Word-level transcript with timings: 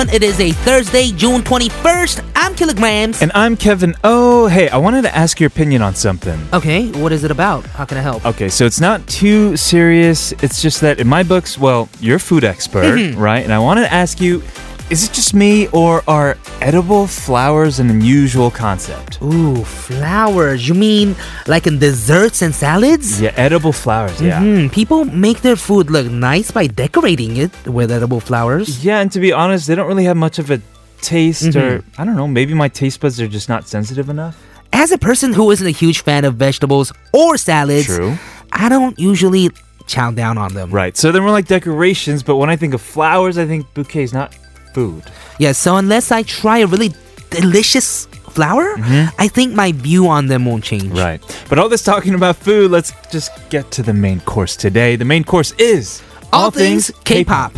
everyone. 0.00 0.14
It 0.14 0.22
is 0.22 0.40
a 0.40 0.52
Thursday, 0.52 1.10
June 1.12 1.42
21st. 1.42 2.24
I'm 2.34 2.54
Killagramz. 2.54 3.20
And 3.22 3.30
I'm 3.34 3.56
Kevin. 3.56 3.94
Oh, 4.04 4.46
hey, 4.46 4.68
I 4.70 4.76
wanted 4.78 5.02
to 5.02 5.14
ask 5.14 5.38
your 5.40 5.48
opinion 5.48 5.82
on 5.82 5.94
something. 5.94 6.40
okay, 6.52 6.90
what 6.92 7.12
is 7.12 7.22
it 7.24 7.30
about? 7.30 7.64
How 7.66 7.84
can 7.84 7.98
I 7.98 8.00
help? 8.00 8.24
Okay, 8.24 8.48
so 8.48 8.64
it's 8.64 8.80
not 8.80 9.06
too 9.06 9.56
serious. 9.56 10.32
It's 10.42 10.62
just 10.62 10.80
that 10.80 11.00
in 11.00 11.06
my 11.08 11.22
books, 11.22 11.58
well, 11.58 11.88
you're 12.00 12.16
a 12.16 12.20
food 12.20 12.44
expert, 12.44 12.80
Mm-hmm. 12.96 13.20
right? 13.20 13.44
And 13.44 13.52
I 13.52 13.58
wanted 13.58 13.82
to 13.82 13.92
ask 13.92 14.20
you 14.20 14.42
is 14.90 15.04
it 15.08 15.12
just 15.12 15.34
me 15.34 15.68
or 15.68 16.02
are 16.08 16.36
edible 16.60 17.06
flowers 17.06 17.78
an 17.78 17.90
unusual 17.90 18.50
concept? 18.50 19.22
Ooh, 19.22 19.62
flowers. 19.64 20.66
You 20.68 20.74
mean 20.74 21.14
like 21.46 21.66
in 21.66 21.78
desserts 21.78 22.42
and 22.42 22.52
salads? 22.54 23.20
Yeah, 23.20 23.32
edible 23.36 23.72
flowers, 23.72 24.20
yeah. 24.20 24.40
Hmm, 24.40 24.68
people 24.68 25.04
make 25.04 25.42
their 25.42 25.56
food 25.56 25.90
look 25.90 26.10
nice 26.10 26.50
by 26.50 26.66
decorating 26.66 27.36
it 27.36 27.52
with 27.68 27.90
edible 27.92 28.20
flowers. 28.20 28.84
Yeah, 28.84 29.00
and 29.00 29.12
to 29.12 29.20
be 29.20 29.32
honest, 29.32 29.68
they 29.68 29.74
don't 29.76 29.86
really 29.86 30.04
have 30.04 30.16
much 30.16 30.38
of 30.40 30.50
a 30.50 30.60
taste 31.00 31.54
or 31.56 31.78
Mm-hmm. 31.78 32.00
I 32.02 32.04
don't 32.04 32.16
know, 32.16 32.28
maybe 32.28 32.52
my 32.54 32.68
taste 32.68 33.00
buds 33.00 33.20
are 33.20 33.28
just 33.28 33.48
not 33.48 33.68
sensitive 33.68 34.08
enough. 34.10 34.36
As 34.72 34.90
a 34.92 34.98
person 34.98 35.32
who 35.32 35.50
isn't 35.50 35.66
a 35.66 35.70
huge 35.70 36.02
fan 36.02 36.24
of 36.24 36.34
vegetables 36.34 36.92
or 37.12 37.36
salads, 37.36 37.86
True. 37.86 38.16
I 38.52 38.68
don't 38.68 38.98
usually 38.98 39.50
chow 39.86 40.10
down 40.10 40.36
on 40.38 40.54
them. 40.54 40.70
Right. 40.70 40.96
So 40.96 41.10
they're 41.12 41.22
more 41.22 41.30
like 41.32 41.46
decorations, 41.46 42.22
but 42.22 42.36
when 42.36 42.50
I 42.50 42.56
think 42.56 42.74
of 42.74 42.80
flowers, 42.80 43.38
I 43.38 43.46
think 43.46 43.72
bouquets, 43.74 44.12
not 44.12 44.36
food. 44.74 45.02
Yeah, 45.38 45.52
so 45.52 45.76
unless 45.76 46.10
I 46.12 46.22
try 46.22 46.58
a 46.58 46.66
really 46.66 46.92
delicious 47.30 48.06
flower, 48.30 48.74
I 49.18 49.28
think 49.28 49.54
my 49.54 49.72
view 49.72 50.08
on 50.08 50.26
them 50.26 50.44
won't 50.44 50.64
change. 50.64 50.84
Mm-hmm. 50.84 50.96
Right. 50.96 51.44
But 51.48 51.58
all 51.58 51.68
this 51.68 51.82
talking 51.82 52.14
about 52.14 52.36
food, 52.36 52.70
let's 52.70 52.92
just 53.10 53.30
get 53.50 53.70
to 53.72 53.82
the 53.82 53.92
main 53.92 54.20
course 54.20 54.56
today. 54.56 54.96
The 54.96 55.04
main 55.04 55.24
course 55.24 55.52
is 55.58 56.02
All, 56.32 56.50
things 56.50 56.92
K-pop. 57.04 57.52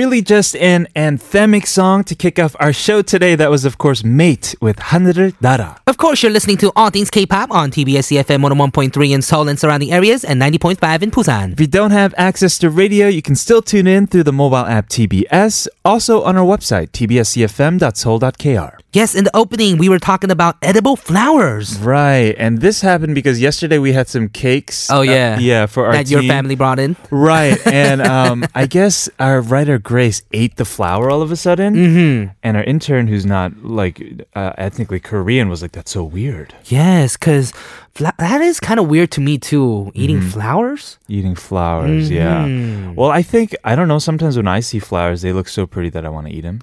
Really 0.00 0.20
just 0.20 0.56
an 0.56 0.88
anthemic 0.96 1.66
song 1.66 2.02
to 2.04 2.14
kick 2.14 2.38
off 2.38 2.56
our 2.58 2.72
show 2.72 3.02
today. 3.02 3.36
That 3.36 3.50
was, 3.50 3.64
of 3.64 3.78
course, 3.78 4.04
Mate 4.04 4.56
with 4.60 4.78
하늘을 4.78 5.34
날아. 5.40 5.76
Of 6.01 6.07
course, 6.07 6.23
you're 6.23 6.31
listening 6.31 6.57
to 6.57 6.71
All 6.75 6.89
Things 6.89 7.11
K-pop 7.11 7.51
on 7.51 7.69
TBS 7.69 8.09
EFM 8.17 8.41
101.3 8.41 9.11
in 9.13 9.21
Seoul 9.21 9.47
and 9.47 9.59
surrounding 9.59 9.91
areas 9.93 10.23
and 10.23 10.41
90.5 10.41 11.03
in 11.03 11.11
Busan. 11.11 11.51
If 11.53 11.59
you 11.59 11.67
don't 11.67 11.91
have 11.91 12.15
access 12.17 12.57
to 12.57 12.71
radio, 12.71 13.05
you 13.07 13.21
can 13.21 13.35
still 13.35 13.61
tune 13.61 13.85
in 13.85 14.07
through 14.07 14.23
the 14.23 14.33
mobile 14.33 14.65
app 14.65 14.89
TBS, 14.89 15.67
also 15.85 16.23
on 16.23 16.37
our 16.37 16.43
website, 16.43 16.89
tbsefm.seoul.kr. 16.89 18.79
Yes, 18.93 19.15
in 19.15 19.23
the 19.23 19.33
opening, 19.33 19.77
we 19.77 19.87
were 19.87 19.99
talking 19.99 20.31
about 20.31 20.57
edible 20.61 20.97
flowers 20.97 21.77
Right, 21.77 22.35
and 22.37 22.59
this 22.59 22.81
happened 22.81 23.15
because 23.15 23.39
yesterday 23.39 23.77
we 23.77 23.93
had 23.93 24.09
some 24.09 24.27
cakes. 24.27 24.89
Oh, 24.91 25.01
yeah. 25.01 25.35
Uh, 25.37 25.39
yeah, 25.39 25.65
for 25.67 25.85
our 25.85 25.93
that 25.93 26.09
your 26.09 26.23
family 26.23 26.55
brought 26.55 26.77
in. 26.79 26.97
Right, 27.11 27.55
and 27.67 28.01
um, 28.15 28.43
I 28.55 28.65
guess 28.65 29.07
our 29.19 29.39
writer 29.39 29.77
Grace 29.77 30.23
ate 30.33 30.55
the 30.57 30.65
flower 30.65 31.11
all 31.11 31.21
of 31.21 31.31
a 31.31 31.35
sudden, 31.37 31.75
Mm-hmm. 31.75 32.31
and 32.43 32.57
our 32.57 32.63
intern, 32.63 33.07
who's 33.07 33.25
not 33.25 33.63
like 33.63 34.01
uh, 34.35 34.53
ethnically 34.57 34.99
Korean, 34.99 35.47
was 35.47 35.61
like, 35.61 35.71
"That's 35.71 35.90
so 35.91 36.01
weird, 36.03 36.49
Yes, 36.65 37.17
because 37.17 37.51
fla- 37.95 38.13
that 38.17 38.41
is 38.41 38.59
kind 38.59 38.79
of 38.79 38.87
weird 38.93 39.09
to 39.15 39.21
me 39.21 39.37
too. 39.37 39.91
Eating 39.93 40.19
Mm-hmm. 40.19 40.29
flowers? 40.35 40.97
eating 41.07 41.35
flowers." 41.35 42.09
Mhm. 42.09 42.15
Yeah. 42.19 42.93
Well, 42.97 43.11
I 43.19 43.21
think 43.31 43.47
I 43.69 43.75
don't 43.75 43.87
know. 43.91 43.99
Sometimes 43.99 44.35
when 44.37 44.47
I 44.57 44.61
see 44.61 44.79
flowers, 44.79 45.21
they 45.21 45.33
look 45.33 45.47
so 45.49 45.65
pretty 45.67 45.89
that 45.95 46.05
I 46.05 46.09
want 46.09 46.27
to 46.27 46.33
eat 46.33 46.41
them. 46.49 46.59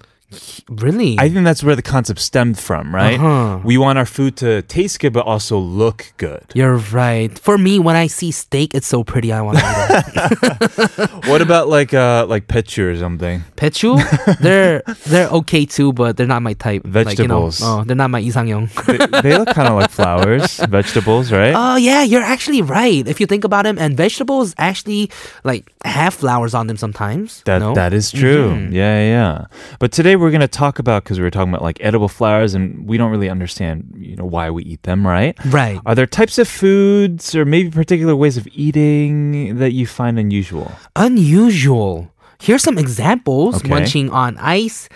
Really? 0.69 1.17
I 1.19 1.31
think 1.31 1.45
that's 1.45 1.65
where 1.65 1.75
the 1.75 1.83
concept 1.83 2.21
stemmed 2.21 2.59
from, 2.59 2.95
right? 2.95 3.19
Uh-huh. 3.19 3.61
We 3.65 3.79
want 3.79 3.99
our 3.99 4.05
food 4.05 4.37
to 4.39 4.61
taste 4.63 5.01
good, 5.01 5.15
but 5.15 5.25
also 5.25 5.57
look 5.59 6.13
good. 6.19 6.45
You're 6.55 6.77
right. 6.77 7.37
For 7.39 7.57
me, 7.57 7.79
when 7.79 7.97
I 7.97 8.09
see 8.09 8.31
steak, 8.31 8.75
it's 8.75 8.87
so 8.87 9.03
pretty. 9.05 9.33
I 9.33 9.41
want 9.41 9.59
to 9.59 9.65
eat 9.65 11.09
it. 11.09 11.11
what 11.29 11.41
about 11.41 11.69
like 11.69 11.95
uh 11.95 12.27
like 12.29 12.47
pechu 12.47 12.93
or 12.93 12.97
something? 12.99 13.43
Pechu, 13.57 13.97
they're 14.41 14.83
they're 15.07 15.29
okay 15.41 15.65
too, 15.65 15.95
but 15.95 16.19
they're 16.19 16.27
not 16.27 16.43
my 16.43 16.53
type. 16.53 16.85
Vegetables. 16.85 17.61
Like, 17.63 17.69
you 17.69 17.75
know, 17.77 17.81
oh, 17.81 17.85
they're 17.85 17.97
not 17.97 18.11
my 18.11 18.21
isangyong. 18.23 18.69
they, 18.85 19.21
they 19.23 19.39
look 19.39 19.49
kind 19.49 19.69
of 19.69 19.75
like 19.81 19.91
flowers, 19.99 20.59
vegetables, 20.69 21.33
right? 21.33 21.55
Oh 21.57 21.77
yeah, 21.77 22.03
you're 22.03 22.23
actually 22.23 22.61
right. 22.61 23.07
If 23.09 23.19
you 23.19 23.27
think 23.27 23.45
about 23.45 23.65
them, 23.65 23.79
and 23.79 23.97
vegetables 23.97 24.55
actually 24.59 25.11
like 25.45 25.73
have 25.87 26.13
flowers 26.13 26.53
on 26.53 26.67
them 26.67 26.77
sometimes. 26.77 27.41
That 27.47 27.61
no? 27.61 27.73
that 27.75 27.95
is 27.95 28.11
true. 28.13 28.51
Mhm. 28.53 28.73
Yeah, 28.73 29.01
yeah, 29.01 29.09
yeah. 29.09 29.47
But 29.79 29.91
today 29.93 30.18
we're 30.19 30.31
gonna 30.31 30.49
talk 30.49 30.79
about 30.79 31.05
because 31.05 31.19
we 31.19 31.25
were 31.25 31.31
talking 31.31 31.51
about 31.53 31.63
like 31.63 31.79
edible 31.81 32.09
flowers, 32.09 32.55
and 32.55 32.87
we 32.89 32.97
don't 32.99 33.11
really 33.11 33.31
understand, 33.31 33.95
you 33.99 34.17
know, 34.17 34.25
why 34.25 34.51
we 34.51 34.63
eat 34.65 34.83
them, 34.83 35.07
right? 35.07 35.37
right. 35.47 35.81
Are 35.87 35.95
there 35.95 36.07
types 36.07 36.39
of 36.39 36.49
foods 36.49 37.35
or 37.35 37.45
maybe 37.45 37.71
particular 37.71 38.15
ways 38.17 38.37
of 38.37 38.47
eating 38.53 39.57
that 39.59 39.73
you 39.73 39.87
find 39.87 40.19
unusual? 40.19 40.73
Unusual. 40.97 42.11
Here's 42.41 42.63
some 42.63 42.79
examples. 42.79 43.57
Okay. 43.57 43.69
Munching 43.69 44.11
on 44.11 44.37
ice. 44.39 44.89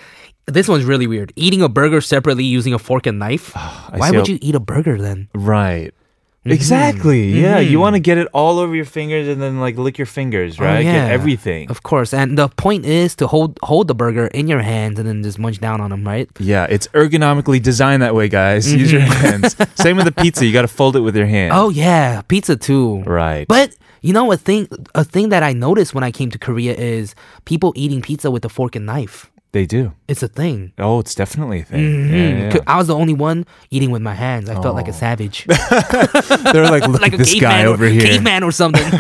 This 0.47 0.69
one's 0.69 0.85
really 0.85 1.07
weird. 1.07 1.33
Eating 1.37 1.63
a 1.63 1.69
burger 1.69 2.01
separately 2.01 2.45
using 2.45 2.75
a 2.75 2.79
fork 2.79 3.07
and 3.07 3.19
knife. 3.19 3.53
Ah, 3.55 3.91
I 3.93 3.99
Why 3.99 4.11
would 4.11 4.29
a- 4.29 4.33
you 4.33 4.39
eat 4.43 4.55
a 4.55 4.61
burger 4.61 4.99
then? 5.01 5.29
Right. 5.35 5.93
Mm-hmm. 6.45 6.53
Exactly. 6.55 7.41
Yeah, 7.41 7.59
you 7.61 7.79
want 7.79 7.95
to 7.95 8.01
get 8.01 8.19
it 8.19 8.27
all 8.35 8.59
over 8.59 8.75
your 8.75 8.85
fingers 8.85 9.29
and 9.29 9.41
then 9.41 9.61
like 9.61 9.77
lick 9.79 9.97
your 9.97 10.07
fingers, 10.07 10.59
Oh, 10.61 10.65
right? 10.65 10.85
yeah. 10.85 11.07
Get 11.07 11.13
everything. 11.13 11.71
Of 11.71 11.85
course. 11.85 12.13
And 12.13 12.37
the 12.37 12.49
point 12.49 12.85
is 12.85 13.15
to 13.17 13.29
hold 13.29 13.59
hold 13.63 13.87
the 13.87 13.95
burger 13.95 14.27
in 14.27 14.49
your 14.49 14.59
hands 14.61 14.99
and 14.99 15.09
then 15.09 15.23
just 15.23 15.39
munch 15.39 15.61
down 15.61 15.81
on 15.81 15.91
them, 15.91 16.05
right? 16.05 16.29
Yeah, 16.41 16.67
it's 16.69 16.89
ergonomically 16.89 17.63
designed 17.63 18.03
that 18.03 18.15
way, 18.17 18.29
guys. 18.29 18.73
Use 18.75 18.91
your 18.91 19.03
hands. 19.03 19.55
Same 19.77 19.97
with 19.97 20.05
the 20.07 20.13
pizza. 20.13 20.45
You 20.45 20.53
got 20.53 20.63
to 20.63 20.69
fold 20.69 20.97
it 20.97 21.01
with 21.01 21.15
your 21.17 21.27
hand. 21.27 21.53
Mm-hmm. 21.53 21.61
Oh 21.65 21.69
yeah, 21.71 22.23
pizza 22.23 22.57
too. 22.57 23.03
right. 23.07 23.47
But 23.47 23.77
you 24.01 24.13
know 24.13 24.33
a 24.33 24.37
thing 24.37 24.67
a 24.97 25.05
thing 25.05 25.29
that 25.29 25.45
I 25.45 25.53
noticed 25.53 25.95
when 25.95 26.03
I 26.03 26.11
came 26.11 26.31
to 26.33 26.39
Korea 26.39 26.75
is 26.75 27.15
people 27.45 27.73
eating 27.77 28.03
pizza 28.03 28.33
with 28.33 28.45
a 28.45 28.49
fork 28.49 28.75
and 28.75 28.85
knife. 28.85 29.31
They 29.53 29.67
do. 29.67 29.93
It's 30.09 30.23
a 30.23 30.29
thing. 30.29 30.73
Oh, 30.79 30.99
it's 31.01 31.15
definitely 31.15 31.61
a 31.61 31.65
thing. 31.65 31.81
Mhm. 31.81 32.11
Yeah, 32.11 32.55
yeah. 32.55 32.61
I 32.67 32.77
was 32.79 32.87
the 32.89 32.95
only 32.95 33.13
one 33.15 33.45
eating 33.71 33.91
with 33.91 34.03
my 34.03 34.15
hands. 34.15 34.49
I 34.49 34.55
felt 34.61 34.75
like 34.75 34.89
a 34.89 34.91
Oh. 34.91 34.95
savage. 34.95 35.45
They're 36.53 36.71
like, 36.71 36.87
look 36.89 37.01
like 37.03 37.17
this 37.17 37.35
guy 37.41 37.65
or, 37.65 37.69
over 37.69 37.87
here. 37.87 38.03
caveman 38.03 38.43
or 38.43 38.53
something. 38.53 38.83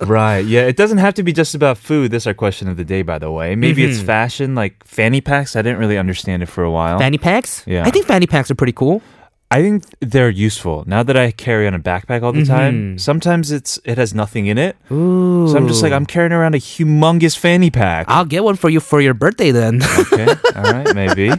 Right. 0.00 0.44
Yeah. 0.46 0.62
It 0.62 0.76
doesn't 0.76 0.98
have 0.98 1.14
to 1.14 1.22
be 1.24 1.32
just 1.32 1.54
about 1.56 1.76
food. 1.76 2.12
That's 2.12 2.26
our 2.26 2.32
question 2.34 2.68
of 2.68 2.76
the 2.76 2.84
day, 2.84 3.02
by 3.02 3.18
the 3.18 3.30
way. 3.32 3.56
Maybe 3.56 3.84
it's 3.84 3.98
Mhm. 3.98 4.04
fashion, 4.06 4.54
like 4.54 4.74
fanny 4.84 5.20
packs. 5.20 5.56
I 5.56 5.60
didn't 5.62 5.78
really 5.78 5.98
understand 5.98 6.42
it 6.42 6.46
for 6.46 6.62
a 6.62 6.70
while. 6.70 6.98
fanny 6.98 7.18
packs? 7.18 7.62
Yeah. 7.66 7.84
I 7.84 7.90
think 7.90 8.06
fanny 8.06 8.26
packs 8.26 8.48
are 8.50 8.54
pretty 8.54 8.72
cool. 8.72 9.02
I 9.50 9.62
think 9.62 9.84
they're 10.00 10.28
useful 10.28 10.84
now 10.86 11.02
that 11.02 11.16
I 11.16 11.30
carry 11.30 11.66
on 11.66 11.72
a 11.72 11.78
backpack 11.78 12.22
all 12.22 12.32
the 12.32 12.44
time. 12.44 12.96
Mhm. 12.96 13.00
Sometimes 13.00 13.50
it's 13.50 13.78
it 13.84 13.96
has 13.96 14.12
nothing 14.12 14.44
in 14.46 14.58
it, 14.58 14.76
Ooh. 14.92 15.48
so 15.48 15.56
I'm 15.56 15.66
just 15.66 15.82
like 15.82 15.90
I'm 15.92 16.04
carrying 16.04 16.32
around 16.32 16.54
a 16.54 16.58
humongous 16.58 17.34
fanny 17.36 17.70
pack. 17.70 18.04
I'll 18.10 18.26
get 18.26 18.44
one 18.44 18.56
for 18.56 18.68
you 18.68 18.78
for 18.78 19.00
your 19.00 19.14
birthday 19.14 19.50
then. 19.50 19.80
okay, 19.98 20.26
all 20.54 20.62
right, 20.64 20.94
maybe, 21.02 21.32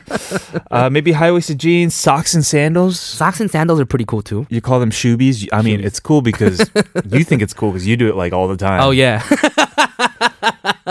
uh, 0.72 0.90
maybe 0.90 1.12
high 1.12 1.32
waisted 1.32 1.60
jeans, 1.60 1.94
socks, 1.94 2.34
and 2.34 2.44
sandals. 2.44 3.00
Socks 3.00 3.40
and 3.42 3.52
sandals 3.52 3.80
are 3.80 3.86
pretty 3.86 4.06
cool 4.06 4.24
too. 4.24 4.48
You 4.50 4.60
call 4.60 4.80
them 4.80 4.90
shoebies. 4.90 5.48
I 5.54 5.62
mean, 5.62 5.80
it's 5.80 6.00
cool 6.00 6.24
because 6.24 6.60
you 7.12 7.24
think 7.24 7.44
it's 7.44 7.54
cool 7.54 7.70
because 7.72 7.86
you 7.86 7.96
do 7.96 8.10
it 8.10 8.16
like 8.16 8.34
all 8.34 8.48
the 8.48 8.58
time. 8.58 8.82
Oh 8.82 8.90
yeah. 8.92 9.20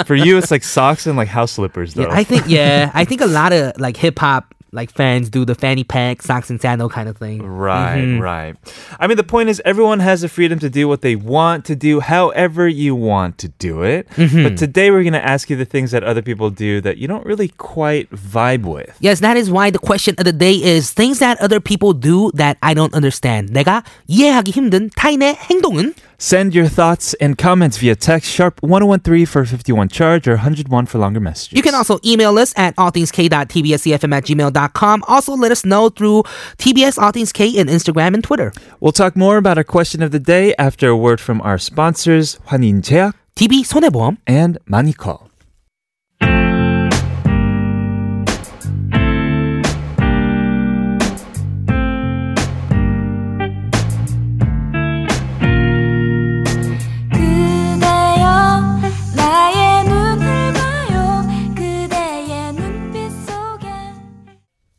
For 0.07 0.15
you, 0.15 0.39
it's 0.39 0.51
like 0.53 0.63
socks 0.63 1.07
and 1.07 1.17
like 1.17 1.29
house 1.29 1.53
slippers, 1.53 1.95
though. 1.95 2.03
yeah 2.03 2.09
I 2.13 2.23
think 2.23 2.45
yeah, 2.47 2.91
I 2.95 3.05
think 3.05 3.21
a 3.21 3.27
lot 3.27 3.53
of 3.53 3.79
like 3.81 3.97
hip 3.97 4.19
hop 4.21 4.55
like 4.74 4.90
fans 4.90 5.30
do 5.30 5.46
the 5.46 5.54
fanny 5.54 5.84
pack, 5.84 6.24
socks 6.24 6.50
and 6.50 6.60
sandal 6.60 6.90
kind 6.90 7.08
of 7.08 7.16
thing. 7.16 7.46
Right, 7.46 8.02
Mhm. 8.02 8.20
right. 8.20 8.56
I 9.00 9.06
mean, 9.06 9.18
the 9.18 9.24
point 9.24 9.50
is, 9.50 9.62
everyone 9.64 10.00
has 10.02 10.22
the 10.26 10.28
freedom 10.28 10.58
to 10.66 10.70
do 10.70 10.88
what 10.90 11.06
they 11.06 11.14
want 11.16 11.64
to 11.70 11.76
do, 11.78 12.00
however 12.02 12.68
you 12.68 12.96
want 12.98 13.38
to 13.46 13.50
do 13.62 13.84
it. 13.86 14.10
Mm-hmm. 14.18 14.42
But 14.42 14.58
today, 14.58 14.90
we're 14.90 15.06
going 15.06 15.14
to 15.14 15.22
ask 15.22 15.52
you 15.54 15.56
the 15.56 15.70
things 15.70 15.92
that 15.94 16.02
other 16.02 16.24
people 16.26 16.50
do 16.50 16.82
that 16.82 16.98
you 16.98 17.06
don't 17.08 17.22
really 17.24 17.54
quite 17.62 18.10
vibe 18.10 18.66
with. 18.66 18.98
Yes, 19.00 19.20
that 19.22 19.38
is 19.38 19.52
why 19.54 19.70
the 19.70 19.78
question 19.78 20.16
of 20.18 20.26
the 20.26 20.34
day 20.34 20.58
is 20.58 20.90
things 20.90 21.20
that 21.22 21.38
other 21.38 21.60
people 21.62 21.94
do 21.94 22.32
that 22.34 22.58
I 22.66 22.74
don't 22.74 22.98
understand. 22.98 23.54
내가 23.54 23.84
이해하기 24.10 24.50
힘든 24.58 24.90
타인의 24.98 25.38
행동은 25.54 25.94
Send 26.21 26.53
your 26.53 26.67
thoughts 26.67 27.15
and 27.15 27.39
comments 27.39 27.79
via 27.79 27.95
text 27.95 28.29
sharp 28.29 28.61
1013 28.61 29.25
for 29.25 29.45
51 29.45 29.89
charge 29.89 30.27
or 30.27 30.33
101 30.33 30.87
for 30.87 30.99
longer 30.99 31.21
messages. 31.21 31.57
You 31.57 31.63
can 31.63 31.77
also 31.77 32.01
email 32.05 32.37
us 32.39 32.53
at 32.57 32.75
allthingsk.tbsefm 32.75 34.13
at 34.13 34.25
gmail.com. 34.25 35.05
Also, 35.07 35.35
let 35.35 35.53
us 35.53 35.65
know 35.65 35.89
through 35.89 36.25
TBS 36.59 36.99
All 36.99 37.13
Things 37.13 37.33
K 37.33 37.49
in 37.49 37.69
Instagram 37.69 38.15
and 38.15 38.25
Twitter. 38.25 38.53
We'll 38.81 38.91
talk 38.91 39.17
more 39.17 39.37
about 39.37 39.59
our 39.59 39.65
question 39.65 40.03
of 40.03 40.11
the 40.11 40.19
day 40.19 40.57
after 40.59 40.89
a 40.89 40.97
word 40.97 41.21
from 41.21 41.41
our 41.43 41.57
sponsors, 41.57 42.41
환인제약, 42.49 43.15
DB 43.37 43.65
손해보험, 43.65 44.19
and 44.27 44.59
Manikol. 44.69 45.28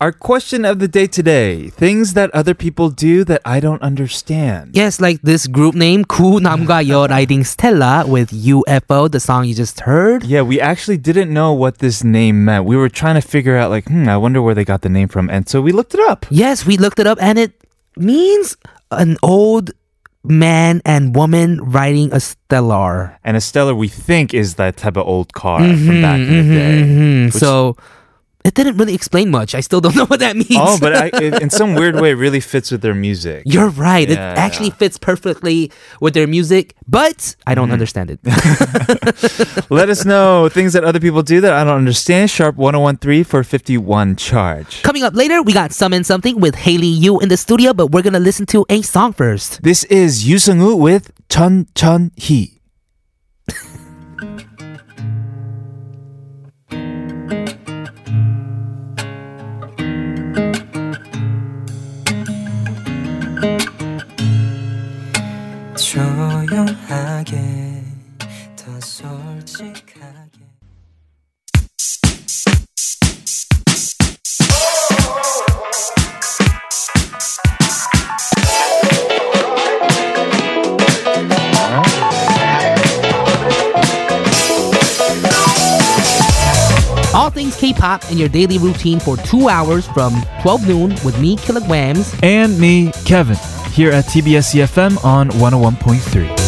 Our 0.02 0.14
question 0.14 0.64
of 0.64 0.80
the 0.80 0.88
day 0.88 1.08
today 1.08 1.68
things 1.68 2.14
that 2.14 2.32
other 2.34 2.54
people 2.54 2.90
do 2.90 3.26
that 3.26 3.42
I 3.44 3.60
don't 3.60 3.82
understand. 3.82 4.72
Yes, 4.74 5.02
like 5.02 5.22
this 5.24 5.46
group 5.46 5.76
name, 5.76 6.06
Gunamgwayeo 6.06 7.10
Riding 7.10 7.44
Stella 7.44 8.06
with 8.08 8.30
UFO, 8.32 9.12
the 9.12 9.20
song 9.20 9.44
you 9.44 9.54
just 9.54 9.82
heard. 9.82 10.24
Yeah, 10.24 10.44
we 10.44 10.62
actually 10.62 10.96
didn't 10.96 11.34
know 11.34 11.52
what 11.52 11.80
this 11.80 12.02
name 12.02 12.46
meant. 12.46 12.64
We 12.64 12.78
were 12.78 12.88
trying 12.88 13.16
to 13.16 13.22
figure 13.22 13.58
out, 13.58 13.72
like, 13.72 13.90
hmm, 13.90 14.08
I 14.08 14.16
wonder 14.16 14.42
where 14.42 14.56
they 14.56 14.64
got 14.64 14.84
the 14.84 14.90
name 14.90 15.10
from. 15.10 15.30
And 15.30 15.50
so 15.50 15.60
we 15.60 15.74
looked 15.74 15.94
it 15.94 16.00
up. 16.00 16.26
Yes, 16.30 16.66
we 16.66 16.78
looked 16.78 17.00
it 17.00 17.06
up, 17.06 17.18
and 17.22 17.38
it 17.38 17.52
means 17.98 18.56
an 18.92 19.18
old 19.22 19.72
man 20.24 20.82
and 20.86 21.14
woman 21.14 21.60
riding 21.60 22.14
a 22.14 22.22
stellar. 22.22 23.20
And 23.26 23.36
a 23.36 23.42
stellar, 23.42 23.76
we 23.76 23.90
think, 23.90 24.34
is 24.34 24.56
that 24.56 24.78
type 24.78 24.96
of 24.96 25.06
old 25.06 25.34
car 25.34 25.60
mm-hmm, 25.60 25.86
from 25.86 26.02
back 26.02 26.20
in 26.20 26.30
the 26.30 26.36
mm-hmm, 26.36 26.54
day. 26.54 26.82
Mm-hmm. 26.84 27.38
So 27.38 27.76
it 28.50 28.56
didn't 28.58 28.78
really 28.82 28.94
explain 28.98 29.30
much. 29.30 29.54
I 29.56 29.62
still 29.62 29.80
don't 29.80 29.96
know 30.00 30.06
what 30.10 30.20
that 30.26 30.36
means. 30.36 30.58
Oh, 30.58 30.78
but 30.82 30.92
I, 30.96 31.06
it, 31.26 31.42
in 31.42 31.50
some 31.50 31.76
weird 31.76 31.96
way, 32.02 32.12
it 32.12 32.20
really 32.26 32.42
fits 32.42 32.72
with 32.74 32.82
their 32.82 32.96
music. 32.96 33.44
You're 33.46 33.70
right. 33.70 34.10
it 34.10 34.18
Yeah, 34.18 34.34
actually 34.36 34.72
fits 34.72 34.98
perfectly 34.98 35.72
with 36.02 36.14
their 36.14 36.28
music, 36.28 36.76
but 36.88 37.36
I 37.46 37.54
don't 37.56 37.70
Mm-hmm. 37.70 37.74
understand 37.80 38.10
it. 38.12 38.20
Let 39.70 39.90
us 39.90 40.06
know 40.06 40.50
things 40.50 40.74
that 40.74 40.84
other 40.84 41.00
people 41.00 41.22
do 41.22 41.40
that 41.42 41.54
I 41.54 41.64
don't 41.64 41.78
understand. 41.78 42.30
Sharp 42.32 42.56
1013 42.58 43.24
for 43.24 43.44
51 43.44 44.16
charge. 44.16 44.82
Coming 44.84 45.04
up 45.04 45.14
later, 45.14 45.42
we 45.44 45.54
got 45.54 45.72
Some 45.72 45.94
and 45.94 46.06
Something 46.06 46.40
with 46.40 46.56
Hailey 46.56 46.88
Yoo 46.88 47.20
in 47.20 47.30
the 47.30 47.38
studio, 47.38 47.74
but 47.74 47.92
we're 47.92 48.02
gonna 48.02 48.20
listen 48.20 48.46
to 48.48 48.66
a 48.70 48.82
song 48.82 49.14
first. 49.14 49.62
This 49.62 49.84
is 49.86 50.28
Yu 50.28 50.38
Seung-woo 50.38 50.76
with 50.76 51.12
Chun 51.30 51.68
Chun 51.76 52.12
Hee. 52.16 52.59
조용하게 66.60 67.84
더 68.56 68.80
솔직하게 68.82 70.40
All 87.14 87.30
things 87.32 87.56
K-pop 87.56 88.12
in 88.12 88.18
your 88.18 88.30
daily 88.30 88.58
routine 88.58 89.00
for 89.00 89.16
two 89.18 89.50
hours 89.50 89.88
from 89.88 90.14
12 90.42 90.68
noon 90.68 90.90
with 91.06 91.20
me, 91.20 91.38
Killagramz. 91.38 92.18
And 92.24 92.60
me, 92.60 92.92
Kevin, 93.06 93.38
here 93.72 93.92
at 93.92 94.06
TBS 94.06 94.54
EFM 94.56 95.04
on 95.04 95.30
101.3. 95.32 96.39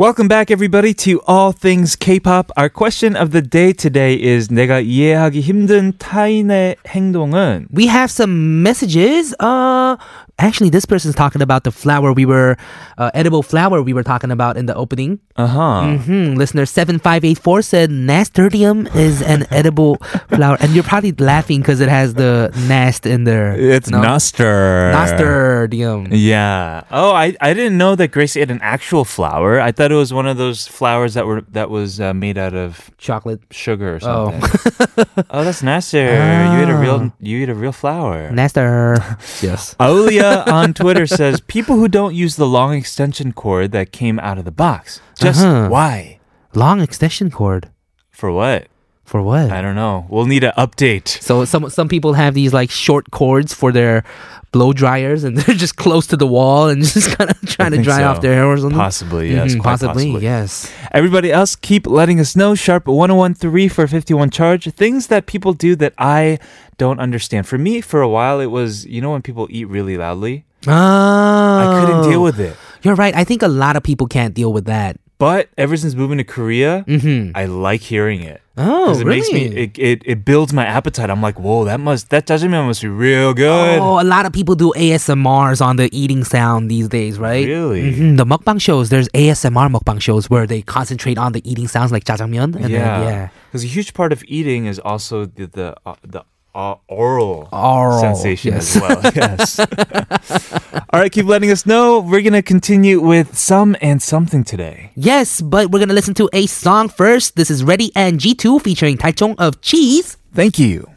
Welcome 0.00 0.28
back, 0.28 0.50
everybody, 0.50 0.94
to 1.04 1.20
All 1.26 1.52
Things 1.52 1.94
K-pop. 1.94 2.50
Our 2.56 2.70
question 2.70 3.14
of 3.16 3.32
the 3.32 3.42
day 3.42 3.74
today 3.74 4.14
is 4.14 4.48
내가 4.48 4.80
이해하기 4.80 5.42
힘든 5.42 5.92
타인의 5.98 6.76
행동은 6.88 7.66
We 7.70 7.88
have 7.88 8.10
some 8.10 8.62
messages. 8.62 9.34
Uh, 9.38 9.98
actually, 10.39 10.69
this 10.69 10.85
person's 10.85 11.15
talking 11.15 11.41
about 11.41 11.63
the 11.63 11.71
flower 11.71 12.11
we 12.13 12.25
were, 12.25 12.57
uh, 12.97 13.09
edible 13.13 13.41
flower 13.43 13.81
we 13.81 13.93
were 13.93 14.03
talking 14.03 14.31
about 14.31 14.57
in 14.57 14.65
the 14.65 14.75
opening. 14.75 15.19
uh-huh. 15.37 15.97
hmm 15.97 16.35
Listener 16.35 16.65
7584 16.65 17.61
said 17.61 17.91
nasturtium 17.91 18.87
is 18.95 19.21
an 19.21 19.45
edible 19.51 19.95
flower. 20.29 20.57
And 20.59 20.73
you're 20.73 20.83
probably 20.83 21.11
laughing 21.13 21.61
because 21.61 21.79
it 21.81 21.89
has 21.89 22.13
the 22.15 22.51
nast 22.67 23.05
in 23.05 23.23
there. 23.23 23.53
It's 23.55 23.89
no? 23.89 24.01
Noster. 24.01 24.91
Nasturtium. 24.91 26.07
Yeah. 26.11 26.83
Oh, 26.91 27.11
I, 27.13 27.35
I 27.41 27.53
didn't 27.53 27.77
know 27.77 27.95
that 27.95 28.09
Gracie 28.11 28.41
ate 28.41 28.51
an 28.51 28.59
actual 28.61 29.05
flower. 29.05 29.59
I 29.59 29.71
thought 29.71 29.91
it 29.91 29.95
was 29.95 30.13
one 30.13 30.27
of 30.27 30.37
those 30.37 30.67
flowers 30.67 31.13
that 31.15 31.25
were 31.25 31.41
that 31.51 31.69
was 31.69 31.99
uh, 31.99 32.13
made 32.13 32.37
out 32.37 32.53
of 32.53 32.91
Chocolate. 32.97 33.41
sugar 33.51 33.95
or 33.95 33.99
Oh. 34.03 34.31
something. 34.31 35.05
Oh, 35.07 35.23
oh 35.29 35.43
that's 35.43 35.63
nasty. 35.63 35.97
You 35.99 36.03
ate 36.05 36.69
a 36.69 36.77
real 36.79 37.11
Ah. 37.11 37.13
you 37.19 37.37
eat 37.43 37.49
a 37.49 37.55
real 37.55 37.71
flower. 37.71 38.29
Nastur. 38.31 38.99
yes. 39.43 39.75
Aulia 39.79 40.24
on 40.47 40.73
Twitter 40.73 41.05
says 41.07 41.39
people 41.41 41.75
who 41.75 41.87
don't 41.87 42.15
use 42.15 42.35
the 42.35 42.47
long 42.47 42.73
extension 42.73 43.31
cord 43.33 43.71
that 43.71 43.91
came 43.91 44.19
out 44.19 44.37
of 44.37 44.45
the 44.45 44.51
box. 44.51 44.99
Just 45.17 45.41
Uh-huh. 45.43 45.69
why? 45.69 46.19
Long 46.53 46.81
extension 46.81 47.29
cord. 47.31 47.69
For 48.11 48.31
what? 48.31 48.67
For 49.05 49.21
what? 49.21 49.51
I 49.51 49.61
don't 49.61 49.75
know. 49.75 50.05
We'll 50.09 50.25
need 50.25 50.43
an 50.43 50.53
update. 50.57 51.07
So 51.21 51.45
some 51.45 51.69
some 51.69 51.87
people 51.87 52.13
have 52.13 52.33
these 52.33 52.53
like 52.53 52.71
short 52.71 53.11
cords 53.11 53.53
for 53.53 53.71
their 53.71 54.03
blow 54.51 54.73
dryers, 54.73 55.23
and 55.23 55.37
they're 55.39 55.55
just 55.55 55.75
close 55.75 56.07
to 56.07 56.17
the 56.17 56.25
wall 56.25 56.69
and 56.69 56.83
just 56.95 57.15
kind 57.17 57.29
of 57.29 57.39
trying 57.45 57.71
to 57.71 57.83
dry 57.83 57.99
so. 57.99 58.07
off 58.07 58.21
their 58.21 58.33
hair 58.33 58.45
or 58.47 58.57
something. 58.57 58.77
Possibly, 58.77 59.31
yes. 59.31 59.53
Mhm, 59.53 59.61
possibly, 59.63 60.05
possibly. 60.05 60.23
yes. 60.23 60.71
Everybody 60.91 61.31
else, 61.31 61.55
keep 61.55 61.85
letting 61.85 62.19
us 62.19 62.35
know. 62.35 62.55
Sharp 62.55 62.87
1013 62.87 63.69
for 63.69 63.85
51 63.85 64.31
charge. 64.31 64.65
Things 64.73 65.07
that 65.07 65.27
people 65.27 65.53
do 65.53 65.75
that 65.75 65.93
I 65.99 66.39
don't 66.77 66.99
understand. 66.99 67.47
For 67.47 67.57
me, 67.59 67.81
for 67.81 68.01
a 68.01 68.09
while, 68.09 68.39
it 68.39 68.47
was, 68.47 68.85
you 68.87 69.01
know, 69.01 69.11
when 69.11 69.21
people 69.21 69.47
eat 69.51 69.65
really 69.65 69.97
loudly? 69.97 70.45
Oh, 70.67 70.71
I 70.73 71.85
couldn't 71.85 72.09
deal 72.09 72.23
with 72.23 72.39
it. 72.39 72.55
You're 72.81 72.95
right. 72.95 73.13
I 73.15 73.23
think 73.23 73.41
a 73.43 73.47
lot 73.47 73.75
of 73.75 73.83
people 73.83 74.07
can't 74.07 74.33
deal 74.33 74.51
with 74.51 74.65
that. 74.65 74.97
But 75.17 75.49
ever 75.57 75.77
since 75.77 75.95
moving 75.95 76.17
to 76.17 76.23
Korea, 76.23 76.83
Mm-hmm. 76.87 77.31
I 77.37 77.45
like 77.45 77.81
hearing 77.81 78.21
it. 78.21 78.41
Oh, 78.57 78.85
Because 78.85 79.01
it 79.01 79.05
really? 79.05 79.17
makes 79.19 79.31
me, 79.33 79.45
it, 79.63 79.79
it, 79.79 80.01
it 80.05 80.25
builds 80.25 80.53
my 80.53 80.65
appetite. 80.65 81.09
I'm 81.09 81.21
like, 81.21 81.37
whoa, 81.39 81.65
that 81.65 81.79
must, 81.79 82.09
that 82.11 82.25
jajangmyeon 82.25 82.67
must 82.67 82.81
be 82.81 82.87
real 82.87 83.33
good. 83.33 83.79
Oh, 83.79 83.99
a 83.99 84.03
lot 84.03 84.25
of 84.25 84.31
people 84.31 84.55
do 84.55 84.71
ASMRs 84.77 85.61
on 85.65 85.75
the 85.75 85.89
eating 85.97 86.23
sound 86.23 86.71
these 86.71 86.87
days, 86.87 87.19
right? 87.19 87.45
Really? 87.45 87.93
hmm 87.93 88.15
The 88.15 88.25
mukbang 88.25 88.61
shows, 88.61 88.89
there's 88.89 89.09
ASMR 89.09 89.69
mukbang 89.69 90.01
shows 90.01 90.29
where 90.29 90.47
they 90.47 90.61
concentrate 90.61 91.17
on 91.17 91.33
the 91.33 91.41
eating 91.49 91.67
sounds 91.67 91.91
like 91.91 92.05
jajangmyeon. 92.05 92.55
And 92.55 92.69
yeah. 92.69 92.99
Then, 92.99 93.07
yeah. 93.09 93.29
Because 93.51 93.63
a 93.65 93.67
huge 93.67 93.93
part 93.93 94.13
of 94.13 94.23
eating 94.27 94.67
is 94.67 94.79
also 94.79 95.25
the, 95.25 95.47
the, 95.47 95.75
uh, 95.85 95.95
the 96.03 96.23
uh, 96.55 96.75
oral, 96.87 97.49
Oral, 97.51 97.99
sensation 97.99 98.53
yes. 98.53 98.75
as 98.75 98.81
well. 98.81 99.01
yes. 99.15 99.59
All 100.91 100.99
right, 101.01 101.11
keep 101.11 101.25
letting 101.25 101.51
us 101.51 101.65
know. 101.65 101.99
We're 101.99 102.21
going 102.21 102.33
to 102.33 102.41
continue 102.41 103.01
with 103.01 103.37
some 103.37 103.75
and 103.81 104.01
something 104.01 104.43
today. 104.45 104.91
Yes, 104.95 105.41
but 105.41 105.69
we're 105.71 105.79
gonna 105.79 105.93
listen 105.93 106.13
to 106.15 106.29
a 106.31 106.47
song 106.47 106.87
first. 106.87 107.35
This 107.35 107.51
is 107.51 107.63
Reddy 107.63 107.91
and 107.95 108.19
G2 108.19 108.61
featuring 108.61 108.97
Dalchong 108.97 109.35
of 109.37 109.61
Cheeze. 109.61 110.17
Thank 110.33 110.57
you. 110.57 110.94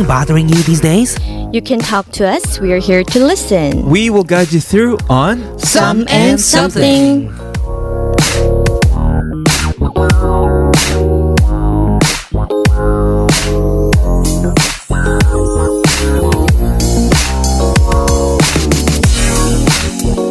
Anything 0.00 0.06
bothering 0.06 0.48
you 0.48 0.62
these 0.62 0.80
days? 0.80 1.18
You 1.52 1.62
can 1.62 1.78
talk 1.78 2.06
to 2.12 2.26
us. 2.26 2.60
We 2.60 2.72
are 2.72 2.78
here 2.78 3.02
to 3.04 3.24
listen. 3.24 3.88
We 3.88 4.10
will 4.10 4.24
guide 4.24 4.52
you 4.52 4.60
through 4.60 4.98
on 5.08 5.58
Some 5.58 6.06
and 6.08 6.40
something. 6.40 7.39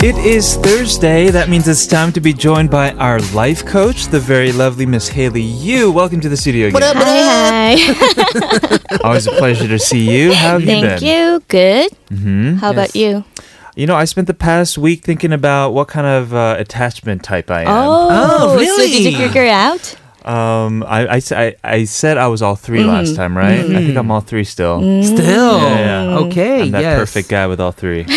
It 0.09 0.17
is 0.17 0.55
Thursday. 0.55 1.29
That 1.29 1.49
means 1.49 1.67
it's 1.67 1.85
time 1.85 2.11
to 2.13 2.19
be 2.19 2.33
joined 2.33 2.71
by 2.71 2.93
our 2.93 3.19
life 3.31 3.63
coach, 3.63 4.07
the 4.07 4.19
very 4.19 4.51
lovely 4.51 4.87
Miss 4.87 5.07
Hailey 5.09 5.43
Yoo. 5.43 5.91
Welcome 5.91 6.19
to 6.21 6.29
the 6.29 6.35
studio 6.35 6.69
again. 6.69 6.81
Hi, 6.95 7.75
hi. 7.77 8.97
Always 9.03 9.27
a 9.27 9.31
pleasure 9.33 9.67
to 9.67 9.77
see 9.77 10.09
you. 10.09 10.33
How 10.33 10.53
have 10.53 10.61
you 10.61 10.67
been? 10.67 10.89
Thank 10.97 11.01
you. 11.03 11.43
Good. 11.47 11.91
hmm 12.09 12.53
How 12.55 12.71
about 12.71 12.95
you? 12.95 13.23
You 13.75 13.85
know, 13.85 13.95
I 13.95 14.05
spent 14.05 14.25
the 14.25 14.33
past 14.33 14.79
week 14.79 15.03
thinking 15.03 15.31
about 15.31 15.73
what 15.75 15.87
kind 15.89 16.07
of 16.07 16.33
uh, 16.33 16.55
attachment 16.57 17.21
type 17.23 17.51
I 17.51 17.61
am. 17.61 17.67
Oh, 17.69 18.07
Oh, 18.57 18.57
So 18.65 18.77
did 18.77 19.03
you 19.13 19.15
figure 19.15 19.43
it 19.43 19.49
out? 19.51 19.95
Um, 20.29 20.83
I, 20.83 21.21
I, 21.31 21.55
I- 21.63 21.83
said 21.85 22.17
I 22.17 22.27
was 22.27 22.41
all 22.41 22.55
3 22.55 22.79
Mm-hmm. 22.79 22.87
last 22.89 23.15
time, 23.15 23.35
right? 23.37 23.59
I 23.59 23.85
think 23.85 23.97
I'm 23.97 24.11
all 24.11 24.21
three 24.21 24.43
still. 24.43 24.79
Still. 25.03 25.57
Yeah, 25.59 26.03
yeah. 26.09 26.17
Okay, 26.19 26.61
I'm 26.63 26.71
that 26.71 26.81
yes. 26.81 26.99
perfect 26.99 27.29
guy 27.29 27.47
with 27.47 27.59
all 27.59 27.71
three. 27.71 28.03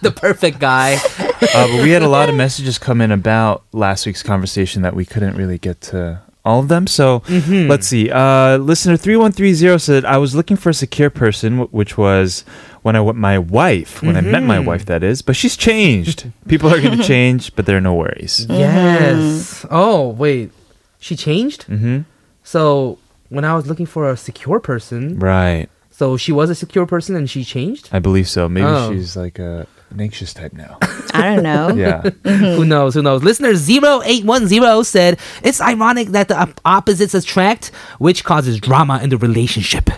the 0.00 0.12
perfect 0.16 0.58
guy. 0.58 0.94
uh, 0.96 1.68
but 1.68 1.82
we 1.82 1.90
had 1.90 2.02
a 2.02 2.08
lot 2.08 2.28
of 2.28 2.34
messages 2.34 2.78
come 2.78 3.00
in 3.00 3.12
about 3.12 3.64
last 3.72 4.06
week's 4.06 4.22
conversation 4.22 4.82
that 4.82 4.94
we 4.94 5.04
couldn't 5.04 5.36
really 5.36 5.58
get 5.58 5.80
to 5.82 6.20
all 6.46 6.60
of 6.60 6.68
them. 6.68 6.86
So 6.86 7.20
Mm-hmm. 7.26 7.68
let's 7.68 7.86
see. 7.86 8.10
Uh, 8.10 8.56
listener 8.58 8.96
3130 8.96 9.78
said, 9.78 10.04
I 10.04 10.18
was 10.18 10.34
looking 10.34 10.56
for 10.56 10.70
a 10.70 10.74
secure 10.74 11.10
person, 11.10 11.58
wh- 11.58 11.74
which 11.74 11.98
was 11.98 12.44
when 12.82 12.94
I 12.96 13.02
met 13.04 13.16
my 13.16 13.38
wife, 13.38 14.02
when 14.02 14.16
I 14.16 14.20
met 14.22 14.42
my 14.44 14.58
Mm-hmm. 14.58 14.66
wife, 14.70 14.84
that 14.86 15.02
is. 15.02 15.22
But 15.22 15.34
she's 15.36 15.56
changed. 15.56 16.30
People 16.48 16.72
are 16.72 16.80
going 16.80 16.96
to 17.02 17.04
change, 17.04 17.54
but 17.56 17.66
there 17.66 17.76
are 17.76 17.80
no 17.90 17.94
worries. 17.94 18.46
Yes. 18.48 19.66
Oh, 19.70 20.08
wait. 20.10 20.50
She 20.98 21.16
changed? 21.16 21.64
hmm 21.64 22.00
So 22.42 22.98
when 23.28 23.44
I 23.44 23.54
was 23.54 23.66
looking 23.66 23.86
for 23.86 24.08
a 24.10 24.16
secure 24.16 24.60
person, 24.60 25.18
Right. 25.18 25.68
so 25.90 26.16
she 26.16 26.32
was 26.32 26.48
a 26.50 26.54
secure 26.54 26.86
person 26.86 27.16
and 27.16 27.28
she 27.28 27.42
changed? 27.44 27.88
I 27.92 27.98
believe 27.98 28.28
so. 28.28 28.48
Maybe 28.48 28.66
Oh. 28.66 28.92
she's 28.92 29.16
like 29.16 29.38
a, 29.38 29.66
an 29.90 30.00
anxious 30.00 30.34
type 30.34 30.52
now. 30.52 30.78
I 31.14 31.34
don't 31.34 31.42
know. 31.42 31.68
yeah. 31.74 32.02
Mm-hmm. 32.02 32.56
Who 32.56 32.64
knows? 32.64 32.94
Who 32.94 33.02
knows? 33.02 33.22
Listener 33.22 33.50
0810 33.50 34.84
said, 34.84 35.18
It's 35.42 35.60
ironic 35.60 36.08
that 36.08 36.28
the 36.28 36.40
op- 36.40 36.60
opposites 36.64 37.14
attract, 37.14 37.68
which 37.98 38.24
causes 38.24 38.58
drama 38.58 39.00
in 39.02 39.10
the 39.10 39.16
relationship. 39.16 39.90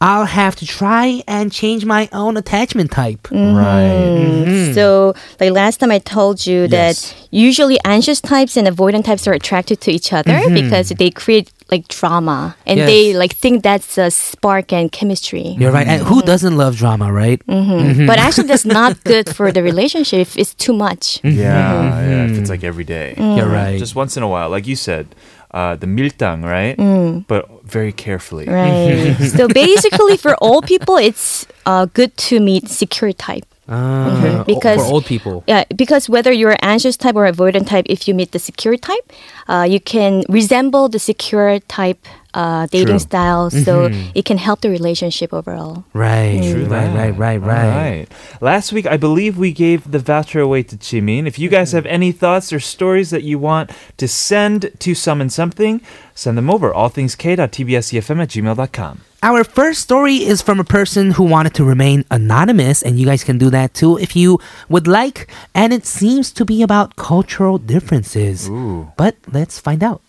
I'll 0.00 0.26
have 0.26 0.56
to 0.56 0.66
try 0.66 1.22
and 1.26 1.50
change 1.50 1.84
my 1.84 2.08
own 2.12 2.36
attachment 2.36 2.90
type. 2.90 3.22
Mm-hmm. 3.24 3.56
Right. 3.56 4.74
So, 4.74 5.14
like 5.40 5.52
last 5.52 5.78
time 5.78 5.90
I 5.90 5.98
told 5.98 6.46
you 6.46 6.68
that 6.68 7.14
usually 7.30 7.78
anxious 7.84 8.20
types 8.20 8.56
and 8.56 8.68
avoidant 8.68 9.04
types 9.04 9.26
are 9.26 9.32
attracted 9.32 9.80
to 9.82 9.90
each 9.90 10.12
other 10.12 10.32
mm-hmm. 10.32 10.54
because 10.54 10.90
they 10.90 11.10
create 11.10 11.50
like 11.70 11.88
drama 11.88 12.56
and 12.66 12.78
Yes. 12.78 12.88
they 12.88 13.14
like 13.14 13.34
think 13.34 13.62
that's 13.62 13.98
a 13.98 14.10
spark 14.10 14.72
and 14.72 14.90
chemistry. 14.90 15.56
You're 15.58 15.72
right. 15.72 15.86
And 15.86 16.02
who 16.02 16.16
mm-hmm. 16.16 16.26
doesn't 16.26 16.56
love 16.56 16.76
drama, 16.76 17.12
right? 17.12 17.44
Mm-hmm. 17.46 17.72
Mm-hmm. 17.72 18.06
But 18.06 18.18
actually, 18.18 18.48
that's 18.48 18.64
not 18.80 19.02
good 19.04 19.34
for 19.34 19.52
the 19.52 19.62
relationship 19.62 20.20
if 20.20 20.36
it's 20.36 20.54
too 20.54 20.72
much. 20.72 21.20
Yeah. 21.22 21.30
Yeah. 21.30 22.24
If 22.26 22.38
it's 22.38 22.50
like 22.50 22.64
every 22.64 22.84
day. 22.84 23.14
Mm. 23.16 23.36
You're 23.36 23.48
right. 23.48 23.78
Just 23.78 23.94
once 23.94 24.16
in 24.16 24.22
a 24.22 24.28
while, 24.28 24.50
like 24.50 24.66
you 24.66 24.76
said, 24.76 25.14
uh, 25.52 25.76
the 25.76 25.86
miltang, 25.86 26.44
right? 26.44 26.76
Mm. 26.76 27.26
But 27.26 27.48
very 27.64 27.92
carefully. 27.92 28.46
Right. 28.46 29.14
so 29.36 29.48
basically, 29.48 30.16
for 30.16 30.36
old 30.40 30.66
people, 30.66 30.96
it's 30.96 31.46
uh, 31.66 31.86
good 31.86 32.16
to 32.30 32.40
meet 32.40 32.68
secure 32.68 33.12
type. 33.12 33.44
Ah, 33.70 34.10
Mhm. 34.10 34.46
Because- 34.46 34.82
for 34.82 34.92
old 34.92 35.04
people. 35.06 35.44
Yeah, 35.46 35.62
because 35.76 36.08
whether 36.10 36.32
you're 36.32 36.56
anxious 36.60 36.96
type 36.96 37.14
or 37.14 37.30
avoidant 37.30 37.66
type, 37.70 37.86
if 37.88 38.08
you 38.08 38.14
meet 38.14 38.32
the 38.32 38.38
secure 38.38 38.76
type, 38.76 39.12
uh, 39.48 39.62
you 39.68 39.78
can 39.78 40.24
resemble 40.28 40.88
the 40.88 40.98
secure 40.98 41.60
type 41.68 42.02
uh, 42.34 42.66
dating 42.66 42.88
True. 42.88 42.98
style, 42.98 43.50
so 43.50 43.88
mm-hmm. 43.88 44.10
it 44.14 44.24
can 44.24 44.38
help 44.38 44.60
the 44.60 44.70
relationship 44.70 45.32
overall. 45.32 45.84
Right. 45.92 46.40
Mm. 46.40 46.52
True 46.52 46.64
right, 46.66 46.94
right, 46.94 47.12
that. 47.12 47.18
right, 47.18 47.42
All 47.42 47.48
right. 47.48 48.06
Last 48.40 48.72
week, 48.72 48.86
I 48.86 48.96
believe 48.96 49.36
we 49.38 49.52
gave 49.52 49.90
the 49.90 49.98
voucher 49.98 50.40
away 50.40 50.62
to 50.64 50.76
Jimin. 50.76 51.26
If 51.26 51.38
you 51.38 51.48
guys 51.48 51.68
mm-hmm. 51.68 51.76
have 51.76 51.86
any 51.86 52.12
thoughts 52.12 52.52
or 52.52 52.60
stories 52.60 53.10
that 53.10 53.22
you 53.22 53.38
want 53.38 53.70
to 53.96 54.08
send 54.08 54.70
to 54.78 54.94
Some 54.94 55.20
and 55.20 55.32
Something, 55.32 55.80
send 56.14 56.38
them 56.38 56.50
over. 56.50 56.70
allthingsk.tbsefm 56.72 58.22
at 58.22 58.28
gmail.com. 58.28 59.00
Our 59.22 59.44
first 59.44 59.82
story 59.82 60.24
is 60.24 60.40
from 60.40 60.60
a 60.60 60.64
person 60.64 61.10
who 61.10 61.24
wanted 61.24 61.52
to 61.54 61.64
remain 61.64 62.06
anonymous, 62.10 62.80
and 62.80 62.98
you 62.98 63.04
guys 63.04 63.22
can 63.22 63.36
do 63.36 63.50
that 63.50 63.74
too 63.74 63.98
if 63.98 64.16
you 64.16 64.40
would 64.70 64.86
like. 64.86 65.28
And 65.54 65.74
it 65.74 65.84
seems 65.84 66.32
to 66.32 66.46
be 66.46 66.62
about 66.62 66.96
cultural 66.96 67.58
differences. 67.58 68.48
Ooh. 68.48 68.90
But 68.96 69.16
let's 69.30 69.58
find 69.58 69.84
out. 69.84 70.00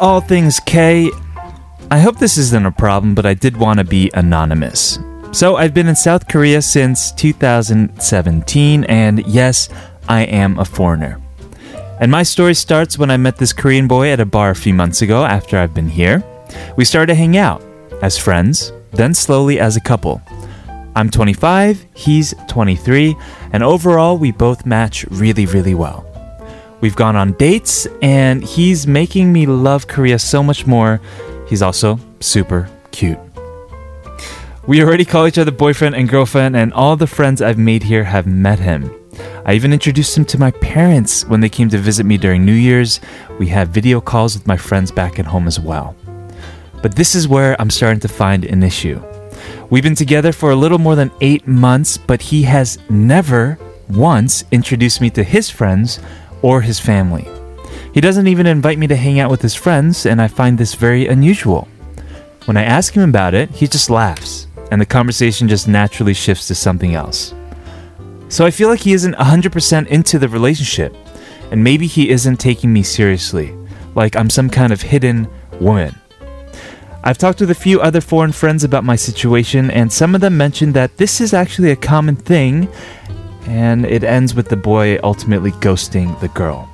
All 0.00 0.22
Things 0.22 0.58
K. 0.60 1.10
I 1.90 1.98
hope 1.98 2.18
this 2.18 2.38
isn't 2.38 2.64
a 2.64 2.70
problem, 2.70 3.14
but 3.14 3.26
I 3.26 3.34
did 3.34 3.58
want 3.58 3.80
to 3.80 3.84
be 3.84 4.10
anonymous. 4.14 4.98
So, 5.32 5.56
I've 5.56 5.74
been 5.74 5.88
in 5.88 5.94
South 5.94 6.26
Korea 6.26 6.62
since 6.62 7.12
2017, 7.12 8.84
and 8.84 9.26
yes, 9.26 9.68
I 10.08 10.22
am 10.22 10.58
a 10.58 10.64
foreigner. 10.64 11.20
And 12.00 12.10
my 12.10 12.22
story 12.22 12.54
starts 12.54 12.96
when 12.96 13.10
I 13.10 13.18
met 13.18 13.36
this 13.36 13.52
Korean 13.52 13.86
boy 13.86 14.10
at 14.10 14.20
a 14.20 14.24
bar 14.24 14.50
a 14.50 14.56
few 14.56 14.72
months 14.72 15.02
ago 15.02 15.22
after 15.22 15.58
I've 15.58 15.74
been 15.74 15.90
here. 15.90 16.24
We 16.78 16.86
started 16.86 17.08
to 17.08 17.14
hang 17.14 17.36
out 17.36 17.62
as 18.00 18.16
friends, 18.16 18.72
then 18.92 19.12
slowly 19.12 19.60
as 19.60 19.76
a 19.76 19.82
couple. 19.82 20.22
I'm 20.96 21.10
25, 21.10 21.84
he's 21.94 22.34
23, 22.48 23.14
and 23.52 23.62
overall, 23.62 24.16
we 24.16 24.32
both 24.32 24.64
match 24.64 25.04
really, 25.10 25.44
really 25.44 25.74
well. 25.74 26.09
We've 26.80 26.96
gone 26.96 27.14
on 27.14 27.32
dates, 27.32 27.86
and 28.00 28.42
he's 28.42 28.86
making 28.86 29.32
me 29.32 29.44
love 29.44 29.86
Korea 29.86 30.18
so 30.18 30.42
much 30.42 30.66
more. 30.66 31.00
He's 31.46 31.60
also 31.60 31.98
super 32.20 32.70
cute. 32.90 33.18
We 34.66 34.82
already 34.82 35.04
call 35.04 35.26
each 35.26 35.36
other 35.36 35.50
boyfriend 35.50 35.94
and 35.94 36.08
girlfriend, 36.08 36.56
and 36.56 36.72
all 36.72 36.96
the 36.96 37.06
friends 37.06 37.42
I've 37.42 37.58
made 37.58 37.82
here 37.82 38.04
have 38.04 38.26
met 38.26 38.58
him. 38.58 38.90
I 39.44 39.54
even 39.54 39.72
introduced 39.72 40.16
him 40.16 40.24
to 40.26 40.38
my 40.38 40.52
parents 40.52 41.24
when 41.26 41.40
they 41.40 41.48
came 41.48 41.68
to 41.70 41.78
visit 41.78 42.06
me 42.06 42.16
during 42.16 42.44
New 42.44 42.52
Year's. 42.54 43.00
We 43.38 43.48
have 43.48 43.68
video 43.68 44.00
calls 44.00 44.34
with 44.34 44.46
my 44.46 44.56
friends 44.56 44.90
back 44.90 45.18
at 45.18 45.26
home 45.26 45.46
as 45.46 45.60
well. 45.60 45.94
But 46.82 46.94
this 46.94 47.14
is 47.14 47.28
where 47.28 47.60
I'm 47.60 47.70
starting 47.70 48.00
to 48.00 48.08
find 48.08 48.44
an 48.44 48.62
issue. 48.62 49.02
We've 49.68 49.82
been 49.82 49.94
together 49.94 50.32
for 50.32 50.50
a 50.50 50.56
little 50.56 50.78
more 50.78 50.96
than 50.96 51.10
eight 51.20 51.46
months, 51.46 51.98
but 51.98 52.22
he 52.22 52.42
has 52.44 52.78
never 52.88 53.58
once 53.88 54.44
introduced 54.50 55.00
me 55.00 55.10
to 55.10 55.24
his 55.24 55.50
friends 55.50 56.00
or 56.42 56.60
his 56.60 56.80
family. 56.80 57.28
He 57.92 58.00
doesn't 58.00 58.28
even 58.28 58.46
invite 58.46 58.78
me 58.78 58.86
to 58.86 58.96
hang 58.96 59.18
out 59.18 59.30
with 59.30 59.42
his 59.42 59.54
friends, 59.54 60.06
and 60.06 60.22
I 60.22 60.28
find 60.28 60.56
this 60.56 60.74
very 60.74 61.06
unusual. 61.06 61.68
When 62.44 62.56
I 62.56 62.62
ask 62.62 62.94
him 62.94 63.08
about 63.08 63.34
it, 63.34 63.50
he 63.50 63.66
just 63.66 63.90
laughs, 63.90 64.46
and 64.70 64.80
the 64.80 64.86
conversation 64.86 65.48
just 65.48 65.68
naturally 65.68 66.14
shifts 66.14 66.46
to 66.48 66.54
something 66.54 66.94
else. 66.94 67.34
So 68.28 68.46
I 68.46 68.50
feel 68.50 68.68
like 68.68 68.80
he 68.80 68.92
isn't 68.92 69.16
100% 69.16 69.86
into 69.88 70.18
the 70.18 70.28
relationship, 70.28 70.94
and 71.50 71.64
maybe 71.64 71.86
he 71.86 72.10
isn't 72.10 72.36
taking 72.38 72.72
me 72.72 72.82
seriously, 72.84 73.56
like 73.94 74.14
I'm 74.14 74.30
some 74.30 74.48
kind 74.48 74.72
of 74.72 74.82
hidden 74.82 75.28
woman. 75.60 75.96
I've 77.02 77.18
talked 77.18 77.40
with 77.40 77.50
a 77.50 77.54
few 77.54 77.80
other 77.80 78.00
foreign 78.00 78.32
friends 78.32 78.62
about 78.62 78.84
my 78.84 78.94
situation, 78.94 79.70
and 79.70 79.92
some 79.92 80.14
of 80.14 80.20
them 80.20 80.36
mentioned 80.36 80.74
that 80.74 80.96
this 80.96 81.20
is 81.20 81.34
actually 81.34 81.70
a 81.70 81.76
common 81.76 82.14
thing, 82.14 82.68
and 83.46 83.86
it 83.86 84.04
ends 84.04 84.34
with 84.34 84.48
the 84.48 84.56
boy 84.56 84.98
ultimately 85.02 85.52
ghosting 85.52 86.18
the 86.20 86.28
girl. 86.28 86.68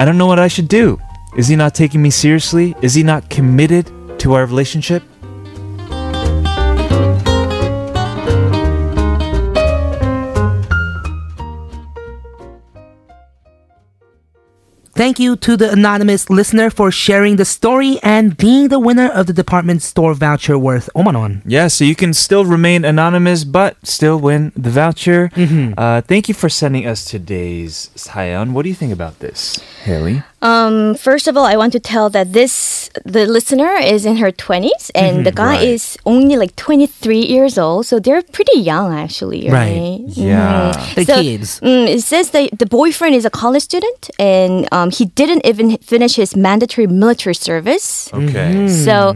I 0.00 0.04
don't 0.04 0.18
know 0.18 0.26
what 0.26 0.38
I 0.38 0.48
should 0.48 0.68
do. 0.68 0.98
Is 1.36 1.48
he 1.48 1.56
not 1.56 1.74
taking 1.74 2.02
me 2.02 2.10
seriously? 2.10 2.74
Is 2.82 2.94
he 2.94 3.02
not 3.02 3.30
committed 3.30 3.90
to 4.20 4.34
our 4.34 4.46
relationship? 4.46 5.02
Thank 14.96 15.18
you 15.18 15.34
to 15.36 15.56
the 15.56 15.72
anonymous 15.72 16.30
listener 16.30 16.70
for 16.70 16.92
sharing 16.92 17.34
the 17.34 17.44
story 17.44 17.98
and 18.04 18.36
being 18.36 18.68
the 18.68 18.78
winner 18.78 19.08
of 19.10 19.26
the 19.26 19.32
department 19.32 19.82
store 19.82 20.14
voucher 20.14 20.56
worth 20.56 20.88
omanon. 20.94 21.42
Yeah, 21.44 21.66
so 21.66 21.84
you 21.84 21.96
can 21.96 22.14
still 22.14 22.44
remain 22.44 22.84
anonymous, 22.84 23.42
but 23.42 23.76
still 23.84 24.18
win 24.20 24.52
the 24.56 24.70
voucher. 24.70 25.30
Uh, 25.76 26.00
thank 26.02 26.28
you 26.28 26.34
for 26.34 26.48
sending 26.48 26.86
us 26.86 27.04
today's 27.04 27.90
Sayon. 27.96 28.52
What 28.52 28.62
do 28.62 28.68
you 28.68 28.74
think 28.76 28.92
about 28.92 29.18
this, 29.18 29.58
Hailey? 29.82 30.22
Um, 30.44 30.94
first 30.94 31.26
of 31.26 31.36
all, 31.38 31.46
I 31.46 31.56
want 31.56 31.72
to 31.72 31.80
tell 31.80 32.10
that 32.10 32.34
this 32.34 32.90
the 33.04 33.24
listener 33.24 33.72
is 33.80 34.04
in 34.04 34.16
her 34.18 34.30
twenties, 34.30 34.90
and 34.94 35.24
the 35.24 35.32
guy 35.32 35.56
right. 35.56 35.68
is 35.68 35.96
only 36.04 36.36
like 36.36 36.54
twenty 36.56 36.86
three 36.86 37.24
years 37.24 37.56
old, 37.56 37.86
so 37.86 37.98
they're 37.98 38.20
pretty 38.20 38.60
young 38.60 38.92
actually. 38.92 39.48
Right. 39.48 39.64
Right. 39.64 40.00
Yeah. 40.12 40.72
The 40.94 41.04
So, 41.06 41.14
kids. 41.22 41.60
Mm, 41.60 41.88
it 41.88 42.02
says 42.02 42.30
that 42.36 42.58
the 42.58 42.66
boyfriend 42.66 43.14
is 43.16 43.24
a 43.24 43.30
college 43.30 43.62
student, 43.62 44.10
and 44.18 44.68
um, 44.70 44.90
he 44.90 45.06
didn't 45.06 45.46
even 45.46 45.78
finish 45.78 46.16
his 46.16 46.36
mandatory 46.36 46.86
military 46.86 47.34
service. 47.34 48.12
Okay. 48.12 48.68
So, 48.68 49.14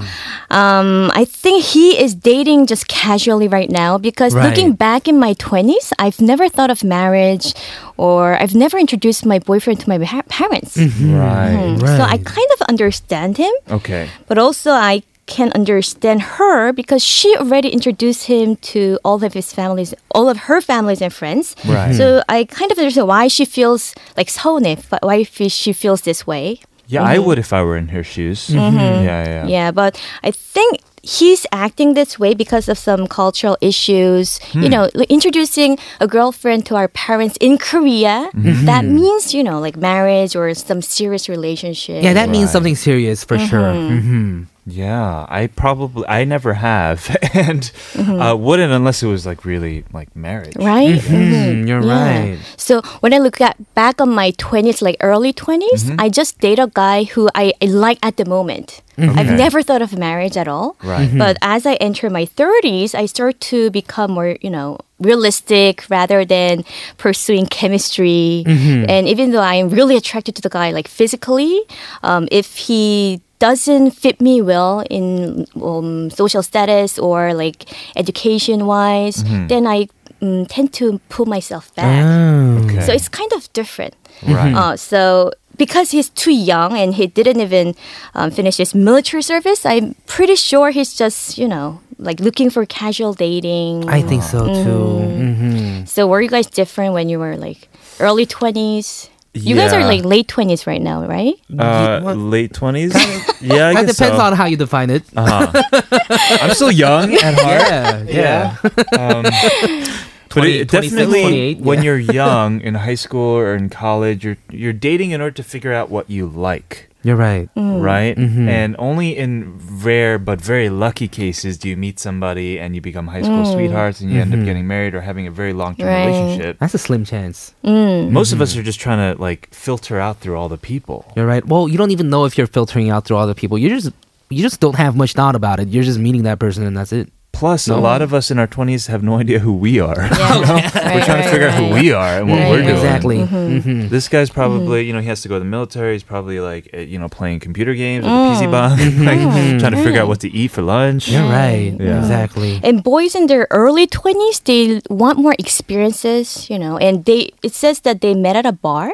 um, 0.50 1.10
I 1.14 1.24
think 1.28 1.62
he 1.64 2.00
is 2.00 2.14
dating 2.14 2.66
just 2.72 2.88
casually 2.88 3.48
right 3.48 3.70
now 3.70 3.98
because 3.98 4.32
Right. 4.34 4.48
looking 4.48 4.72
back 4.72 5.06
in 5.08 5.18
my 5.18 5.34
20s, 5.34 5.92
I've 5.98 6.20
never 6.20 6.48
thought 6.48 6.70
of 6.70 6.82
marriage 6.82 7.52
or 7.97 8.35
I've 8.41 8.55
never 8.55 8.77
introduced 8.77 9.25
my 9.25 9.39
boyfriend 9.39 9.79
to 9.81 9.89
my 9.89 9.97
pa- 9.99 10.23
parents. 10.29 10.77
Right. 10.77 11.77
So 11.79 12.03
I 12.03 12.17
Right. 12.17 12.25
kind 12.25 12.49
of 12.55 12.61
understand 12.67 13.37
him, 13.37 13.53
Okay. 13.71 14.07
but 14.27 14.37
also 14.37 14.71
I 14.71 15.03
can 15.25 15.51
understand 15.55 16.21
her 16.37 16.73
because 16.73 17.01
she 17.01 17.31
already 17.37 17.69
introduced 17.69 18.27
him 18.27 18.57
to 18.73 18.99
all 19.05 19.23
of 19.23 19.33
his 19.33 19.53
families, 19.53 19.93
all 20.11 20.27
of 20.27 20.37
her 20.51 20.59
families 20.59 21.01
and 21.01 21.13
friends. 21.13 21.55
Right. 21.65 21.95
So 21.95 22.21
I 22.27 22.43
kind 22.43 22.71
of 22.71 22.77
understand 22.77 23.07
why 23.07 23.29
she 23.29 23.45
feels 23.45 23.95
like 24.17 24.27
서운해, 24.27 24.77
why 25.01 25.23
fe- 25.23 25.47
she 25.47 25.71
feels 25.71 26.01
this 26.01 26.27
way. 26.27 26.59
Yeah, 26.87 27.03
I 27.07 27.17
would 27.17 27.39
if 27.39 27.53
I 27.53 27.63
were 27.63 27.77
in 27.77 27.87
her 27.95 28.03
shoes. 28.03 28.49
Mm-hmm. 28.51 28.77
Yeah, 29.07 29.23
yeah. 29.25 29.45
Yeah, 29.47 29.71
but 29.71 29.95
I 30.23 30.31
think 30.31 30.81
he's 31.16 31.46
acting 31.52 31.94
this 31.94 32.18
way 32.18 32.34
because 32.34 32.68
of 32.68 32.76
some 32.76 33.06
cultural 33.06 33.56
issues. 33.60 34.38
Hmm. 34.52 34.62
You 34.62 34.68
know, 34.68 34.84
like 34.94 35.08
introducing 35.10 35.78
a 36.00 36.06
girlfriend 36.06 36.66
to 36.68 36.76
our 36.76 36.88
parents 36.88 37.36
in 37.40 37.56
Korea, 37.56 38.16
Mm-hmm. 38.34 38.66
that 38.66 38.84
means, 38.84 39.32
you 39.32 39.42
know, 39.42 39.58
like 39.60 39.76
marriage 39.76 40.36
or 40.36 40.52
some 40.54 40.80
serious 40.82 41.28
relationship. 41.28 42.02
Yeah, 42.04 42.12
that 42.12 42.28
means 42.28 42.50
something 42.52 42.76
serious 42.76 43.24
for 43.24 43.38
sure. 43.38 43.72
hmm 43.72 44.42
Yeah, 44.70 45.26
I 45.28 45.46
probably 45.48 46.04
I 46.08 46.24
never 46.24 46.54
have 46.54 47.16
and 47.34 47.70
uh, 47.96 48.36
wouldn't 48.38 48.72
unless 48.72 49.02
it 49.02 49.06
was 49.08 49.24
like 49.26 49.44
really 49.44 49.84
like 49.92 50.14
marriage. 50.14 50.56
Right? 50.56 51.00
Mm, 51.00 51.66
you're 51.66 51.82
Yeah. 51.82 51.98
right. 52.34 52.38
So 52.56 52.82
when 53.00 53.14
I 53.14 53.18
look 53.18 53.40
at 53.40 53.56
back 53.74 54.00
on 54.00 54.10
my 54.10 54.32
20s, 54.32 54.82
like 54.82 54.96
early 55.00 55.32
20s, 55.32 55.58
Mm-hmm. 55.88 56.00
I 56.00 56.08
just 56.08 56.38
date 56.40 56.58
a 56.58 56.66
guy 56.72 57.04
who 57.04 57.28
I, 57.34 57.52
I 57.62 57.66
like 57.66 57.98
at 58.02 58.16
the 58.16 58.24
moment. 58.24 58.82
I've 58.98 59.30
never 59.38 59.62
thought 59.62 59.80
of 59.80 59.96
marriage 59.96 60.36
at 60.36 60.48
all. 60.48 60.74
Right. 60.82 61.08
But 61.16 61.36
as 61.40 61.64
I 61.66 61.74
enter 61.74 62.10
my 62.10 62.26
30s, 62.26 62.96
I 62.96 63.06
start 63.06 63.38
to 63.52 63.70
become 63.70 64.10
more, 64.10 64.36
you 64.40 64.50
know, 64.50 64.78
realistic 64.98 65.84
rather 65.88 66.24
than 66.24 66.64
pursuing 66.96 67.46
chemistry. 67.46 68.42
And 68.46 69.06
even 69.06 69.30
though 69.30 69.40
I'm 69.40 69.68
really 69.70 69.96
attracted 69.96 70.34
to 70.36 70.42
the 70.42 70.50
guy, 70.50 70.72
like 70.72 70.88
physically, 70.88 71.62
um, 72.02 72.26
if 72.32 72.56
he 72.66 73.20
doesn't 73.38 73.92
fit 73.92 74.20
me 74.20 74.42
well 74.42 74.84
in 74.90 75.46
um, 75.62 76.10
social 76.10 76.42
status 76.42 76.98
or 76.98 77.34
like 77.34 77.64
education 77.96 78.66
wise, 78.66 79.22
then 79.48 79.66
I 79.66 79.88
um, 80.22 80.46
tend 80.46 80.72
to 80.74 80.98
pull 81.08 81.26
myself 81.26 81.74
back. 81.74 82.04
Oh. 82.04 82.64
Okay. 82.64 82.80
So 82.82 82.92
it's 82.92 83.08
kind 83.08 83.32
of 83.32 83.52
different. 83.52 83.94
Right. 84.26 84.54
Uh, 84.54 84.76
so 84.76 85.32
because 85.56 85.90
he's 85.90 86.08
too 86.10 86.32
young 86.32 86.76
and 86.76 86.94
he 86.94 87.06
didn't 87.06 87.40
even 87.40 87.74
um, 88.14 88.30
finish 88.30 88.56
his 88.58 88.74
military 88.74 89.22
service, 89.22 89.66
I'm 89.66 89.94
pretty 90.06 90.36
sure 90.36 90.70
he's 90.70 90.94
just, 90.94 91.38
you 91.38 91.48
know, 91.48 91.80
like 91.98 92.20
looking 92.20 92.50
for 92.50 92.64
casual 92.66 93.12
dating. 93.12 93.88
I 93.88 94.02
think 94.02 94.22
so 94.22 94.46
too. 94.46 94.98
hmm 94.98 95.84
so 95.84 96.06
were 96.06 96.20
you 96.20 96.28
guys 96.28 96.46
different 96.46 96.92
when 96.94 97.08
you 97.08 97.18
were 97.18 97.36
like 97.36 97.68
early 97.98 98.26
20s? 98.26 99.08
You 99.40 99.56
guys 99.56 99.72
are 99.72 99.84
like 99.84 100.04
late 100.04 100.28
20s 100.28 100.66
right 100.66 100.80
now, 100.82 101.06
right? 101.06 101.34
Uh, 101.58 102.00
What? 102.00 102.16
late 102.16 102.52
twenties. 102.54 102.94
yeah, 103.40 103.68
I 103.68 103.74
That 103.74 103.86
guess 103.86 103.96
depends 103.96 104.16
so. 104.18 104.24
on 104.24 104.32
how 104.34 104.46
you 104.46 104.56
define 104.56 104.90
it. 104.90 105.02
Uh-huh. 105.16 105.50
I'm 106.42 106.54
still 106.54 106.70
young 106.72 107.14
at 107.14 107.34
heart. 107.34 108.08
Yeah, 108.08 108.56
yeah. 108.56 108.56
Um, 108.98 109.22
but 110.34 110.46
it 110.46 110.68
definitely, 110.70 111.54
when 111.56 111.78
yeah. 111.78 111.84
you're 111.84 111.98
young 112.20 112.60
in 112.60 112.74
high 112.74 112.94
school 112.96 113.36
or 113.36 113.54
in 113.54 113.68
college, 113.70 114.24
you're 114.24 114.36
you're 114.50 114.72
dating 114.72 115.10
in 115.12 115.20
order 115.20 115.34
to 115.36 115.42
figure 115.42 115.72
out 115.72 115.90
what 115.90 116.08
you 116.10 116.26
like. 116.26 116.87
You're 117.04 117.16
right. 117.16 117.48
Mm. 117.54 117.82
right? 117.82 118.16
Mhm. 118.16 118.48
And 118.48 118.76
only 118.78 119.16
in 119.16 119.58
rare 119.82 120.18
but 120.18 120.40
very 120.40 120.68
lucky 120.68 121.06
cases 121.08 121.56
do 121.56 121.68
you 121.68 121.76
meet 121.76 121.98
somebody 122.00 122.58
and 122.58 122.74
you 122.74 122.80
become 122.80 123.06
high 123.06 123.22
school 123.22 123.44
mm. 123.44 123.52
sweethearts 123.52 124.00
and 124.00 124.10
you 124.10 124.20
end 124.20 124.32
up 124.32 124.38
mm-hmm. 124.38 124.46
getting 124.46 124.66
married 124.66 124.94
or 124.94 125.00
having 125.00 125.26
a 125.26 125.30
very 125.30 125.52
long 125.52 125.76
term 125.76 125.86
Right. 125.86 126.06
relationship. 126.06 126.58
That's 126.58 126.74
a 126.74 126.78
slim 126.78 127.04
chance. 127.04 127.54
Mm. 127.64 128.10
Most 128.10 128.32
of 128.32 128.40
us 128.40 128.56
are 128.56 128.62
just 128.62 128.80
trying 128.80 129.14
to 129.14 129.20
like 129.20 129.48
filter 129.52 130.00
out 130.00 130.18
through 130.20 130.36
all 130.36 130.48
the 130.48 130.58
people. 130.58 131.04
You're 131.14 131.26
right. 131.26 131.46
Well, 131.46 131.68
you 131.68 131.78
don't 131.78 131.92
even 131.92 132.10
know 132.10 132.24
if 132.24 132.36
you're 132.36 132.46
filtering 132.48 132.90
out 132.90 133.04
through 133.04 133.16
all 133.16 133.26
the 133.26 133.34
people. 133.34 133.58
You 133.58 133.68
just 133.68 133.92
you 134.30 134.42
just 134.42 134.60
don't 134.60 134.76
have 134.76 134.96
much 134.96 135.12
thought 135.14 135.34
about 135.36 135.60
it. 135.60 135.68
You're 135.68 135.84
just 135.84 135.98
meeting 135.98 136.24
that 136.24 136.38
person 136.38 136.64
and 136.64 136.76
that's 136.76 136.92
it. 136.92 137.10
Plus, 137.38 137.68
a 137.68 137.76
lot 137.76 138.02
of 138.02 138.12
us 138.12 138.32
in 138.32 138.38
our 138.40 138.48
20s 138.48 138.88
have 138.88 139.04
no 139.04 139.14
idea 139.18 139.38
who 139.38 139.52
we 139.52 139.78
are. 139.78 139.94
Yeah. 139.96 140.94
We're 140.94 141.04
trying 141.04 141.22
to 141.22 141.30
figure 141.30 141.48
out 141.48 141.54
who 141.54 141.70
we 141.72 141.92
are 141.92 142.18
and 142.18 142.28
what 142.28 142.38
Right, 142.40 142.50
we're 142.50 142.56
right, 142.56 142.64
doing. 142.66 142.74
Exactly. 142.74 143.18
hmm 143.26 143.88
This 143.88 144.08
guy's 144.08 144.28
mm-hmm. 144.28 144.34
probably, 144.34 144.82
you 144.86 144.92
know, 144.92 144.98
he 145.00 145.06
has 145.06 145.22
to 145.22 145.28
go 145.28 145.36
to 145.36 145.38
the 145.38 145.44
military. 145.44 145.92
He's 145.92 146.02
probably 146.02 146.40
like, 146.40 146.68
uh, 146.74 146.78
you 146.78 146.98
know, 146.98 147.08
playing 147.08 147.38
computer 147.38 147.74
games 147.74 148.02
with 148.04 148.10
a 148.10 148.16
PC 148.34 148.50
mm. 148.50 148.50
bang, 148.50 149.04
like 149.06 149.60
trying 149.60 149.72
to 149.72 149.82
figure 149.84 150.00
out 150.02 150.08
what 150.08 150.18
to 150.26 150.28
eat 150.30 150.50
for 150.50 150.62
lunch. 150.62 151.06
You're 151.08 151.22
right. 151.30 151.76
Yeah. 151.78 152.00
Exactly. 152.00 152.58
And 152.64 152.82
boys 152.82 153.14
in 153.14 153.28
their 153.28 153.46
early 153.50 153.86
20s, 153.86 154.42
they 154.42 154.80
want 154.90 155.18
more 155.18 155.36
experiences, 155.38 156.50
you 156.50 156.58
know, 156.58 156.76
and 156.78 157.04
they 157.04 157.30
it 157.44 157.54
says 157.54 157.80
that 157.86 158.00
they 158.00 158.14
met 158.14 158.34
at 158.34 158.46
a 158.46 158.52
bar. 158.52 158.90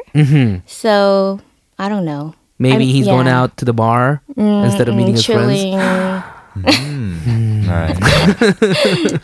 So, 0.67 1.39
I 1.79 1.89
don't 1.89 2.05
know. 2.05 2.35
Maybe 2.59 2.85
I'm- 2.85 2.93
he's 2.93 3.05
going 3.07 3.27
out 3.27 3.57
to 3.57 3.65
the 3.65 3.73
bar 3.73 4.21
mm, 4.37 4.65
instead 4.65 4.87
of 4.87 4.95
meeting 4.95 5.15
his 5.15 5.25
friends. 5.25 6.34
Mm. 6.55 7.17
mm. 7.19 7.67
All 7.67 7.79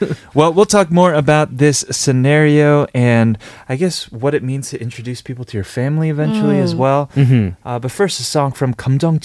right. 0.09 0.17
well, 0.35 0.53
we'll 0.53 0.65
talk 0.65 0.91
more 0.91 1.13
about 1.13 1.57
this 1.57 1.85
scenario 1.91 2.87
and 2.93 3.37
I 3.69 3.75
guess 3.75 4.11
what 4.11 4.33
it 4.33 4.43
means 4.43 4.69
to 4.71 4.81
introduce 4.81 5.21
people 5.21 5.45
to 5.45 5.57
your 5.57 5.63
family 5.63 6.09
eventually 6.09 6.57
mm. 6.57 6.63
as 6.63 6.75
well. 6.75 7.09
Mm-hmm. 7.15 7.67
Uh, 7.67 7.79
but 7.79 7.91
first, 7.91 8.19
a 8.19 8.23
song 8.23 8.51
from 8.51 8.73
Kamdong 8.73 9.21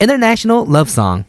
International 0.00 0.64
love 0.64 0.90
song. 0.90 1.24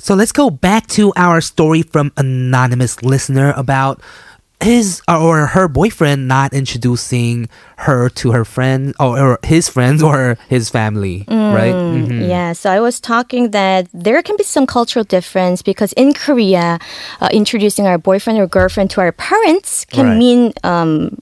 So 0.00 0.14
let's 0.14 0.32
go 0.32 0.50
back 0.50 0.86
to 0.98 1.12
our 1.16 1.40
story 1.40 1.82
from 1.82 2.10
anonymous 2.16 3.02
listener 3.02 3.52
about 3.56 4.00
his 4.62 5.00
or 5.08 5.46
her 5.46 5.68
boyfriend 5.68 6.28
not 6.28 6.52
introducing 6.52 7.48
her 7.78 8.08
to 8.10 8.32
her 8.32 8.44
friend 8.44 8.94
or, 9.00 9.38
his 9.42 9.68
friends 9.68 10.02
or 10.02 10.36
his 10.48 10.68
family, 10.68 11.24
right? 11.28 11.74
Mhm. 11.76 12.28
Yeah, 12.28 12.52
so 12.52 12.70
I 12.70 12.80
was 12.80 13.00
talking 13.00 13.52
that 13.52 13.88
there 13.94 14.20
can 14.22 14.36
be 14.36 14.44
some 14.44 14.66
cultural 14.66 15.04
difference 15.04 15.62
because 15.62 15.94
in 15.94 16.12
Korea, 16.12 16.78
uh, 17.22 17.28
introducing 17.32 17.86
our 17.86 17.96
boyfriend 17.96 18.38
or 18.38 18.46
girlfriend 18.46 18.90
to 18.90 19.00
our 19.00 19.12
parents 19.12 19.86
can 19.86 20.06
Right. 20.06 20.18
mean 20.18 20.52
um, 20.62 21.16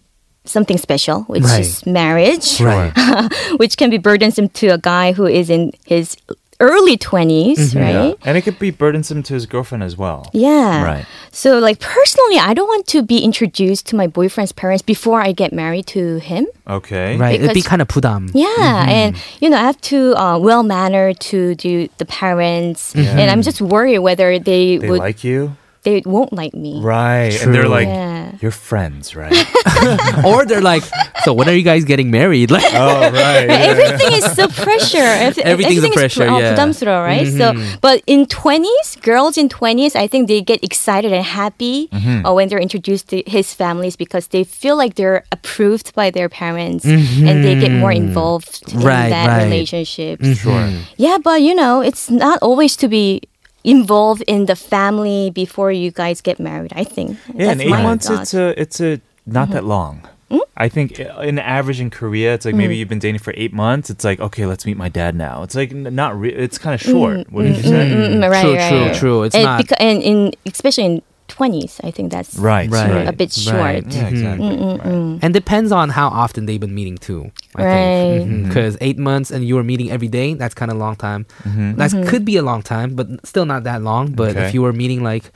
something 0.44 0.78
special, 0.78 1.22
which 1.30 1.44
Right. 1.44 1.60
is 1.60 1.86
marriage, 1.86 2.60
Right. 2.60 2.90
which 3.58 3.76
can 3.76 3.88
be 3.90 3.98
burdensome 3.98 4.48
to 4.58 4.68
a 4.74 4.78
guy 4.78 5.12
who 5.12 5.26
is 5.26 5.48
in 5.48 5.70
his 5.86 6.16
early 6.60 6.96
20s, 6.98 7.54
Mm-hmm. 7.56 7.78
right? 7.78 7.92
Yeah. 7.92 8.14
And 8.24 8.36
it 8.36 8.42
could 8.42 8.58
be 8.58 8.70
burdensome 8.70 9.22
to 9.24 9.34
his 9.34 9.46
girlfriend 9.46 9.82
as 9.84 9.96
well. 9.96 10.28
Yeah. 10.32 10.82
Right. 10.84 11.06
So, 11.30 11.58
like, 11.58 11.78
personally, 11.80 12.38
I 12.38 12.52
don't 12.54 12.66
want 12.66 12.86
to 12.88 13.02
be 13.02 13.18
introduced 13.18 13.86
to 13.88 13.96
my 13.96 14.06
boyfriend's 14.08 14.52
parents 14.52 14.82
before 14.82 15.20
I 15.20 15.32
get 15.32 15.52
married 15.52 15.86
to 15.88 16.18
him. 16.18 16.46
Okay. 16.68 17.16
Right. 17.16 17.40
It'd 17.40 17.54
be 17.54 17.62
kind 17.62 17.80
of 17.80 17.88
pudam. 17.88 18.30
Yeah, 18.34 18.86
and 18.88 19.16
you 19.40 19.48
know, 19.50 19.56
I 19.56 19.62
have 19.62 19.80
to 19.82 20.14
uh, 20.16 20.38
well 20.38 20.62
mannered 20.62 21.20
to 21.30 21.54
do 21.54 21.88
the 21.98 22.04
parents, 22.06 22.94
and 22.94 23.30
I'm 23.30 23.42
just 23.42 23.60
worried 23.60 23.98
whether 24.00 24.38
they, 24.38 24.78
They 24.78 24.90
would 24.90 24.98
like 24.98 25.22
you? 25.24 25.56
they 25.87 26.01
won't 26.05 26.31
like 26.31 26.53
me. 26.53 26.79
Right. 26.79 27.35
And 27.43 27.53
they're 27.53 27.63
True. 27.63 27.69
like, 27.71 27.87
Yeah. 27.87 28.31
you're 28.39 28.51
friends, 28.55 29.17
right? 29.17 29.35
or 30.23 30.45
they're 30.45 30.61
like, 30.61 30.83
so 31.25 31.33
when 31.33 31.49
are 31.49 31.53
you 31.53 31.61
guys 31.61 31.83
getting 31.83 32.09
married? 32.09 32.51
Like, 32.51 32.63
oh, 32.73 33.11
right. 33.11 33.49
Everything 33.49 34.13
is 34.13 34.23
so 34.31 34.47
pressure. 34.47 34.97
Ev- 35.03 35.37
Everything's 35.39 35.83
a 35.83 35.87
everything 35.91 35.91
pressure, 35.91 36.23
Is, 36.23 36.29
pr- 36.29 36.33
uh, 36.35 36.39
yeah. 36.39 36.55
부담스러워, 36.55 37.03
right? 37.03 37.27
So, 37.27 37.51
but 37.81 38.01
in 38.07 38.25
twenties, 38.27 38.95
girls 39.01 39.35
in 39.37 39.49
twenties, 39.49 39.93
I 39.95 40.07
think 40.07 40.29
they 40.29 40.39
get 40.41 40.63
excited 40.63 41.11
and 41.11 41.25
happy 41.25 41.89
uh, 41.91 42.31
when 42.31 42.47
they're 42.47 42.63
introduced 42.63 43.09
to 43.09 43.21
his 43.27 43.53
families 43.53 43.97
because 43.97 44.27
they 44.31 44.45
feel 44.45 44.77
like 44.77 44.95
they're 44.95 45.25
approved 45.33 45.93
by 45.95 46.11
their 46.11 46.29
parents 46.29 46.85
and 46.85 47.43
they 47.43 47.59
get 47.59 47.71
more 47.75 47.91
involved 47.91 48.71
in 48.71 48.79
Right, 48.79 49.09
that 49.09 49.27
right. 49.27 49.43
relationship. 49.43 50.23
Sure. 50.23 50.69
Yeah, 50.95 51.17
but 51.21 51.41
you 51.41 51.53
know, 51.55 51.81
it's 51.81 52.09
not 52.09 52.39
always 52.41 52.77
to 52.77 52.87
be 52.87 53.19
involved 53.64 54.22
in 54.26 54.46
the 54.46 54.56
family 54.56 55.30
before 55.30 55.72
you 55.72 55.90
guys 55.90 56.20
get 56.20 56.38
married. 56.38 56.72
I 56.74 56.84
think. 56.84 57.18
Yeah, 57.34 57.52
in 57.52 57.58
That's 57.58 57.60
eight 57.60 57.70
months, 57.70 58.08
thought. 58.08 58.22
it's 58.22 58.34
a 58.34 58.60
it's 58.60 58.80
a 58.80 59.00
not 59.26 59.50
that 59.50 59.58
mm-hmm. 59.58 59.68
long. 59.68 60.08
Mm-hmm. 60.30 60.40
I 60.58 60.68
think 60.68 60.98
in 61.00 61.38
average 61.38 61.80
in 61.80 61.88
Korea, 61.88 62.34
it's 62.34 62.44
like 62.44 62.54
maybe 62.54 62.74
mm-hmm. 62.74 62.80
you've 62.80 62.88
been 62.88 62.98
dating 62.98 63.20
for 63.20 63.32
eight 63.36 63.52
months. 63.52 63.88
It's 63.88 64.04
like 64.04 64.20
okay, 64.20 64.44
let's 64.44 64.66
meet 64.66 64.76
my 64.76 64.88
dad 64.88 65.14
now. 65.14 65.42
It's 65.42 65.54
like 65.54 65.72
not. 65.72 66.18
Re- 66.18 66.34
it's 66.34 66.58
kind 66.58 66.74
of 66.74 66.86
mm, 66.86 66.90
short. 66.90 67.32
What 67.32 67.42
did 67.42 67.54
mm, 67.54 67.56
you 67.56 67.62
say? 67.62 67.90
Mm, 67.90 68.14
mm, 68.14 68.30
right, 68.30 68.42
True, 68.42 68.54
right, 68.54 68.68
true, 68.68 68.80
right. 68.80 68.96
true. 68.96 69.22
It's 69.22 69.34
and 69.34 69.44
not- 69.44 69.64
beca- 69.64 69.80
and 69.80 70.02
in 70.02 70.32
especially 70.46 70.84
in 70.84 71.02
twenties, 71.28 71.80
I 71.84 71.90
think 71.90 72.10
that's 72.10 72.34
Right. 72.36 72.68
Right. 72.70 72.90
Right. 72.90 73.08
a 73.08 73.12
bit 73.12 73.32
short. 73.32 73.56
Right. 73.56 73.84
Yeah, 73.86 74.10
mm-hmm. 74.10 74.14
exactly. 74.14 74.56
Right. 74.56 75.18
and 75.22 75.32
depends 75.34 75.70
on 75.72 75.90
how 75.90 76.08
often 76.08 76.46
they've 76.46 76.60
been 76.60 76.74
meeting 76.74 76.98
too. 76.98 77.30
I 77.54 77.64
Right. 77.64 78.18
think 78.18 78.48
because 78.48 78.76
eight 78.80 78.98
months 78.98 79.30
and 79.30 79.44
you 79.46 79.54
were 79.54 79.64
meeting 79.64 79.90
every 79.90 80.08
day, 80.08 80.34
that's 80.34 80.54
kind 80.54 80.70
of 80.70 80.76
a 80.76 80.80
long 80.80 80.96
time. 80.96 81.26
That 81.44 81.90
could 82.08 82.24
be 82.24 82.36
a 82.36 82.42
long 82.42 82.62
time, 82.62 82.94
but 82.94 83.06
still 83.26 83.44
not 83.46 83.64
that 83.64 83.82
long. 83.82 84.12
But 84.12 84.30
Okay. 84.30 84.46
if 84.46 84.54
you 84.54 84.62
were 84.62 84.72
meeting 84.72 85.02
like 85.04 85.30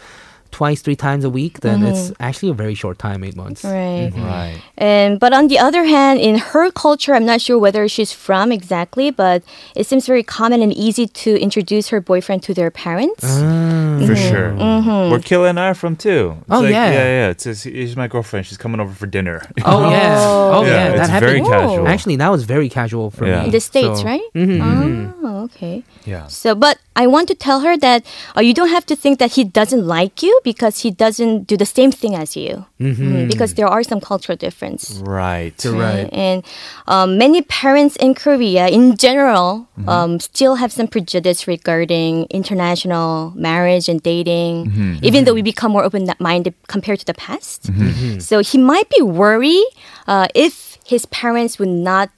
twice, 0.52 0.80
three 0.82 0.94
times 0.96 1.24
a 1.24 1.30
week, 1.30 1.60
then 1.60 1.82
it's 1.82 2.10
mm-hmm. 2.10 2.22
actually 2.22 2.50
a 2.50 2.54
very 2.54 2.74
short 2.74 2.98
time, 2.98 3.24
eight 3.24 3.34
months. 3.36 3.64
Right. 3.64 4.10
Mm-hmm. 4.12 4.24
Right. 4.24 4.62
And 4.78 5.18
but 5.18 5.32
on 5.32 5.48
the 5.48 5.58
other 5.58 5.84
hand, 5.84 6.20
in 6.20 6.38
her 6.38 6.70
culture, 6.70 7.14
I'm 7.14 7.26
not 7.26 7.40
sure 7.40 7.58
whether 7.58 7.88
she's 7.88 8.12
from 8.12 8.52
exactly, 8.52 9.10
but 9.10 9.42
it 9.74 9.84
seems 9.88 10.06
very 10.06 10.22
common 10.22 10.62
and 10.62 10.72
easy 10.72 11.06
to 11.24 11.40
introduce 11.40 11.88
her 11.88 12.00
boyfriend 12.00 12.42
to 12.44 12.54
their 12.54 12.70
parents. 12.70 13.24
Ah. 13.24 13.72
Mm-hmm. 14.02 14.06
For 14.06 14.16
sure. 14.16 15.10
Where 15.10 15.20
Killa 15.20 15.48
and 15.48 15.58
I 15.60 15.68
are 15.70 15.74
from 15.74 15.96
too. 15.96 16.36
It's 16.40 16.46
Oh, 16.50 16.60
like, 16.60 16.70
yeah. 16.70 16.90
Yeah, 16.90 17.04
yeah. 17.04 17.28
It's, 17.30 17.46
it's, 17.46 17.62
here's 17.64 17.96
my 17.96 18.08
girlfriend. 18.08 18.46
She's 18.46 18.58
coming 18.58 18.80
over 18.80 18.92
for 18.94 19.06
dinner. 19.06 19.42
Oh 19.64 19.88
yeah, 19.90 20.16
oh. 20.18 20.50
oh 20.54 20.62
yeah, 20.64 20.70
Yeah, 20.70 20.88
that 20.88 20.98
it's 21.00 21.08
happened. 21.08 21.30
very 21.30 21.40
casual. 21.40 21.86
Actually, 21.88 22.16
that 22.16 22.28
was 22.30 22.44
very 22.44 22.68
casual 22.68 23.10
for 23.10 23.26
Yeah. 23.26 23.40
me. 23.40 23.44
in 23.46 23.50
the 23.52 23.60
states, 23.60 24.00
So- 24.00 24.06
right? 24.06 24.26
Mhm. 24.34 25.14
Oh, 25.22 25.44
okay. 25.46 25.84
yeah. 26.04 26.26
So, 26.26 26.54
but 26.54 26.78
I 26.96 27.06
want 27.06 27.28
to 27.28 27.34
tell 27.34 27.60
her 27.60 27.76
that 27.78 28.04
uh, 28.36 28.40
you 28.42 28.52
don't 28.52 28.68
have 28.68 28.84
to 28.86 28.96
think 28.96 29.18
that 29.18 29.32
he 29.38 29.44
doesn't 29.44 29.86
like 29.86 30.22
you 30.22 30.34
because 30.44 30.80
he 30.82 30.90
doesn't 30.90 31.46
do 31.46 31.56
the 31.56 31.66
same 31.66 31.90
thing 31.92 32.14
as 32.14 32.36
you. 32.36 32.66
Mm, 32.80 33.28
because 33.30 33.54
there 33.54 33.66
are 33.68 33.82
some 33.82 34.00
cultural 34.00 34.36
difference. 34.36 35.00
Right. 35.02 35.54
You're 35.64 35.74
right. 35.74 36.08
And 36.12 36.44
um, 36.86 37.18
many 37.18 37.42
parents 37.42 37.96
in 37.96 38.14
Korea, 38.14 38.68
in 38.68 38.96
general, 38.96 39.68
Mm-hmm. 39.72 39.88
um, 39.88 40.20
still 40.20 40.56
have 40.56 40.70
some 40.70 40.86
prejudice 40.86 41.48
regarding 41.48 42.26
international 42.28 43.32
marriage 43.34 43.88
and 43.88 44.02
dating, 44.02 44.66
Mm-hmm. 44.66 44.96
even 45.00 45.24
though 45.24 45.32
we 45.32 45.40
become 45.42 45.72
more 45.72 45.82
open 45.82 46.06
minded 46.20 46.52
compared 46.68 46.98
to 47.00 47.06
the 47.06 47.14
past. 47.14 47.72
Mm-hmm. 47.72 48.18
So 48.20 48.40
he 48.40 48.58
might 48.58 48.88
be 48.90 49.00
worried 49.02 49.64
uh, 50.06 50.28
if 50.34 50.76
his 50.84 51.06
parents 51.06 51.58
would 51.58 51.68
not. 51.72 52.10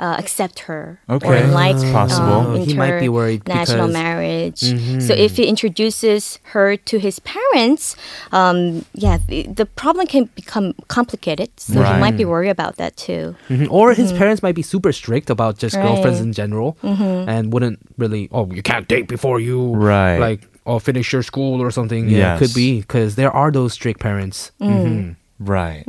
Uh, 0.00 0.16
accept 0.18 0.60
her 0.60 0.98
Okay. 1.10 1.28
or 1.28 1.46
like 1.48 1.76
It's 1.76 1.84
possible. 1.92 2.32
um, 2.40 2.46
Oh, 2.56 2.64
he 2.64 2.72
might 2.72 2.98
be 3.00 3.10
worried 3.10 3.42
international 3.44 3.88
because- 3.88 4.02
marriage. 4.02 4.60
So 5.06 5.12
if 5.12 5.36
he 5.36 5.44
introduces 5.44 6.38
her 6.56 6.68
to 6.90 6.98
his 6.98 7.18
parents, 7.20 7.96
um, 8.32 8.86
yeah, 8.94 9.18
the, 9.28 9.42
the 9.60 9.66
problem 9.66 10.06
can 10.06 10.24
become 10.34 10.72
complicated. 10.88 11.50
So 11.60 11.82
he 11.84 12.00
might 12.00 12.16
be 12.16 12.24
worried 12.24 12.48
about 12.48 12.76
that 12.76 12.96
too. 12.96 13.34
Mhm. 13.50 13.68
Or 13.70 13.92
his 13.92 14.10
parents 14.12 14.42
might 14.42 14.54
be 14.54 14.62
super 14.62 14.90
strict 14.92 15.28
about 15.28 15.58
just 15.58 15.76
Right. 15.76 15.84
girlfriends 15.84 16.20
in 16.20 16.32
general 16.32 16.78
and 16.82 17.52
wouldn't 17.52 17.78
really, 17.98 18.30
oh, 18.32 18.48
you 18.50 18.62
can't 18.62 18.88
date 18.88 19.06
before 19.06 19.38
you 19.38 19.58
Right. 19.76 20.18
like 20.18 20.40
or 20.64 20.80
finish 20.80 21.12
your 21.12 21.22
school 21.22 21.60
or 21.60 21.70
something. 21.70 22.08
Yeah, 22.08 22.18
Yes. 22.18 22.38
could 22.40 22.54
be 22.54 22.80
because 22.80 23.16
there 23.20 23.32
are 23.40 23.50
those 23.52 23.74
strict 23.74 24.00
parents. 24.00 24.50
Mhm. 24.62 25.16
Right. 25.40 25.84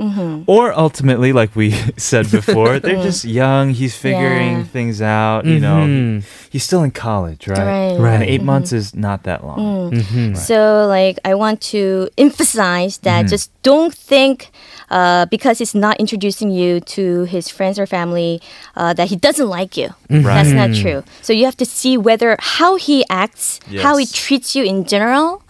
Or 0.47 0.71
ultimately, 0.73 1.33
like 1.33 1.55
we 1.57 1.71
said 1.97 2.31
before, 2.31 2.79
they're 2.79 3.03
just 3.09 3.25
young. 3.25 3.71
He's 3.71 3.95
figuring 3.95 4.59
Yeah. 4.59 4.63
things 4.63 5.01
out. 5.01 5.45
You 5.45 5.59
know, 5.59 5.85
Mhm. 5.85 6.23
he's 6.49 6.63
still 6.63 6.83
in 6.83 6.91
college, 6.91 7.47
right? 7.49 7.59
Right. 7.59 7.99
Right. 7.99 8.13
And 8.13 8.23
8 8.23 8.43
months 8.43 8.71
is 8.71 8.95
not 8.95 9.23
that 9.23 9.43
long. 9.45 9.91
Mhm. 9.91 10.37
So, 10.37 10.87
like, 10.87 11.19
I 11.25 11.35
want 11.35 11.59
to 11.75 12.07
emphasize 12.17 12.99
that 12.99 13.27
just 13.27 13.51
don't 13.63 13.93
think 13.93 14.51
uh, 14.89 15.25
because 15.27 15.59
he's 15.59 15.73
not 15.73 15.95
introducing 16.01 16.51
you 16.51 16.81
to 16.81 17.23
his 17.23 17.47
friends 17.47 17.79
or 17.79 17.85
family 17.85 18.41
uh, 18.75 18.91
that 18.93 19.07
he 19.07 19.15
doesn't 19.15 19.47
like 19.47 19.77
you. 19.77 19.87
That's 20.09 20.51
not 20.51 20.73
true. 20.75 21.03
So 21.21 21.31
you 21.31 21.45
have 21.45 21.55
to 21.57 21.65
see 21.65 21.97
whether 21.97 22.35
how 22.39 22.75
he 22.75 23.05
acts, 23.09 23.61
how 23.79 23.95
he 23.95 24.05
treats 24.05 24.53
you 24.53 24.63
in 24.65 24.83
general, 24.83 25.40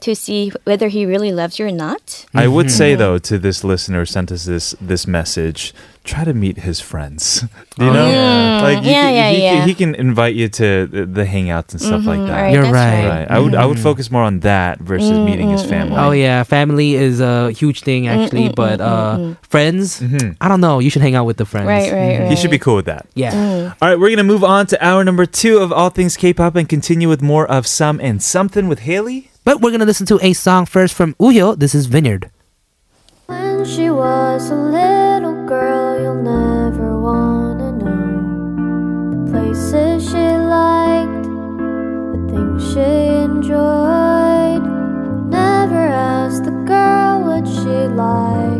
to 0.00 0.14
see 0.14 0.52
whether 0.64 0.88
he 0.88 1.06
really 1.06 1.32
loves 1.32 1.58
you 1.58 1.66
or 1.66 1.72
not. 1.72 2.26
I 2.34 2.48
would 2.48 2.66
mm-hmm. 2.66 2.76
say 2.76 2.94
though 2.94 3.18
to 3.18 3.38
this 3.38 3.64
listener 3.64 4.00
who 4.00 4.06
sent 4.06 4.32
us 4.32 4.44
this 4.44 4.74
this 4.80 5.06
message, 5.06 5.74
try 6.04 6.24
to 6.24 6.34
meet 6.34 6.58
his 6.58 6.80
friends. 6.80 7.42
you 7.78 7.88
oh, 7.88 7.92
know, 7.92 8.60
like 8.62 8.84
Yeah, 8.84 9.02
can, 9.02 9.14
yeah, 9.14 9.30
he, 9.30 9.42
yeah. 9.42 9.52
Can, 9.52 9.68
he 9.68 9.74
can 9.74 9.94
invite 9.94 10.34
you 10.34 10.48
to 10.48 10.86
the, 10.86 11.06
the 11.06 11.24
hangouts 11.24 11.72
and 11.72 11.80
stuff 11.80 12.04
like 12.04 12.18
mm-hmm. 12.18 12.26
that. 12.28 12.40
Right, 12.40 12.52
You're 12.52 12.62
that's 12.62 12.74
right. 12.74 13.08
Right. 13.08 13.30
I 13.30 13.38
would 13.38 13.54
I 13.54 13.66
would 13.66 13.76
mm-hmm. 13.76 13.82
focus 13.82 14.10
more 14.10 14.22
on 14.22 14.40
that 14.40 14.78
versus 14.78 15.10
mm, 15.10 15.24
meeting 15.24 15.50
his 15.50 15.62
mm, 15.62 15.66
mm. 15.66 15.70
family. 15.70 15.96
Oh 15.96 16.10
yeah, 16.12 16.42
family 16.42 16.94
is 16.94 17.20
a 17.20 17.50
huge 17.52 17.82
thing 17.82 18.08
actually, 18.08 18.50
but 18.50 18.80
uh, 18.80 19.34
friends, 19.42 20.02
I 20.40 20.48
don't 20.48 20.60
know. 20.60 20.78
You 20.78 20.90
should 20.90 21.02
hang 21.02 21.14
out 21.14 21.24
with 21.24 21.36
the 21.36 21.44
friends. 21.44 21.66
Right, 21.66 21.92
right, 21.92 22.20
right. 22.20 22.30
He 22.30 22.36
should 22.36 22.50
be 22.50 22.58
cool 22.58 22.76
with 22.76 22.86
that. 22.86 23.06
Yeah. 23.14 23.74
All 23.80 23.88
right, 23.88 23.98
we're 23.98 24.10
gonna 24.10 24.24
move 24.24 24.44
on 24.44 24.66
to 24.68 24.84
hour 24.84 25.04
number 25.04 25.26
two 25.26 25.58
of 25.58 25.72
all 25.72 25.90
things 25.90 26.16
K-pop 26.16 26.56
and 26.56 26.68
continue 26.68 27.08
with 27.08 27.22
more 27.22 27.46
of 27.46 27.66
some 27.66 28.00
and 28.00 28.22
something 28.22 28.68
with 28.68 28.80
Hailey. 28.80 29.29
But 29.44 29.60
we're 29.60 29.70
gonna 29.70 29.86
listen 29.86 30.06
to 30.06 30.18
a 30.22 30.32
song 30.34 30.66
first 30.66 30.94
from 30.94 31.14
Uyo. 31.14 31.58
This 31.58 31.74
is 31.74 31.86
Vineyard. 31.86 32.30
When 33.26 33.64
she 33.64 33.88
was 33.90 34.50
a 34.50 34.54
little 34.54 35.46
girl, 35.46 36.00
you'll 36.00 36.22
never 36.22 37.00
wanna 37.00 37.72
know 37.72 39.24
the 39.24 39.30
places 39.32 40.10
she 40.10 40.16
liked, 40.18 41.24
the 42.12 42.20
things 42.28 42.72
she 42.72 42.80
enjoyed. 43.24 44.62
Never 45.30 45.88
ask 45.88 46.44
the 46.44 46.50
girl 46.50 47.22
what 47.24 47.46
she 47.48 47.76
liked 47.96 48.59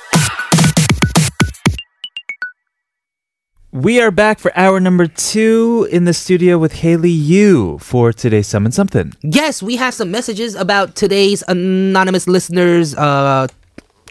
We 3.73 4.01
are 4.01 4.11
back 4.11 4.39
for 4.39 4.51
hour 4.53 4.81
number 4.81 5.07
two 5.07 5.87
in 5.89 6.03
the 6.03 6.13
studio 6.13 6.57
with 6.57 6.73
Hailey 6.73 7.09
Yoo 7.09 7.77
for 7.77 8.11
today's 8.11 8.47
Some 8.47 8.65
and 8.65 8.73
Something. 8.73 9.13
Yes, 9.21 9.63
we 9.63 9.77
have 9.77 9.93
some 9.93 10.11
messages 10.11 10.55
about 10.55 10.97
today's 10.97 11.41
anonymous 11.47 12.27
listeners. 12.27 12.93
Uh, 12.93 13.47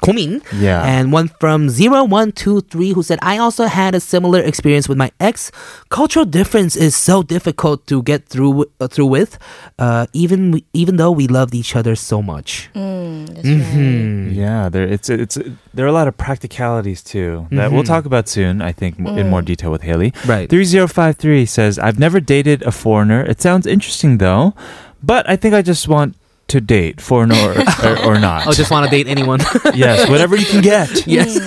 고민. 0.01 0.41
Yeah. 0.59 0.83
And 0.85 1.13
one 1.13 1.29
from 1.41 1.69
0123 1.69 2.93
who 2.93 3.03
said, 3.03 3.19
I 3.23 3.39
also 3.39 3.65
had 3.67 3.95
a 3.95 4.01
similar 4.01 4.41
experience 4.41 4.89
with 4.89 4.99
my 4.99 5.11
ex. 5.21 5.51
Cultural 5.89 6.25
difference 6.25 6.77
is 6.77 6.97
so 6.97 7.23
difficult 7.23 7.87
to 7.89 8.03
get 8.03 8.27
through 8.27 8.67
uh, 8.81 8.89
through 8.89 9.07
with, 9.07 9.39
uh, 9.79 10.07
even 10.13 10.51
we, 10.53 10.65
even 10.73 10.97
though 10.97 11.11
we 11.11 11.27
loved 11.27 11.55
each 11.55 11.77
other 11.77 11.95
so 11.95 12.23
much. 12.23 12.71
That's 12.75 13.47
right. 13.47 14.33
Yeah, 14.33 14.69
there 14.69 14.85
it's 14.85 15.09
it's 15.09 15.39
there 15.75 15.85
are 15.85 15.89
a 15.89 15.93
lot 15.93 16.09
of 16.09 16.17
practicalities 16.17 17.03
too 17.03 17.47
that 17.51 17.73
we'll 17.73 17.85
talk 17.85 18.05
about 18.05 18.29
soon. 18.29 18.61
I 18.63 18.73
think 18.73 18.99
mo- 18.99 19.17
in 19.17 19.29
more 19.29 19.43
detail 19.43 19.71
with 19.71 19.83
Hailey. 19.83 20.13
Right. 20.27 20.49
Three 20.49 20.65
zero 20.65 20.87
five 20.87 21.17
three 21.17 21.47
says 21.47 21.79
I've 21.79 21.99
never 21.99 22.21
dated 22.21 22.63
a 22.63 22.73
foreigner. 22.73 23.23
It 23.23 23.41
sounds 23.41 23.67
interesting 23.67 24.19
though, 24.19 24.55
but 25.03 25.29
I 25.29 25.37
think 25.37 25.55
I 25.55 25.63
just 25.63 25.89
want 25.89 26.17
to 26.51 26.61
date 26.61 27.01
foreigner 27.01 27.35
or, 27.35 27.55
or, 27.87 28.15
or 28.15 28.19
not. 28.19 28.47
Oh, 28.47 28.53
just 28.53 28.71
want 28.71 28.85
to 28.85 28.91
date 28.91 29.07
anyone. 29.07 29.41
yes, 29.75 30.09
whatever 30.11 30.37
you 30.37 30.47
can 30.47 30.61
get. 30.63 31.07
yes. 31.07 31.39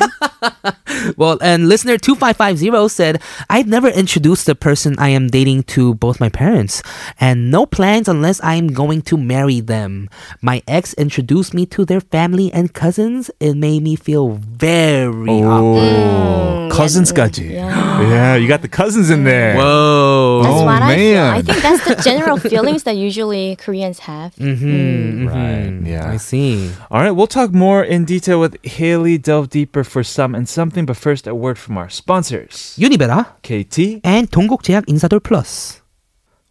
well, 1.18 1.38
and 1.42 1.68
listener 1.70 1.98
2550 1.98 2.90
said, 2.90 3.22
I've 3.50 3.68
never 3.68 3.90
introduced 3.90 4.46
the 4.46 4.56
person 4.56 4.96
I 4.98 5.10
am 5.10 5.28
dating 5.28 5.64
to 5.76 5.94
both 5.96 6.20
my 6.20 6.30
parents, 6.30 6.82
and 7.20 7.52
no 7.52 7.66
plans 7.66 8.08
unless 8.08 8.44
I'm 8.44 8.68
going 8.68 9.02
to 9.04 9.18
marry 9.18 9.60
them. 9.60 10.10
My 10.42 10.64
ex 10.68 10.94
introduced 10.96 11.54
me 11.54 11.66
to 11.68 11.86
their 11.86 12.02
family 12.02 12.52
and 12.52 12.74
cousins. 12.74 13.30
It 13.40 13.56
made 13.56 13.84
me 13.84 13.96
feel 13.96 14.40
very 14.40 15.44
awkward. 15.44 15.94
Oh, 15.94 16.70
cousins,까지. 16.72 17.52
Yeah. 17.52 17.84
Yeah, 18.14 18.36
you 18.36 18.48
got 18.48 18.62
the 18.62 18.68
cousins 18.68 19.10
in 19.10 19.24
there. 19.24 19.56
Whoa. 19.56 20.03
That's 20.44 20.56
oh, 20.56 20.66
what 20.66 20.80
man. 20.80 20.84
I 20.84 20.96
feel. 20.96 21.24
I 21.24 21.42
think 21.42 21.62
that's 21.64 21.86
the 21.88 21.96
general 22.10 22.38
feelings 22.38 22.84
that 22.84 22.96
usually 22.96 23.56
Koreans 23.56 24.00
have. 24.00 24.36
Mm-hmm, 24.36 24.68
mm-hmm. 24.68 25.28
Right. 25.28 25.88
Yeah. 25.88 26.12
I 26.12 26.18
see. 26.18 26.72
All 26.92 27.02
right. 27.02 27.12
We'll 27.12 27.28
talk 27.28 27.52
more 27.52 27.84
in 27.84 28.06
detail 28.06 28.40
with 28.40 28.58
Hailey, 28.64 29.18
delve 29.18 29.50
deeper 29.50 29.84
for 29.84 30.04
some 30.04 30.36
and 30.36 30.48
something. 30.48 30.86
But 30.86 30.98
first, 30.98 31.28
a 31.28 31.36
word 31.36 31.58
from 31.58 31.78
our 31.78 31.90
sponsors 31.90 32.76
Univera, 32.78 33.26
KT, 33.42 34.02
and 34.04 34.30
동국제약 34.30 34.86
Insadol 34.86 35.24
Plus. 35.24 35.82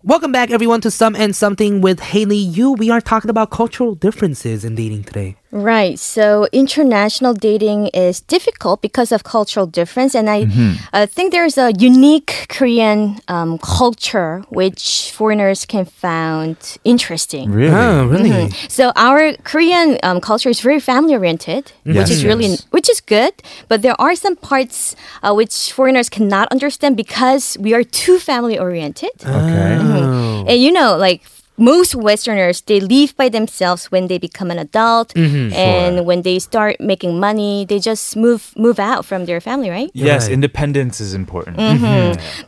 Welcome 0.05 0.33
back, 0.33 0.51
everyone, 0.51 0.81
to 0.81 0.91
Some 0.91 1.15
and 1.15 1.31
Something 1.37 1.81
with 1.81 2.01
Hailey 2.01 2.37
Yoo. 2.37 2.73
We 2.73 2.91
are 2.91 3.01
talking 3.01 3.31
about 3.31 3.51
cultural 3.51 3.95
differences 3.95 4.65
in 4.65 4.75
dating 4.75 5.05
today. 5.05 5.37
Right. 5.53 5.99
So 5.99 6.49
international 6.51 7.35
dating 7.35 7.89
is 7.89 8.23
difficult 8.23 8.81
because 8.81 9.13
of 9.13 9.23
cultural 9.23 9.67
difference, 9.67 10.15
and 10.15 10.31
I 10.31 10.47
uh, 10.95 11.05
think 11.05 11.31
there's 11.31 11.59
a 11.59 11.73
unique 11.73 12.47
Korean 12.49 13.21
um, 13.29 13.59
culture 13.59 14.43
which 14.49 15.13
foreigners 15.13 15.67
can 15.67 15.85
find 15.85 16.57
interesting. 16.85 17.53
Really? 17.53 17.75
Oh, 17.75 18.07
really? 18.07 18.51
So 18.69 18.93
our 18.97 19.35
Korean 19.45 19.99
um, 20.03 20.23
culture 20.23 20.49
is 20.49 20.61
very 20.61 20.81
family 20.81 21.15
oriented, 21.15 21.73
which 21.85 22.11
is 22.11 22.25
really 22.25 22.57
which 22.71 22.89
is 22.89 23.03
good. 23.03 23.35
But 23.69 23.83
there 23.83 24.01
are 24.01 24.15
some 24.15 24.37
parts 24.37 24.97
uh, 25.23 25.35
which 25.35 25.71
foreigners 25.71 26.09
cannot 26.09 26.49
understand 26.49 26.97
because 26.97 27.59
we 27.61 27.75
are 27.75 27.85
too 27.85 28.19
family 28.19 28.59
oriented. 28.59 29.13
Okay. 29.21 29.79
Oh. 29.79 30.47
And 30.49 30.63
you 30.63 30.73
know, 30.73 30.97
like 30.97 31.21
most 31.59 31.95
Westerners, 31.95 32.63
they 32.63 32.81
live 32.81 33.15
by 33.17 33.29
themselves 33.29 33.91
when 33.93 34.09
they 34.09 34.19
become 34.19 34.51
an 34.51 34.59
adult, 34.59 35.13
and 35.17 36.07
when 36.07 36.23
they 36.23 36.39
start 36.39 36.81
making 36.81 37.21
money, 37.21 37.65
they 37.69 37.79
just 37.79 38.17
move 38.17 38.53
move 38.57 38.79
out 38.81 39.05
from 39.05 39.27
their 39.27 39.41
family, 39.41 39.69
right? 39.71 39.91
Yes, 39.95 40.25
Right. 40.25 40.33
independence 40.33 41.01
is 41.01 41.15
important. 41.15 41.57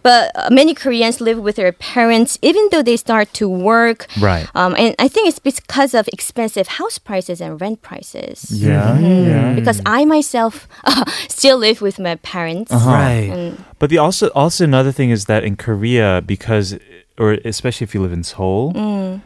But 0.02 0.32
uh, 0.34 0.48
many 0.50 0.74
Koreans 0.74 1.20
live 1.20 1.38
with 1.38 1.56
their 1.56 1.72
parents 1.72 2.38
even 2.42 2.68
though 2.70 2.82
they 2.82 2.96
start 2.96 3.32
to 3.34 3.48
work. 3.48 4.06
Right. 4.20 4.46
Um, 4.54 4.74
and 4.76 4.94
I 4.98 5.08
think 5.08 5.28
it's 5.28 5.38
because 5.38 5.94
of 5.94 6.08
expensive 6.08 6.66
house 6.80 6.98
prices 6.98 7.40
and 7.40 7.60
rent 7.60 7.82
prices. 7.82 8.50
Yeah, 8.50 8.98
yeah. 8.98 9.54
Because 9.54 9.80
I 9.86 10.04
myself 10.04 10.66
uh, 10.84 11.04
still 11.28 11.58
live 11.58 11.80
with 11.80 11.98
my 11.98 12.16
parents. 12.16 12.72
Right. 12.72 13.30
And 13.30 13.64
But 13.78 13.90
the 13.90 13.98
also 13.98 14.28
also 14.34 14.64
another 14.64 14.92
thing 14.92 15.10
is 15.10 15.26
that 15.26 15.44
in 15.44 15.56
Korea, 15.56 16.22
because 16.24 16.76
or 17.18 17.38
especially 17.44 17.84
if 17.84 17.94
you 17.94 18.02
live 18.02 18.12
in 18.12 18.22
Seoul, 18.24 18.72
mm. 18.72 19.22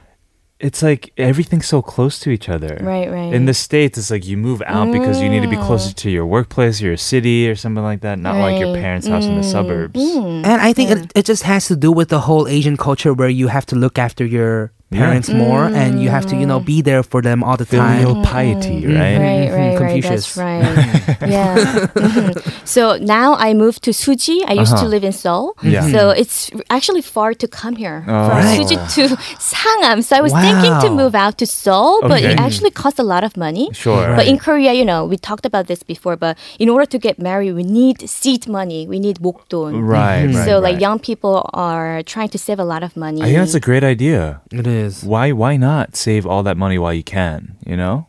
it's 0.61 0.83
like 0.83 1.13
everything's 1.17 1.67
so 1.67 1.81
close 1.81 2.19
to 2.21 2.31
each 2.31 2.49
other. 2.49 2.79
Right, 2.81 3.11
right. 3.11 3.33
In 3.33 3.47
the 3.47 3.55
states, 3.55 3.99
it's 3.99 4.11
like 4.11 4.27
you 4.27 4.37
move 4.37 4.63
out 4.67 4.93
because 4.93 5.21
you 5.21 5.29
need 5.29 5.43
to 5.43 5.49
be 5.49 5.57
mm. 5.57 5.67
closer 5.67 5.95
to 5.95 6.11
your 6.11 6.27
workplace, 6.27 6.81
your 6.81 6.97
city, 6.97 7.49
or 7.49 7.57
something 7.57 7.85
like 7.85 8.01
that. 8.03 8.19
Not 8.19 8.37
like 8.37 8.59
your 8.59 8.75
parents' 8.75 9.07
house 9.07 9.25
in 9.25 9.37
the 9.37 9.43
mm. 9.43 9.53
suburbs. 9.53 9.99
And 9.99 10.47
I 10.47 10.73
think 10.73 10.91
it, 10.91 11.13
it 11.15 11.25
just 11.25 11.45
has 11.45 11.67
to 11.69 11.77
do 11.77 11.91
with 11.91 12.09
the 12.09 12.21
whole 12.21 12.49
Asian 12.49 12.77
culture 12.77 13.15
where 13.15 13.29
you 13.29 13.49
have 13.49 13.67
to 13.67 13.77
look 13.77 13.99
after 13.99 14.25
your 14.25 14.73
parents 14.91 15.29
more 15.29 15.65
and 15.65 16.01
you 16.01 16.09
have 16.09 16.27
to, 16.27 16.37
you 16.37 16.47
know, 16.47 16.61
mm. 16.61 16.65
be 16.65 16.83
there 16.83 17.03
for 17.03 17.21
them 17.21 17.45
all 17.45 17.57
the 17.57 17.65
time. 17.65 18.01
Filial 18.05 18.25
piety, 18.25 18.83
mm-hmm. 18.83 18.97
right? 18.97 19.19
Right, 19.19 19.19
right, 19.19 19.49
mm-hmm. 19.49 19.55
right. 19.55 19.79
Confucius. 19.79 20.35
That's 20.35 20.37
right. 20.37 21.19
yeah. 21.29 22.33
So 22.65 22.97
now 23.01 23.35
I 23.35 23.55
moved 23.55 23.83
to 23.85 23.91
Suji. 23.93 24.45
I 24.47 24.53
used 24.53 24.73
to 24.73 24.85
Uh-huh. 24.85 24.95
live 24.95 25.05
in 25.05 25.13
Seoul. 25.13 25.57
Yeah. 25.63 25.89
So 25.89 26.11
it's 26.11 26.51
actually 26.71 27.01
far 27.03 27.33
to 27.35 27.47
come 27.49 27.77
here 27.77 28.05
Oh. 28.07 28.29
from 28.29 28.39
Right. 28.45 28.61
Suji 28.61 28.77
to 28.97 29.03
Sangam. 29.41 30.05
So 30.05 30.17
I 30.17 30.21
was 30.21 30.33
thinking 30.33 30.75
to 30.85 30.89
move 30.91 31.15
out 31.15 31.39
to 31.41 31.47
Seoul, 31.47 32.01
but 32.05 32.21
it 32.23 32.39
actually 32.39 32.71
costs 32.71 33.01
a 33.01 33.07
lot 33.15 33.25
of 33.25 33.37
money. 33.37 33.69
Sure. 33.73 34.15
But 34.17 34.27
in 34.29 34.37
Korea, 34.39 34.73
you 34.73 34.85
know, 34.85 35.05
we 35.05 35.17
talked 35.17 35.45
about 35.45 35.67
this 35.67 35.83
before, 35.83 36.17
but 36.17 36.37
in 36.59 36.69
order 36.69 36.87
to 36.95 36.99
get 36.99 37.19
married, 37.19 37.53
we 37.53 37.65
need 37.65 37.97
seed 38.09 38.49
money. 38.49 38.87
We 38.87 38.99
need 39.01 39.19
목돈. 39.21 39.81
Right, 39.85 40.29
mm-hmm. 40.29 40.37
right. 40.37 40.47
So 40.47 40.61
like 40.61 40.81
young 40.81 40.99
people 41.01 41.49
are 41.53 42.03
trying 42.05 42.29
to 42.37 42.39
save 42.39 42.59
a 42.61 42.69
lot 42.69 42.83
of 42.83 42.97
money. 42.97 43.21
I 43.23 43.27
think 43.33 43.39
that's 43.39 43.59
a 43.59 43.65
great 43.65 43.85
idea. 43.85 44.41
It 44.53 44.67
is 44.67 44.78
Why 45.04 45.32
why 45.34 45.58
not 45.58 45.96
save 45.96 46.26
all 46.26 46.44
that 46.44 46.58
money 46.58 46.78
while 46.78 46.94
you 46.94 47.04
can? 47.04 47.56
You 47.66 47.76
know? 47.78 48.08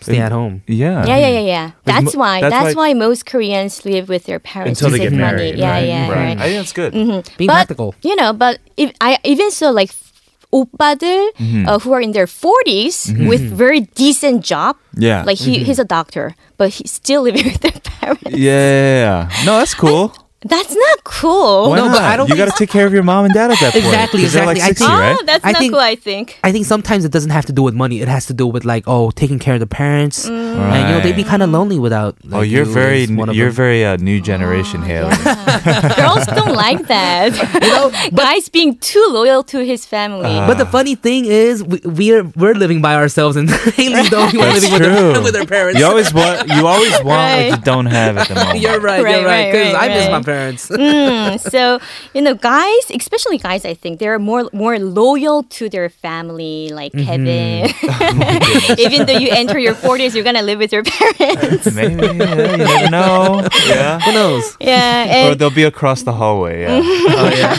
Stay 0.00 0.18
at 0.18 0.32
home. 0.32 0.62
Yeah. 0.66 1.04
Yeah, 1.04 1.18
yeah, 1.18 1.28
yeah, 1.28 1.40
yeah. 1.40 1.66
That's 1.84 2.14
mo- 2.14 2.20
why. 2.22 2.40
that's 2.40 2.52
That's, 2.52 2.74
why- 2.76 2.94
why, 2.94 2.94
most 2.94 3.26
Koreans 3.26 3.84
live 3.84 4.08
with 4.08 4.24
their 4.24 4.38
parents 4.40 4.80
Until 4.80 4.94
to 4.94 4.98
they 4.98 5.04
get 5.04 5.10
save 5.12 5.18
money. 5.20 5.36
married. 5.36 5.58
Yeah, 5.58 5.70
right? 5.70 5.86
yeah, 5.86 6.08
right. 6.08 6.16
right. 6.16 6.38
I 6.38 6.44
think 6.48 6.56
that's 6.62 6.72
good. 6.72 6.92
Being 7.36 7.48
but 7.50 7.66
practical. 7.68 7.94
you 8.02 8.16
know, 8.16 8.32
but 8.32 8.58
if 8.76 8.92
I 9.00 9.18
even 9.24 9.50
so, 9.50 9.70
like 9.70 9.90
오빠들 10.52 11.30
Mm-hmm. 11.38 11.68
uh, 11.68 11.78
who 11.78 11.92
are 11.92 12.00
in 12.00 12.10
their 12.12 12.26
40s 12.26 13.12
with 13.28 13.40
very 13.40 13.80
decent 13.94 14.42
job. 14.44 14.76
Yeah. 14.96 15.22
Like 15.22 15.38
he, 15.38 15.62
he's 15.62 15.78
a 15.78 15.84
doctor, 15.86 16.34
but 16.56 16.70
he's 16.70 16.90
still 16.90 17.22
living 17.22 17.44
with 17.46 17.60
their 17.60 17.72
parents. 17.78 18.22
Yeah, 18.34 18.58
yeah, 18.58 19.28
yeah. 19.30 19.44
No, 19.46 19.58
that's 19.58 19.74
cool. 19.74 20.10
that's 20.45 20.73
not 20.75 21.03
cool. 21.03 21.69
Why 21.71 21.77
No, 21.77 21.85
not? 21.87 21.93
but 21.97 22.01
I 22.03 22.15
don't 22.17 22.29
you 22.29 22.35
got 22.35 22.45
to 22.45 22.57
take 22.57 22.69
care 22.69 22.85
of 22.85 22.93
your 22.93 23.03
mom 23.03 23.25
and 23.25 23.33
dad 23.33 23.51
at 23.51 23.59
that 23.59 23.73
point. 23.73 23.85
Exactly, 23.85 24.21
'cause 24.21 24.33
they're 24.33 24.43
exactly. 24.49 24.61
I 24.61 24.65
like 24.67 24.77
60, 24.77 24.85
think- 24.85 24.99
right? 24.99 25.17
Oh, 25.19 25.23
that's 25.25 25.45
I 25.45 25.51
not 25.51 25.59
think- 25.59 25.73
cool, 25.73 25.81
I 25.81 25.95
think. 25.95 26.39
I 26.43 26.51
think 26.51 26.65
sometimes 26.65 27.03
it 27.03 27.11
doesn't 27.11 27.31
have 27.31 27.45
to 27.47 27.53
do 27.53 27.63
with 27.63 27.73
money. 27.73 28.01
It 28.01 28.07
has 28.07 28.25
to 28.27 28.33
do 28.33 28.45
with 28.47 28.63
like, 28.63 28.83
oh, 28.87 29.11
taking 29.11 29.39
care 29.39 29.55
of 29.55 29.59
the 29.59 29.67
parents, 29.67 30.25
and 30.25 30.35
you 30.79 30.83
know 30.91 30.99
they'd 31.01 31.15
be 31.15 31.23
kind 31.23 31.41
of 31.43 31.49
lonely 31.49 31.79
without. 31.79 32.15
Oh, 32.31 32.41
you're 32.41 32.65
you 32.65 32.73
very, 32.73 33.07
one 33.07 33.29
of 33.29 33.35
you're 33.35 33.47
them. 33.47 33.55
very 33.55 33.85
uh, 33.85 33.97
new 33.97 34.21
generation, 34.21 34.81
Hailey. 34.83 35.15
Girls 35.95 36.25
don't 36.27 36.55
like 36.55 36.87
that. 36.87 37.33
You 37.65 37.71
know, 37.71 37.91
Guys 38.13 38.49
being 38.49 38.77
too 38.77 39.03
loyal 39.09 39.41
to 39.43 39.63
his 39.65 39.85
family. 39.85 40.29
Uh, 40.29 40.45
But 40.47 40.57
the 40.57 40.65
funny 40.65 40.95
thing 40.95 41.25
is, 41.25 41.63
we, 41.63 41.79
we're 41.83 42.23
we're 42.35 42.53
living 42.53 42.81
by 42.81 42.95
ourselves, 42.95 43.35
and 43.37 43.49
Hailey's 43.49 44.09
the 44.09 44.17
only 44.17 44.37
one 44.37 44.53
living 44.53 44.71
with 44.73 44.81
her, 44.81 45.21
with 45.21 45.35
her 45.35 45.45
parents. 45.45 45.79
You 45.79 45.85
always 45.85 46.13
want, 46.13 46.47
you 46.49 46.67
always 46.67 46.91
want 47.03 47.05
Right. 47.25 47.49
what 47.49 47.59
you 47.59 47.65
don't 47.65 47.85
have 47.87 48.17
at 48.17 48.27
the 48.27 48.35
moment. 48.41 48.59
You're 48.59 48.79
right. 48.79 49.03
Right, 49.03 49.15
you're 49.21 49.25
right. 49.25 49.45
right, 49.45 49.51
Because 49.51 49.73
I 49.75 49.87
miss 49.87 50.07
my 50.09 50.13
right. 50.17 50.25
Parents. 50.35 50.67
Mm, 50.85 51.39
so 51.39 51.79
you 52.13 52.21
know, 52.21 52.33
guys, 52.35 52.83
especially 52.91 53.37
guys, 53.37 53.65
I 53.65 53.73
think 53.73 53.99
they're 53.99 54.19
more 54.19 54.49
more 54.53 54.77
loyal 54.79 55.43
to 55.57 55.69
their 55.69 55.89
family, 55.89 56.69
like 56.69 56.91
Kevin. 56.93 57.69
Even 58.85 59.05
though 59.07 59.17
you 59.17 59.29
enter 59.31 59.57
your 59.57 59.73
forties, 59.75 60.13
you're 60.15 60.23
gonna 60.23 60.43
live 60.45 60.59
with 60.59 60.71
your 60.71 60.83
parents. 60.83 61.65
Maybe, 61.73 61.95
yeah, 62.05 62.11
you 62.51 62.57
never 62.57 62.89
know. 62.91 63.47
Yeah. 63.67 63.99
Who 64.03 64.11
knows? 64.13 64.45
Yeah, 64.59 65.29
Or 65.31 65.35
they'll 65.35 65.49
be 65.53 65.63
across 65.63 66.03
the 66.03 66.13
hallway. 66.13 66.61
Yeah. 66.67 66.79
Oh 66.81 67.29
yeah, 67.33 67.55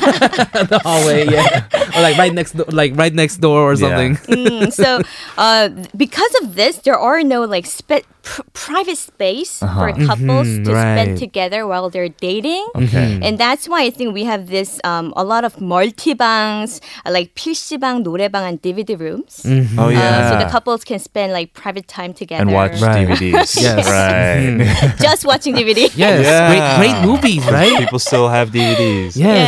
the 0.64 0.78
hallway. 0.82 1.26
Yeah, 1.26 1.66
or 1.96 2.00
like 2.02 2.16
right 2.18 2.32
next, 2.32 2.52
door, 2.56 2.66
like 2.70 2.92
right 2.96 3.12
next 3.14 3.38
door 3.38 3.62
or 3.70 3.74
Yeah. 3.74 3.80
something. 3.84 4.12
mm, 4.30 4.72
so 4.72 5.00
uh, 5.38 5.68
because 5.96 6.32
of 6.42 6.54
this, 6.54 6.78
there 6.84 6.98
are 6.98 7.22
no 7.22 7.44
like 7.44 7.66
spe- 7.66 8.06
pr- 8.22 8.46
private 8.52 8.98
space 8.98 9.58
for 9.60 9.92
couples 10.06 10.48
to 10.66 10.70
right. 10.72 10.94
spend 10.94 11.18
together 11.18 11.66
while 11.66 11.90
they're 11.90 12.08
dating. 12.10 12.65
Okay. 12.75 13.19
And 13.21 13.37
that's 13.37 13.67
why 13.69 13.83
I 13.83 13.89
think 13.89 14.13
we 14.13 14.23
have 14.25 14.47
this 14.47 14.79
um, 14.83 15.13
a 15.15 15.23
lot 15.23 15.43
of 15.45 15.59
multi-bangs, 15.61 16.81
uh, 17.05 17.11
like 17.11 17.35
PC방, 17.35 18.03
노래방, 18.03 18.47
and 18.47 18.61
DVD 18.61 18.99
rooms. 18.99 19.41
Oh 19.77 19.85
Uh, 19.85 19.89
yeah. 19.89 20.31
so 20.31 20.37
the 20.43 20.49
couples 20.51 20.83
can 20.83 20.99
spend 20.99 21.33
like 21.33 21.53
private 21.53 21.87
time 21.87 22.13
together 22.13 22.41
and 22.43 22.51
watch 22.53 22.81
Right. 22.81 23.07
DVDs. 23.07 23.55
Yes. 23.61 23.85
Right. 23.87 24.95
just 24.99 25.25
watching 25.25 25.55
DVD. 25.55 25.89
Yes, 25.95 26.25
Yeah. 26.25 26.49
great, 26.49 26.65
great 26.79 26.97
movies, 27.05 27.45
right? 27.51 27.77
People 27.77 27.99
still 27.99 28.27
have 28.29 28.49
DVDs. 28.51 29.15
Yes, 29.15 29.47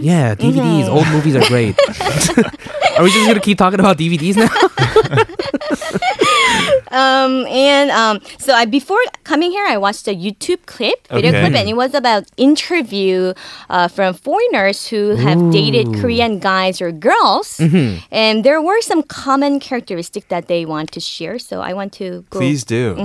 Yeah. 0.00 0.32
yeah, 0.32 0.34
DVDs, 0.34 0.88
old 0.88 1.06
movies 1.08 1.36
are 1.36 1.46
great. 1.48 1.76
are 2.96 3.02
we 3.04 3.10
just 3.10 3.26
gonna 3.26 3.40
keep 3.40 3.58
talking 3.58 3.80
about 3.80 3.98
DVDs 3.98 4.36
now? 4.36 4.48
Um, 6.95 7.45
and 7.47 7.91
um, 7.91 8.15
so 8.39 8.53
I 8.53 8.63
before 8.65 8.99
coming 9.23 9.51
here, 9.51 9.65
I 9.67 9.77
watched 9.77 10.07
a 10.07 10.15
YouTube 10.15 10.65
clip, 10.65 10.99
video 11.09 11.29
Okay. 11.31 11.41
clip, 11.41 11.55
and 11.59 11.67
it 11.69 11.75
was 11.75 11.93
about 11.93 12.23
interview 12.37 13.33
uh, 13.69 13.87
from 13.95 14.13
foreigners 14.13 14.87
who 14.87 15.15
have 15.25 15.39
dated 15.51 15.85
Korean 15.99 16.39
guys 16.39 16.79
or 16.81 16.91
girls, 17.09 17.57
Mm-hmm. 17.59 17.99
and 18.11 18.43
there 18.47 18.61
were 18.61 18.81
some 18.81 19.01
common 19.03 19.59
characteristics 19.59 20.27
that 20.29 20.47
they 20.47 20.65
want 20.65 20.91
to 20.93 20.99
share. 20.99 21.37
So 21.39 21.61
I 21.61 21.73
want 21.73 21.91
to 22.01 22.23
go. 22.29 22.39
Please 22.39 22.63
do. 22.63 22.95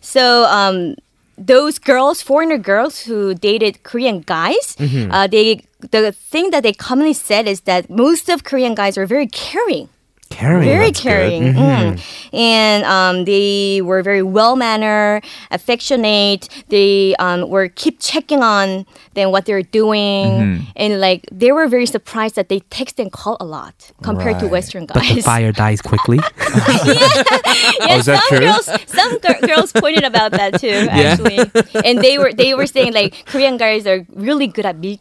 So 0.00 0.44
um, 0.44 0.96
those 1.38 1.78
girls, 1.78 2.22
foreigner 2.22 2.58
girls 2.58 3.00
who 3.06 3.34
dated 3.34 3.82
Korean 3.82 4.20
guys, 4.20 4.76
uh, 5.10 5.26
they 5.26 5.62
the 5.90 6.12
thing 6.12 6.50
that 6.50 6.62
they 6.62 6.72
commonly 6.72 7.12
said 7.12 7.46
is 7.48 7.60
that 7.62 7.88
most 7.90 8.28
of 8.28 8.44
Korean 8.44 8.74
guys 8.74 8.96
are 9.00 9.06
very 9.06 9.26
caring. 9.28 9.88
Caring. 10.34 10.66
Very 10.66 10.90
that's 10.90 11.00
caring. 11.00 11.54
Mm. 11.54 12.00
And 12.34 12.82
um, 12.84 13.24
they 13.24 13.80
were 13.82 14.02
very 14.02 14.22
well 14.22 14.56
mannered, 14.56 15.22
affectionate. 15.50 16.48
They 16.68 17.14
um, 17.22 17.48
were 17.48 17.68
keep 17.68 18.00
checking 18.00 18.42
on 18.42 18.84
them 19.14 19.30
what 19.30 19.46
they're 19.46 19.62
doing. 19.62 20.26
Mm-hmm. 20.26 20.64
And 20.74 21.00
like 21.00 21.22
they 21.30 21.52
were 21.52 21.68
very 21.68 21.86
surprised 21.86 22.34
that 22.34 22.48
they 22.50 22.60
text 22.74 22.98
and 22.98 23.12
call 23.12 23.36
a 23.38 23.46
lot 23.46 23.92
compared 24.02 24.40
to 24.40 24.48
Western 24.48 24.86
guys. 24.86 25.06
But 25.06 25.14
the 25.14 25.22
fire 25.22 25.52
dies 25.52 25.80
quickly. 25.80 26.18
yeah, 26.38 27.94
Oh, 27.94 27.98
is 27.98 28.06
that 28.06 28.18
some 28.28 28.38
true? 28.38 28.46
girls 28.46 28.66
some 28.90 29.12
gir- 29.22 29.46
girls 29.46 29.70
pointed 29.72 30.02
about 30.04 30.32
that 30.32 30.58
too, 30.60 30.68
actually. 30.90 31.38
And 31.86 32.02
they 32.02 32.18
were 32.18 32.32
they 32.32 32.54
were 32.54 32.66
saying 32.66 32.92
like 32.92 33.24
Korean 33.26 33.56
guys 33.56 33.86
are 33.86 34.04
really 34.14 34.46
good 34.50 34.66
at 34.66 34.80
밀당. 34.82 34.98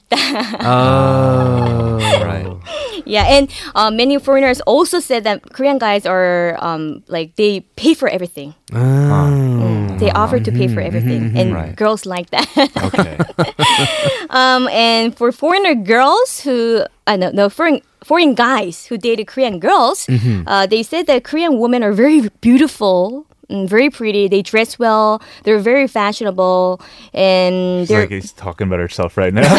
Oh, 0.62 1.98
Right. 2.22 2.48
Yeah, 3.06 3.26
and 3.28 3.52
uh, 3.76 3.91
many 3.91 4.17
foreigners 4.17 4.62
also 4.62 5.00
said 5.02 5.22
that 5.23 5.41
Korean 5.53 5.77
guys 5.79 6.05
are 6.05 6.55
um, 6.59 7.03
like 7.07 7.36
they 7.36 7.62
pay 7.75 7.93
for 7.93 8.07
everything. 8.07 8.53
Mm, 8.71 9.99
They 9.99 10.12
offer 10.12 10.39
to 10.39 10.51
pay 10.51 10.67
for 10.67 10.81
everything, 10.81 11.31
and 11.38 11.53
Right. 11.53 11.75
girls 11.75 12.05
like 12.05 12.29
that. 12.31 12.47
Okay. 12.83 13.17
um, 14.29 14.67
and 14.69 15.15
for 15.15 15.31
foreigner 15.31 15.75
girls 15.75 16.41
who, 16.41 16.83
I 17.07 17.13
uh, 17.13 17.17
no, 17.17 17.31
no, 17.31 17.49
foreign 17.49 17.81
foreign 18.03 18.36
guys 18.36 18.86
who 18.88 18.97
dated 18.97 19.27
Korean 19.27 19.59
girls, 19.59 20.07
uh, 20.47 20.65
they 20.67 20.83
said 20.83 21.07
that 21.07 21.23
Korean 21.23 21.57
women 21.59 21.83
are 21.83 21.93
very 21.93 22.29
beautiful. 22.41 23.25
And 23.49 23.69
Very 23.69 23.89
pretty. 23.89 24.27
They 24.27 24.41
dress 24.41 24.79
well. 24.79 25.21
They're 25.43 25.60
very 25.60 25.88
fashionable, 25.88 26.82
and 27.13 27.82
It's 27.82 27.89
they're 27.89 28.01
like 28.01 28.10
he's 28.12 28.32
talking 28.32 28.67
about 28.67 28.79
herself 28.79 29.17
right 29.17 29.34
now. 29.34 29.43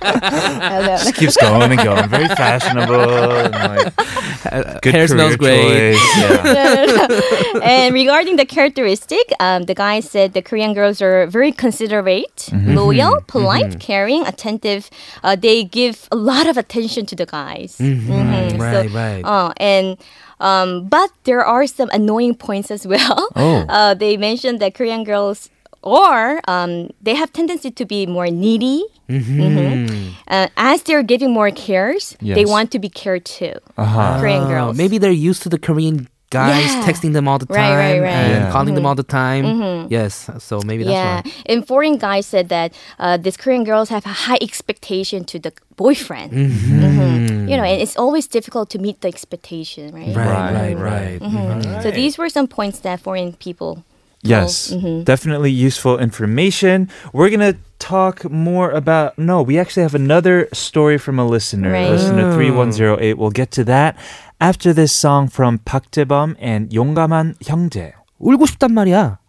I 0.00 0.68
don't 0.70 0.82
know. 0.86 0.96
Just 0.98 1.14
keeps 1.14 1.36
going 1.36 1.70
and 1.72 1.82
going. 1.82 2.08
Very 2.08 2.28
fashionable. 2.28 3.10
And 3.10 3.52
like, 3.54 4.80
Good 4.82 4.94
Hair 4.94 5.08
smells 5.08 5.36
career 5.36 5.92
great. 5.92 5.96
choice. 5.96 6.16
Yeah. 6.18 7.60
and 7.62 7.94
regarding 7.94 8.36
the 8.36 8.46
characteristic, 8.46 9.32
um, 9.40 9.64
the 9.64 9.74
guy 9.74 10.00
said 10.00 10.32
the 10.34 10.42
Korean 10.42 10.74
girls 10.74 11.00
are 11.02 11.26
very 11.26 11.52
considerate, 11.52 12.36
Mm-hmm. 12.48 12.74
loyal, 12.76 13.20
polite, 13.26 13.78
caring, 13.80 14.26
attentive. 14.26 14.88
Uh, 15.22 15.36
they 15.36 15.64
give 15.64 16.08
a 16.10 16.16
lot 16.16 16.46
of 16.46 16.56
attention 16.56 17.04
to 17.06 17.14
the 17.16 17.26
guys. 17.26 17.76
Mhm. 17.78 18.58
Right, 18.58 18.90
right. 18.90 19.22
Uh, 19.24 19.52
and 19.58 19.96
um, 20.40 20.86
but 20.88 21.10
there 21.24 21.44
are 21.44 21.66
some 21.66 21.90
annoying 21.92 22.34
points 22.34 22.70
as 22.70 22.86
well. 22.86 23.28
Oh. 23.36 23.64
Uh, 23.68 23.94
they 23.94 24.16
mentioned 24.16 24.60
that 24.60 24.74
Korean 24.74 25.04
girls 25.04 25.50
or 25.82 26.40
um, 26.48 26.90
they 27.02 27.14
have 27.14 27.32
tendency 27.32 27.70
to 27.70 27.84
be 27.84 28.06
more 28.06 28.26
needy. 28.30 28.84
Mhm. 29.08 30.12
Uh, 30.28 30.48
as 30.56 30.82
they're 30.82 31.02
giving 31.02 31.32
more 31.32 31.50
cares, 31.50 32.16
they 32.20 32.44
want 32.44 32.70
to 32.72 32.78
be 32.78 32.88
cared 32.88 33.24
too. 33.24 33.54
Uh-huh. 33.76 34.18
Korean 34.20 34.44
Oh, 34.44 34.48
girls. 34.48 34.76
Maybe 34.76 34.98
they're 34.98 35.10
used 35.10 35.42
to 35.44 35.48
the 35.48 35.58
Korean 35.58 36.08
guys 36.30 36.64
Yeah. 36.66 36.82
texting 36.84 37.12
them 37.14 37.26
all 37.28 37.38
the 37.38 37.46
time 37.46 37.56
Right, 37.76 37.98
right, 38.00 38.00
right. 38.02 38.12
and 38.12 38.44
Yeah. 38.44 38.50
calling 38.52 38.74
them 38.74 38.84
all 38.86 38.94
the 38.94 39.02
time. 39.02 39.86
Yes, 39.90 40.28
so 40.38 40.60
maybe 40.64 40.84
that's 40.84 40.92
yeah, 40.94 41.22
why. 41.24 41.32
and 41.46 41.66
foreign 41.66 41.96
guys 41.98 42.26
said 42.26 42.48
that 42.50 42.72
uh, 42.98 43.16
these 43.16 43.36
Korean 43.36 43.64
girls 43.64 43.88
have 43.88 44.04
a 44.06 44.14
high 44.28 44.38
expectation 44.40 45.24
to 45.24 45.38
the 45.38 45.52
boyfriend. 45.76 46.32
Mhm. 46.32 47.48
You 47.48 47.56
know, 47.56 47.64
and 47.64 47.80
it's 47.80 47.96
always 47.96 48.26
difficult 48.26 48.68
to 48.70 48.78
meet 48.78 49.00
the 49.00 49.08
expectation, 49.08 49.94
right? 49.94 50.14
Right, 50.14 50.52
right, 50.52 50.76
Right, 50.76 50.76
right. 50.76 51.20
Mhm. 51.20 51.82
So 51.82 51.90
these 51.90 52.18
were 52.18 52.28
some 52.28 52.46
points 52.46 52.80
that 52.80 53.00
foreign 53.00 53.32
people. 53.32 53.84
Yes, 54.22 54.72
Mm-hmm. 54.74 55.04
definitely 55.04 55.52
useful 55.52 55.96
information. 55.98 56.88
We're 57.12 57.30
going 57.30 57.52
to 57.54 57.56
talk 57.78 58.28
more 58.28 58.70
about. 58.72 59.16
No, 59.16 59.40
we 59.42 59.56
actually 59.62 59.84
have 59.84 59.94
another 59.94 60.48
story 60.52 60.98
from 60.98 61.20
a 61.20 61.24
listener, 61.24 61.70
Right. 61.72 61.88
listener 61.88 62.34
3108. 62.34 63.16
We'll 63.16 63.30
get 63.30 63.52
to 63.52 63.64
that 63.64 63.94
after 64.39 64.73
this 64.73 64.91
song 64.91 65.27
from 65.27 65.59
Park 65.65 65.91
Jae-bum 65.91 66.35
and 66.41 66.75
용감한 66.75 67.35
형제. 67.45 67.93
울고 68.19 68.45
싶단 68.45 68.73
말이야. 68.73 69.19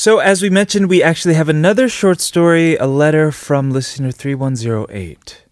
So, 0.00 0.18
as 0.18 0.40
we 0.40 0.48
mentioned, 0.48 0.88
we 0.88 1.02
actually 1.02 1.34
have 1.34 1.50
another 1.50 1.86
short 1.86 2.22
story, 2.22 2.74
a 2.74 2.86
letter 2.86 3.30
from 3.30 3.70
listener 3.70 4.10
3108. 4.10 5.44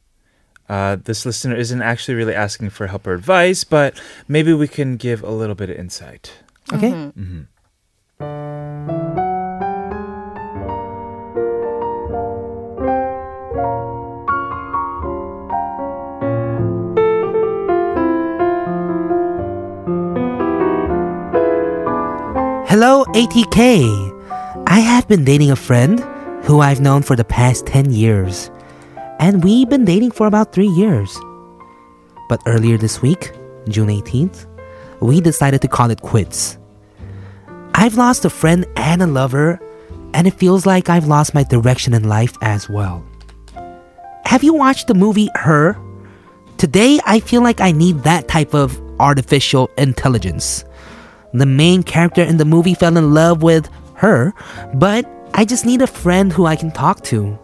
Uh, 0.71 0.97
this 0.97 1.27
listener 1.27 1.55
isn't 1.55 1.83
actually 1.83 2.15
really 2.15 2.35
asking 2.35 2.71
for 2.71 2.87
help 2.87 3.07
or 3.07 3.13
advice, 3.13 3.65
but 3.65 4.01
maybe 4.27 4.55
we 4.55 4.67
can 4.67 4.97
give 4.97 5.23
a 5.23 5.31
little 5.31 5.55
bit 5.55 5.69
of 5.69 5.77
insight. 5.77 6.33
Okay. 6.73 6.89
Hello, 22.67 23.05
ATK. 23.13 24.18
I 24.71 24.81
have 24.81 25.09
been 25.09 25.25
dating 25.25 25.51
a 25.51 25.57
friend 25.57 25.99
who 26.45 26.61
I've 26.61 26.79
known 26.79 27.01
for 27.01 27.17
the 27.17 27.25
past 27.25 27.65
10 27.65 27.91
years. 27.91 28.51
And 29.19 29.43
we've 29.43 29.67
been 29.67 29.87
dating 29.87 30.11
for 30.11 30.27
about 30.27 30.53
3 30.53 30.67
years. 30.67 31.19
But 32.29 32.43
earlier 32.45 32.77
this 32.77 33.01
week, 33.01 33.33
June 33.71 33.89
18th, 33.89 34.45
we 35.01 35.23
decided 35.23 35.63
to 35.63 35.69
call 35.69 35.91
it 35.91 36.03
quits. 36.03 36.59
I've 37.73 37.97
lost 37.97 38.27
a 38.27 38.31
friend 38.31 38.67
and 38.77 39.01
a 39.01 39.07
lover, 39.07 39.59
and 40.13 40.27
it 40.27 40.35
feels 40.35 40.67
like 40.67 40.91
I've 40.91 41.07
lost 41.07 41.33
my 41.33 41.45
direction 41.45 41.95
in 41.95 42.07
life 42.07 42.37
as 42.43 42.69
well. 42.69 43.03
Have 44.27 44.45
you 44.45 44.53
watched 44.53 44.89
the 44.89 44.95
movie 44.95 45.31
Her? 45.35 45.79
Today, 46.59 47.01
I 47.07 47.21
feel 47.21 47.41
like 47.41 47.63
I 47.63 47.73
need 47.73 48.03
that 48.03 48.29
type 48.29 48.53
of 48.53 48.79
artificial 49.01 49.71
intelligence. 49.79 50.67
The 51.33 51.47
main 51.47 51.83
character 51.83 52.23
in 52.23 52.37
the 52.37 52.45
movie 52.45 52.75
fell 52.75 52.99
in 52.99 53.15
love 53.15 53.43
with 53.43 53.71
her, 53.99 54.33
but 54.75 55.05
I 55.35 55.45
just 55.45 55.67
need 55.67 55.83
a 55.83 55.87
friend 55.87 56.33
who 56.33 56.47
I 56.47 56.57
can 56.57 56.71
talk 56.71 57.03
to. 57.05 57.39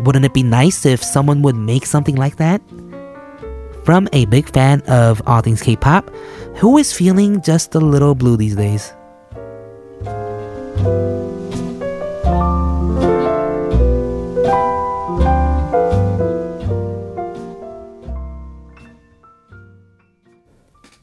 Wouldn't 0.00 0.24
it 0.24 0.32
be 0.32 0.42
nice 0.42 0.86
if 0.86 1.02
someone 1.02 1.42
would 1.42 1.56
make 1.56 1.84
something 1.84 2.16
like 2.16 2.36
that? 2.36 2.62
From 3.84 4.08
a 4.12 4.26
big 4.26 4.48
fan 4.50 4.80
of 4.82 5.20
all 5.26 5.40
things 5.40 5.62
K 5.62 5.76
pop, 5.76 6.10
who 6.56 6.78
is 6.78 6.92
feeling 6.92 7.42
just 7.42 7.74
a 7.74 7.80
little 7.80 8.14
blue 8.14 8.36
these 8.36 8.54
days? 8.54 8.92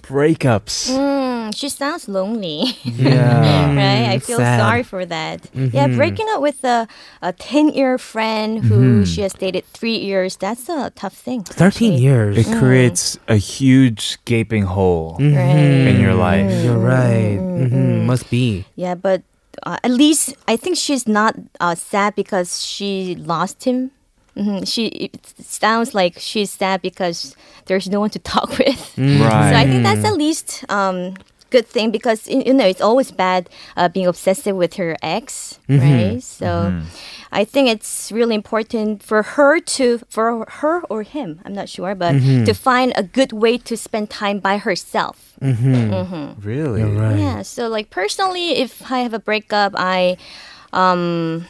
Breakups. 0.03 0.95
Mm, 0.95 1.34
she 1.51 1.69
sounds 1.69 2.07
lonely. 2.07 2.77
Yeah. 2.85 3.75
right? 3.75 4.09
I 4.15 4.19
feel 4.19 4.37
sad. 4.37 4.59
sorry 4.59 4.83
for 4.83 5.05
that. 5.05 5.41
Yeah, 5.53 5.87
breaking 5.87 6.27
up 6.29 6.41
with 6.41 6.63
a, 6.63 6.87
a 7.21 7.33
10 7.33 7.69
year 7.69 7.97
friend 7.97 8.63
who 8.65 9.05
she 9.05 9.21
has 9.21 9.33
dated 9.33 9.65
three 9.73 9.97
years, 9.97 10.35
that's 10.37 10.69
a 10.69 10.89
tough 10.95 11.13
thing. 11.13 11.43
13 11.43 11.65
actually. 11.93 12.01
years. 12.01 12.37
It 12.37 12.57
creates 12.57 13.17
a 13.27 13.35
huge 13.37 14.17
gaping 14.25 14.63
hole 14.63 15.17
Right. 15.19 15.87
in 15.89 15.99
your 15.99 16.13
life. 16.15 16.49
You're 16.63 16.77
right. 16.79 17.37
hmm 17.37 18.05
Must 18.05 18.29
be. 18.29 18.65
Yeah, 18.75 18.95
but 18.95 19.21
uh, 19.63 19.77
at 19.83 19.91
least 19.91 20.35
I 20.47 20.55
think 20.57 20.77
she's 20.77 21.07
not 21.07 21.35
uh, 21.59 21.75
sad 21.75 22.15
because 22.15 22.63
she 22.65 23.15
lost 23.15 23.63
him. 23.65 23.91
hmm 24.35 24.63
She 24.67 24.87
it 25.07 25.15
sounds 25.39 25.93
like 25.95 26.19
she's 26.19 26.51
sad 26.51 26.81
because 26.81 27.35
there's 27.67 27.87
no 27.89 27.99
one 28.03 28.09
to 28.11 28.19
talk 28.33 28.49
with. 28.59 28.79
Right. 28.97 29.51
So 29.51 29.55
I 29.55 29.63
think 29.67 29.83
that's 29.83 30.03
at 30.05 30.15
least 30.17 30.63
um, 30.69 31.15
good 31.55 31.67
thing 31.75 31.87
because 31.97 32.27
you 32.27 32.43
you 32.45 32.53
know 32.53 32.67
it's 32.73 32.83
always 32.89 33.09
bad 33.11 33.41
uh, 33.79 33.87
being 33.95 34.07
obsessive 34.07 34.55
with 34.55 34.73
her 34.75 34.91
ex, 35.01 35.59
mm-hmm. 35.69 35.79
right? 35.79 36.23
So 36.23 36.45
mm-hmm. 36.45 36.85
I 37.31 37.43
think 37.43 37.69
it's 37.69 38.11
really 38.11 38.35
important 38.35 39.03
for 39.03 39.21
her 39.35 39.59
to 39.77 39.85
for 40.09 40.45
her 40.61 40.75
or 40.91 41.03
him, 41.03 41.39
I'm 41.45 41.53
not 41.53 41.67
sure, 41.69 41.95
but 41.95 42.15
mm-hmm. 42.15 42.43
to 42.45 42.53
find 42.53 42.93
a 42.95 43.03
good 43.03 43.31
way 43.31 43.57
to 43.69 43.73
spend 43.75 44.09
time 44.09 44.39
by 44.39 44.57
herself. 44.57 45.17
Really? 46.43 46.83
Right. 46.83 47.19
Yeah. 47.19 47.41
So 47.43 47.67
like 47.67 47.89
personally, 47.89 48.47
if 48.65 48.91
I 48.91 48.99
have 49.05 49.13
a 49.13 49.23
breakup, 49.29 49.73
I 49.75 50.17
um 50.71 51.47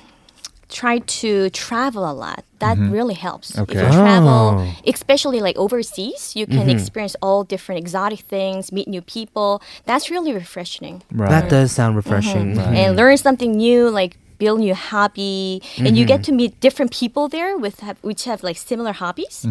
try 0.70 1.00
to 1.00 1.50
travel 1.52 2.10
a 2.10 2.14
lot. 2.14 2.44
That 2.60 2.78
mm-hmm. 2.78 2.92
really 2.92 3.14
helps. 3.14 3.58
If 3.58 3.70
you 3.70 3.82
travel, 3.82 4.60
Oh. 4.60 4.74
especially 4.88 5.40
like 5.40 5.58
overseas, 5.58 6.36
you 6.36 6.48
can 6.48 6.68
mm-hmm. 6.68 6.70
experience 6.70 7.16
all 7.22 7.44
different 7.44 7.80
exotic 7.80 8.20
things, 8.22 8.72
meet 8.72 8.88
new 8.88 9.02
people. 9.02 9.62
That's 9.86 10.10
really 10.10 10.34
refreshing. 10.34 11.04
Right. 11.12 11.30
That 11.30 11.50
does 11.50 11.72
sound 11.72 11.96
refreshing. 11.96 12.56
Mm-hmm. 12.56 12.76
And 12.76 12.96
learn 12.96 13.18
something 13.18 13.58
new, 13.58 13.90
like 13.90 14.18
build 14.38 14.60
new 14.60 14.76
hobby, 14.76 15.62
and 15.78 15.98
you 15.98 16.06
get 16.06 16.24
to 16.24 16.32
meet 16.32 16.60
different 16.60 16.92
people 16.92 17.28
there 17.28 17.58
with 17.58 17.80
have, 17.80 17.98
which 18.04 18.26
have 18.26 18.44
like 18.44 18.58
similar 18.58 18.92
hobbies. 18.92 19.46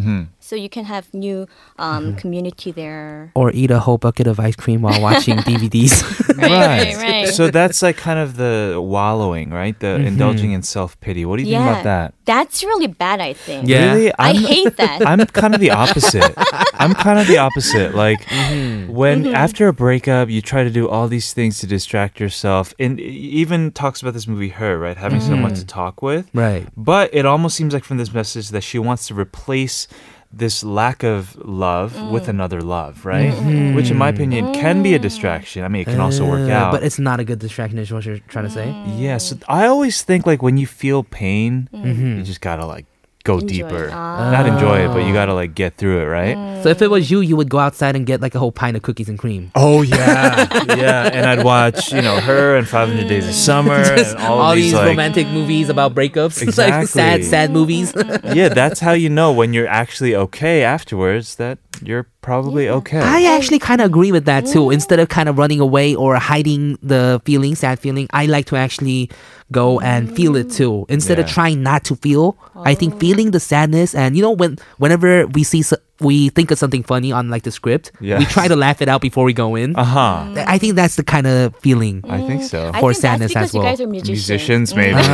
So 0.45 0.55
you 0.55 0.69
can 0.69 0.85
have 0.85 1.11
new 1.11 1.47
um, 1.79 2.09
mm-hmm. 2.09 2.17
community 2.17 2.71
there. 2.71 3.31
Or 3.33 3.49
eat 3.51 3.71
a 3.71 3.79
whole 3.79 3.97
bucket 3.97 4.27
of 4.27 4.39
ice 4.39 4.55
cream 4.55 4.83
while 4.83 5.01
watching 5.01 5.37
DVDs. 5.49 6.03
Right, 6.37 6.93
right, 6.93 6.95
right. 6.97 7.27
So 7.29 7.49
that's 7.49 7.81
like 7.81 7.97
kind 7.97 8.19
of 8.19 8.37
the 8.37 8.79
wallowing, 8.79 9.49
right? 9.49 9.79
The 9.79 9.87
mm-hmm. 9.87 10.05
indulging 10.05 10.51
in 10.51 10.61
self 10.61 10.99
pity. 10.99 11.25
What 11.25 11.37
do 11.37 11.43
you 11.43 11.49
think 11.49 11.63
about 11.63 11.83
that? 11.85 12.13
That's 12.25 12.63
really 12.63 12.85
bad, 12.85 13.21
I 13.21 13.33
think. 13.33 13.67
Yeah. 13.67 13.93
Really? 13.93 14.11
I 14.13 14.29
I'm, 14.29 14.35
hate 14.35 14.77
that. 14.77 15.01
I'm 15.07 15.25
kind 15.25 15.55
of 15.55 15.61
the 15.61 15.71
opposite. 15.71 16.33
I'm 16.75 16.93
kind 16.93 17.17
of 17.17 17.25
the 17.25 17.39
opposite. 17.39 17.95
Like 17.95 18.21
mm-hmm. 18.25 18.93
when 18.93 19.33
after 19.33 19.67
a 19.67 19.73
breakup, 19.73 20.29
you 20.29 20.43
try 20.43 20.63
to 20.63 20.69
do 20.69 20.87
all 20.87 21.07
these 21.07 21.33
things 21.33 21.57
to 21.61 21.67
distract 21.67 22.19
yourself, 22.19 22.71
and 22.77 22.99
even 22.99 23.71
talks 23.71 23.99
about 23.99 24.13
this 24.13 24.27
movie, 24.27 24.49
Her, 24.49 24.77
right? 24.77 24.95
Having 24.95 25.21
someone 25.21 25.55
to 25.55 25.65
talk 25.65 26.03
with. 26.03 26.29
right. 26.35 26.67
But 26.77 27.11
it 27.15 27.25
almost 27.25 27.55
seems 27.55 27.73
like 27.73 27.83
from 27.83 27.97
this 27.97 28.13
message 28.13 28.49
that 28.49 28.61
she 28.61 28.77
wants 28.77 29.07
to 29.07 29.15
replace 29.15 29.87
this 30.35 30.63
lack 30.63 31.03
of 31.03 31.35
love 31.37 31.93
mm. 31.93 32.11
with 32.11 32.27
another 32.27 32.61
love, 32.61 33.05
right? 33.05 33.31
Mm-hmm. 33.31 33.75
Which, 33.75 33.89
in 33.89 33.97
my 33.97 34.11
mm. 34.11 34.15
opinion, 34.15 34.53
can 34.53 34.83
be 34.83 34.93
a 34.93 34.99
distraction. 34.99 35.63
I 35.63 35.69
mean, 35.69 35.81
it 35.83 35.85
can 35.85 35.99
also 35.99 36.25
work 36.25 36.49
Uh, 36.49 36.53
out. 36.53 36.71
But 36.71 36.83
it's 36.83 36.99
not 36.99 37.19
a 37.19 37.23
good 37.23 37.39
distraction, 37.39 37.79
is 37.79 37.91
what 37.91 38.05
you're 38.05 38.19
trying 38.27 38.45
to 38.45 38.51
say? 38.51 38.67
yeah, 38.97 39.17
so 39.17 39.37
I 39.47 39.65
always 39.67 40.03
think 40.03 40.25
like 40.25 40.41
when 40.43 40.57
you 40.57 40.67
feel 40.67 41.03
pain, 41.03 41.69
mm. 41.73 41.83
mm-hmm. 41.83 42.17
you 42.17 42.23
just 42.23 42.41
gotta 42.41 42.65
like 42.65 42.85
go 43.25 43.39
Enjoy. 43.39 43.47
deeper. 43.47 43.89
Ah. 43.91 44.31
Not 44.31 44.45
enjoy 44.47 44.85
it, 44.85 44.87
but 44.93 44.99
you 45.05 45.11
gotta 45.13 45.33
like 45.33 45.53
get 45.53 45.75
through 45.75 45.99
it, 45.99 46.05
right? 46.05 46.63
So 46.63 46.69
if 46.69 46.81
it 46.81 46.89
was 46.89 47.11
you, 47.11 47.19
you 47.19 47.35
would 47.35 47.49
go 47.49 47.59
outside 47.59 47.95
and 47.97 48.05
get 48.05 48.21
like 48.21 48.33
a 48.35 48.39
whole 48.39 48.53
pint 48.53 48.77
of 48.77 48.83
cookies 48.83 49.09
and 49.09 49.19
cream. 49.19 49.51
Oh 49.55 49.81
yeah, 49.81 50.47
yeah. 50.77 51.09
And 51.11 51.25
I'd 51.25 51.43
watch, 51.43 51.91
you 51.91 52.01
know, 52.01 52.21
her 52.21 52.55
and 52.55 52.67
500 52.67 53.09
Days 53.09 53.27
of 53.27 53.33
Summer 53.33 53.73
and 53.99 54.17
all, 54.19 54.39
All, 54.39 54.51
of 54.51 54.55
these 54.55 54.65
these 54.65 54.73
like, 54.73 54.87
romantic 54.87 55.27
movies 55.27 55.67
about 55.69 55.93
breakups, 55.93 56.39
like 56.57 56.87
sad, 56.87 57.25
sad 57.25 57.51
movies. 57.51 57.93
yeah, 58.33 58.49
that's 58.49 58.79
how 58.79 58.93
you 58.93 59.09
know 59.09 59.33
when 59.33 59.51
you're 59.53 59.67
actually 59.67 60.15
okay 60.15 60.63
afterwards 60.63 61.35
that 61.35 61.57
you're 61.83 62.07
probably 62.25 62.67
okay. 62.67 62.97
I 62.99 63.37
actually 63.37 63.59
kind 63.59 63.81
of 63.81 63.85
agree 63.85 64.11
with 64.11 64.25
that 64.25 64.47
too. 64.47 64.71
Instead 64.71 64.99
of 64.99 65.09
kind 65.09 65.29
of 65.29 65.37
running 65.37 65.59
away 65.59 65.93
or 65.93 66.15
hiding 66.15 66.77
the 66.81 67.21
feeling, 67.23 67.53
sad 67.53 67.79
feeling, 67.79 68.07
I 68.11 68.25
like 68.25 68.47
to 68.47 68.55
actually 68.55 69.11
go 69.51 69.79
and 69.79 70.13
feel 70.15 70.35
it 70.35 70.47
mm. 70.47 70.55
too. 70.55 70.85
Instead 70.89 71.19
of 71.19 71.27
trying 71.27 71.61
not 71.61 71.83
to 71.85 71.95
feel, 71.95 72.35
I 72.55 72.73
think 72.73 72.95
oh. 72.95 72.99
feeling 72.99 73.29
the 73.29 73.39
sadness 73.39 73.93
and 73.93 74.17
you 74.17 74.23
know 74.23 74.31
when 74.31 74.57
whenever 74.77 75.27
we 75.27 75.43
see 75.43 75.61
so- 75.61 75.77
we 76.01 76.27
think 76.29 76.51
of 76.51 76.57
something 76.59 76.83
funny 76.83 77.11
on 77.11 77.29
like 77.29 77.43
the 77.43 77.51
script, 77.51 77.91
we 78.01 78.25
try 78.25 78.47
to 78.47 78.55
laugh 78.55 78.81
it 78.81 78.89
out 78.89 79.01
before 79.01 79.23
we 79.23 79.31
go 79.31 79.55
in. 79.55 79.75
uh 79.75 79.83
huh. 79.83 80.43
I 80.45 80.57
think 80.57 80.75
that's 80.75 80.95
the 80.97 81.03
kind 81.03 81.25
of 81.27 81.55
feeling. 81.57 82.03
I 82.09 82.19
think 82.27 82.43
so. 82.43 82.71
Mm. 82.71 82.79
For 82.81 82.91
think 82.91 83.01
sadness 83.01 83.33
that's 83.33 83.33
because 83.33 83.49
as 83.49 83.53
you 83.53 83.59
well. 83.61 83.69
guys 83.71 83.81
are 83.81 83.87
Musicians, 83.87 84.73
musicians. 84.73 84.75
maybe. 84.75 84.95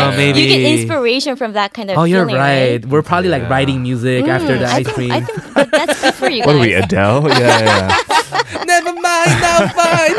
Oh, 0.00 0.16
maybe. 0.16 0.40
You 0.40 0.48
get 0.48 0.80
inspiration 0.80 1.36
from 1.36 1.54
that 1.54 1.74
kind 1.74 1.90
of 1.90 1.98
Oh, 1.98 2.04
you're 2.04 2.24
feeling, 2.26 2.36
right. 2.40 2.70
right? 2.70 2.86
We're 2.86 3.02
probably 3.02 3.30
like 3.30 3.48
writing 3.48 3.82
music 3.82 4.26
after 4.26 4.58
the 4.58 4.66
I 4.66 4.76
ice 4.76 4.86
think, 4.86 4.94
cream. 4.94 5.12
I 5.12 5.20
think 5.20 5.54
that 5.54 5.70
that's 5.70 6.00
good 6.02 6.09
for 6.30 6.36
you 6.36 6.44
What 6.46 6.54
are 6.56 6.60
we, 6.60 6.72
Adele? 6.74 7.28
Yeah, 7.28 7.38
yeah. 7.66 8.64
Never 8.66 8.92
mind, 8.94 9.30
now 9.42 9.58
fine. 9.74 10.14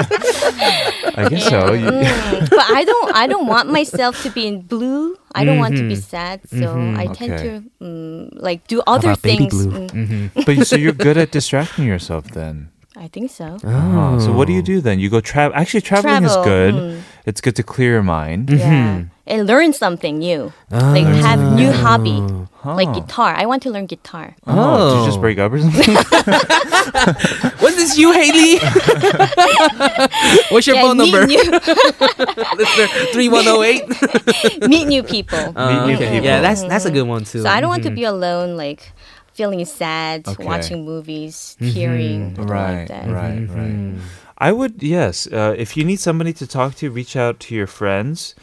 I 1.15 1.27
guess 1.29 1.45
so. 1.49 1.73
You- 1.73 1.91
Mm, 1.91 2.49
but 2.49 2.65
I 2.79 2.83
don't. 2.85 3.15
I 3.15 3.27
don't 3.27 3.47
want 3.47 3.69
myself 3.69 4.21
to 4.23 4.29
be 4.29 4.47
in 4.47 4.61
blue. 4.61 5.15
I 5.33 5.43
don't 5.45 5.57
want 5.59 5.75
to 5.77 5.83
be 5.87 5.95
Mhm. 5.95 6.03
sad, 6.03 6.37
so 6.49 6.67
I 6.97 7.07
tend 7.07 7.31
Okay. 7.33 7.43
to 7.43 7.51
mm, 7.81 8.29
like 8.35 8.67
do 8.67 8.81
other 8.87 9.11
about 9.15 9.21
baby 9.21 9.47
things. 9.49 9.65
blue? 9.67 9.87
Mm, 9.87 10.29
but 10.45 10.67
so 10.67 10.75
you're 10.75 10.93
good 11.07 11.17
at 11.17 11.31
distracting 11.31 11.85
yourself 11.87 12.27
then. 12.31 12.69
I 12.97 13.07
think 13.07 13.31
so. 13.31 13.57
Oh. 13.63 14.19
So 14.19 14.31
what 14.31 14.47
do 14.47 14.53
you 14.53 14.61
do 14.61 14.81
then? 14.81 14.99
You 14.99 15.09
go 15.09 15.21
travel. 15.21 15.55
Actually, 15.55 15.81
traveling 15.81 16.21
Travel, 16.27 16.41
is 16.43 16.45
good. 16.45 16.73
mm. 16.75 17.01
It's 17.25 17.39
good 17.41 17.55
to 17.55 17.63
clear 17.63 17.91
your 17.99 18.03
mind. 18.03 18.49
Yeah, 18.51 19.07
and 19.27 19.39
learn 19.47 19.71
something 19.73 20.19
new. 20.19 20.51
like 20.71 21.07
have 21.07 21.39
new 21.55 21.71
hobby, 21.71 22.19
like 22.63 22.93
guitar. 22.93 23.33
I 23.35 23.45
want 23.45 23.63
to 23.63 23.69
learn 23.71 23.85
guitar. 23.85 24.35
Oh, 24.45 24.91
did 24.91 24.99
you 24.99 25.05
just 25.05 25.17
Oh. 25.17 25.21
break 25.21 25.37
up 25.39 25.51
or 25.51 25.59
something? 25.59 25.95
Was 27.61 27.75
this 27.75 27.97
you, 27.97 28.11
Hailey? 28.11 28.59
What's 30.49 30.67
your 30.67 30.75
Yeah, 30.75 30.81
phone 30.81 30.97
meet 30.97 31.11
number? 31.11 31.27
New, 31.27 31.37
Listener 32.57 32.87
3108. 33.13 34.69
meet 34.69 34.85
new 34.87 35.03
people. 35.03 35.53
Uh, 35.55 35.87
new 35.87 35.95
okay. 35.95 36.11
people. 36.11 36.25
Yeah, 36.25 36.41
that's 36.41 36.61
that's 36.63 36.85
a 36.85 36.89
mm-hmm. 36.89 36.95
good 36.95 37.07
one 37.07 37.23
too. 37.23 37.41
So 37.41 37.49
I 37.49 37.61
don't 37.61 37.69
want 37.69 37.83
to 37.83 37.89
mm-hmm. 37.89 37.95
be 37.95 38.03
alone, 38.03 38.57
like 38.57 38.91
feeling 39.33 39.63
sad, 39.65 40.27
Okay. 40.27 40.43
watching 40.43 40.85
movies, 40.85 41.57
mm-hmm. 41.59 41.73
tearing. 41.73 42.21
I 42.21 42.33
don't 42.35 42.47
right, 42.47 42.77
like 42.79 42.87
that. 42.89 43.09
right, 43.09 43.47
right. 43.49 43.95
I 44.37 44.51
would 44.51 44.81
yes. 44.83 45.27
Uh, 45.27 45.55
if 45.57 45.77
you 45.77 45.83
need 45.83 45.99
somebody 45.99 46.33
to 46.33 46.47
talk 46.47 46.75
to, 46.75 46.91
reach 46.91 47.15
out 47.15 47.39
to 47.41 47.55
your 47.55 47.67
friends. 47.67 48.35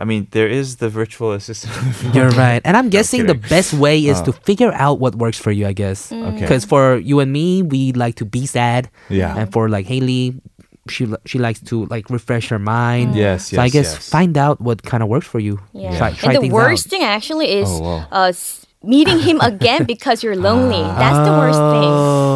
I 0.00 0.04
mean, 0.08 0.26
there 0.32 0.48
is 0.48 0.76
the 0.80 0.88
virtual 0.88 1.32
assistant. 1.36 1.76
You're 2.16 2.32
right. 2.32 2.62
And 2.64 2.74
I'm 2.76 2.88
guessing 2.88 3.26
the 3.26 3.34
best 3.36 3.74
way 3.76 4.00
is 4.00 4.18
Uh. 4.20 4.24
to 4.24 4.32
figure 4.32 4.72
out 4.72 4.96
what 4.98 5.14
works 5.20 5.36
for 5.38 5.52
you, 5.52 5.66
I 5.68 5.74
guess. 5.76 6.10
Okay. 6.10 6.40
Because 6.40 6.64
for 6.64 6.96
you 6.96 7.20
and 7.20 7.30
me, 7.30 7.60
we 7.62 7.92
like 7.92 8.16
to 8.16 8.24
be 8.24 8.46
sad. 8.48 8.88
Yeah. 9.12 9.36
And 9.36 9.52
for 9.52 9.68
like 9.68 9.84
Hailey, 9.86 10.40
she 10.88 11.04
she 11.28 11.36
likes 11.38 11.60
to 11.68 11.84
like 11.92 12.08
refresh 12.08 12.48
her 12.48 12.58
mind. 12.58 13.14
Yes, 13.14 13.52
yes. 13.52 13.58
So 13.58 13.62
I 13.62 13.68
guess 13.68 13.92
yes. 13.92 14.08
find 14.08 14.34
out 14.40 14.56
what 14.64 14.82
kind 14.82 15.02
of 15.04 15.08
works 15.12 15.28
for 15.28 15.38
you. 15.38 15.60
Yeah. 15.76 15.92
Try, 16.00 16.10
try 16.16 16.32
and 16.32 16.42
the 16.42 16.50
worst 16.50 16.86
out. 16.86 16.90
thing 16.90 17.02
actually 17.04 17.52
is 17.60 17.68
Oh, 17.68 17.80
wow. 17.84 18.08
uh, 18.10 18.32
meeting 18.82 19.20
him 19.20 19.38
again 19.44 19.84
because 19.84 20.24
you're 20.24 20.40
lonely. 20.48 20.80
That's 20.96 21.20
the 21.28 21.34
worst 21.36 21.60
thing. 21.60 21.92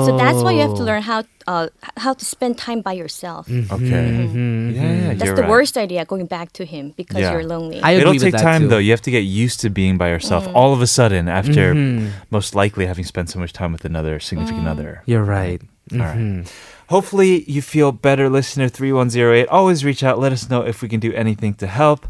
So 0.07 0.17
that's 0.17 0.43
why 0.43 0.53
you 0.53 0.61
have 0.61 0.75
to 0.77 0.83
Oh. 0.83 0.91
learn 0.91 1.03
how 1.03 1.25
uh, 1.47 1.69
how 1.99 2.15
to 2.15 2.25
spend 2.25 2.57
time 2.57 2.81
by 2.81 2.93
yourself. 2.93 3.47
Mm. 3.49 3.71
Okay. 3.71 3.85
Mm-hmm. 3.85 4.71
Yeah, 4.71 4.83
yeah, 4.83 5.09
That's 5.15 5.25
you're 5.25 5.37
the 5.37 5.43
right. 5.43 5.51
worst 5.51 5.77
idea 5.77 6.05
going 6.07 6.25
back 6.27 6.53
to 6.55 6.65
him 6.65 6.95
because 6.97 7.21
Yeah. 7.21 7.33
you're 7.33 7.45
lonely. 7.45 7.81
I 7.83 7.93
It'll 7.93 8.11
agree 8.17 8.25
with 8.25 8.35
take 8.35 8.43
time 8.43 8.63
too. 8.63 8.69
though. 8.69 8.79
You 8.87 8.93
have 8.93 9.03
to 9.03 9.11
get 9.11 9.25
used 9.45 9.61
to 9.61 9.69
being 9.71 9.99
by 9.99 10.09
yourself 10.09 10.47
Mm. 10.49 10.55
all 10.55 10.73
of 10.73 10.81
a 10.81 10.87
sudden 10.87 11.29
after 11.29 11.75
Mhm. 11.75 12.11
most 12.31 12.55
likely 12.55 12.87
having 12.87 13.05
spent 13.05 13.29
so 13.31 13.39
much 13.39 13.53
time 13.53 13.73
with 13.73 13.85
another 13.85 14.19
significant 14.21 14.65
Mm. 14.65 14.71
other. 14.73 15.03
You're 15.07 15.25
right. 15.39 15.61
All 15.93 15.99
right. 15.99 16.45
Hopefully 16.89 17.45
you 17.47 17.61
feel 17.63 17.93
better, 17.93 18.29
listener 18.31 18.69
3108. 18.69 19.47
Always 19.49 19.85
reach 19.85 20.03
out. 20.03 20.19
Let 20.19 20.33
us 20.33 20.49
know 20.51 20.63
if 20.63 20.81
we 20.83 20.89
can 20.89 21.01
do 21.01 21.13
anything 21.13 21.55
to 21.55 21.67
help. 21.67 22.07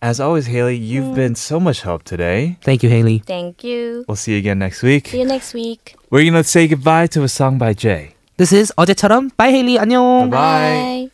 As 0.00 0.20
always, 0.20 0.46
Hailey, 0.46 0.76
you've 0.76 1.06
mm. 1.06 1.14
been 1.16 1.34
so 1.34 1.58
much 1.58 1.82
help 1.82 2.04
today. 2.04 2.56
Thank 2.62 2.84
you, 2.84 2.88
Hailey. 2.88 3.18
Thank 3.18 3.64
you. 3.64 4.04
We'll 4.06 4.14
see 4.14 4.32
you 4.32 4.38
again 4.38 4.60
next 4.60 4.80
week. 4.82 5.08
See 5.08 5.18
you 5.18 5.26
next 5.26 5.54
week. 5.54 5.96
We're 6.10 6.22
going 6.22 6.34
to 6.34 6.44
say 6.44 6.68
goodbye 6.68 7.08
to 7.08 7.24
a 7.24 7.28
song 7.28 7.58
by 7.58 7.74
Jay. 7.74 8.14
This 8.36 8.52
is 8.52 8.72
어제처럼. 8.78 9.32
Bye, 9.36 9.50
Hailey. 9.50 9.76
안녕. 9.76 10.30
Bye. 10.30 11.10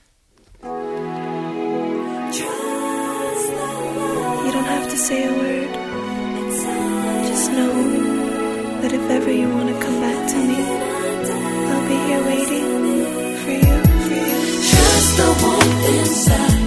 You 4.44 4.52
don't 4.52 4.68
have 4.68 4.90
to 4.90 4.96
say 4.98 5.24
a 5.24 5.32
word. 5.32 5.72
Just 7.26 7.52
know 7.52 7.72
that 8.82 8.92
if 8.92 9.10
ever 9.10 9.32
you 9.32 9.48
want 9.48 9.70
to 9.70 9.80
come 9.80 9.98
back 10.02 10.28
to 10.28 10.36
me, 10.36 10.60
I'll 11.72 11.88
be 11.88 11.96
here 12.04 12.22
waiting. 12.22 12.68
For 13.40 13.50
you. 13.50 13.80
Just 14.60 15.16
the 15.16 15.24
warmth 15.40 15.88
inside. 15.88 16.63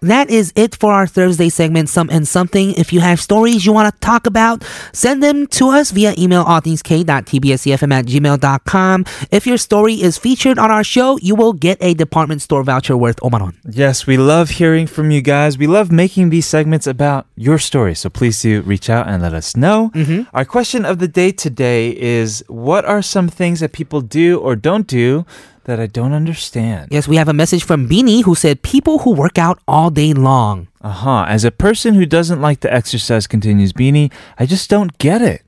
That 0.00 0.30
is 0.30 0.52
it 0.54 0.76
for 0.76 0.92
our 0.92 1.06
Thursday 1.06 1.48
segment, 1.48 1.88
Some 1.88 2.08
and 2.10 2.26
Something. 2.26 2.72
If 2.74 2.92
you 2.92 3.00
have 3.00 3.20
stories 3.20 3.66
you 3.66 3.72
want 3.72 3.92
to 3.92 4.00
talk 4.00 4.26
about, 4.26 4.62
send 4.92 5.22
them 5.22 5.46
to 5.58 5.70
us 5.70 5.90
via 5.90 6.14
email 6.16 6.44
allthingsk.tbsefm 6.44 7.92
at 7.92 8.06
gmail.com. 8.06 9.04
If 9.32 9.46
your 9.46 9.58
story 9.58 9.94
is 9.94 10.16
featured 10.16 10.58
on 10.58 10.70
our 10.70 10.84
show, 10.84 11.18
you 11.18 11.34
will 11.34 11.52
get 11.52 11.78
a 11.80 11.94
department 11.94 12.42
store 12.42 12.62
voucher 12.62 12.96
worth 12.96 13.16
5만 13.18 13.42
원. 13.42 13.52
Yes, 13.68 14.06
we 14.06 14.16
love 14.16 14.50
hearing 14.50 14.86
from 14.86 15.10
you 15.10 15.20
guys. 15.20 15.58
We 15.58 15.66
love 15.66 15.90
making 15.90 16.30
these 16.30 16.46
segments 16.46 16.86
about 16.86 17.26
your 17.34 17.58
story. 17.58 17.94
So 17.94 18.08
please 18.08 18.40
do 18.40 18.62
reach 18.62 18.88
out 18.88 19.08
and 19.08 19.20
let 19.20 19.34
us 19.34 19.56
know. 19.56 19.90
Mm-hmm. 19.94 20.30
Our 20.32 20.44
question 20.44 20.84
of 20.84 20.98
the 20.98 21.08
day 21.08 21.32
today 21.32 21.90
is 21.98 22.44
What 22.46 22.84
are 22.84 23.02
some 23.02 23.28
things 23.28 23.60
that 23.60 23.72
people 23.72 24.00
do 24.00 24.38
or 24.38 24.54
don't 24.54 24.86
do 24.86 25.26
that 25.68 25.78
I 25.78 25.86
don't 25.86 26.12
understand? 26.12 26.88
Yes, 26.90 27.06
we 27.06 27.16
have 27.16 27.28
a 27.28 27.32
message 27.32 27.62
from 27.62 27.88
Beanie 27.88 28.24
who 28.24 28.34
said, 28.34 28.62
People 28.62 28.98
who 29.00 29.12
work 29.12 29.38
out 29.38 29.60
all 29.68 29.90
day 29.90 30.12
long. 30.12 30.66
Uh 30.80 30.90
huh. 30.90 31.24
As 31.28 31.44
a 31.44 31.50
person 31.52 31.94
who 31.94 32.06
doesn't 32.06 32.40
like 32.40 32.60
to 32.60 32.72
exercise, 32.72 33.26
continues 33.26 33.72
Beanie, 33.72 34.10
I 34.38 34.46
just 34.46 34.70
don't 34.70 34.96
get 34.98 35.20
it. 35.22 35.42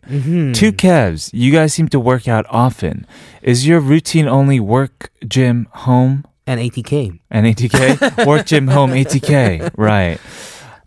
Two 0.54 0.72
Kevs, 0.72 1.30
you 1.32 1.50
guys 1.50 1.72
seem 1.74 1.88
to 1.88 1.98
work 1.98 2.28
out 2.28 2.44
often. 2.50 3.06
Is 3.42 3.66
your 3.66 3.80
routine 3.80 4.28
only 4.28 4.60
work, 4.60 5.10
gym, 5.26 5.66
home, 5.88 6.24
And 6.46 6.60
ATK. 6.60 7.18
and 7.30 7.46
ATK? 7.46 8.26
work, 8.30 8.44
gym, 8.46 8.68
home, 8.68 8.90
ATK. 8.90 9.70
Right. 9.76 10.18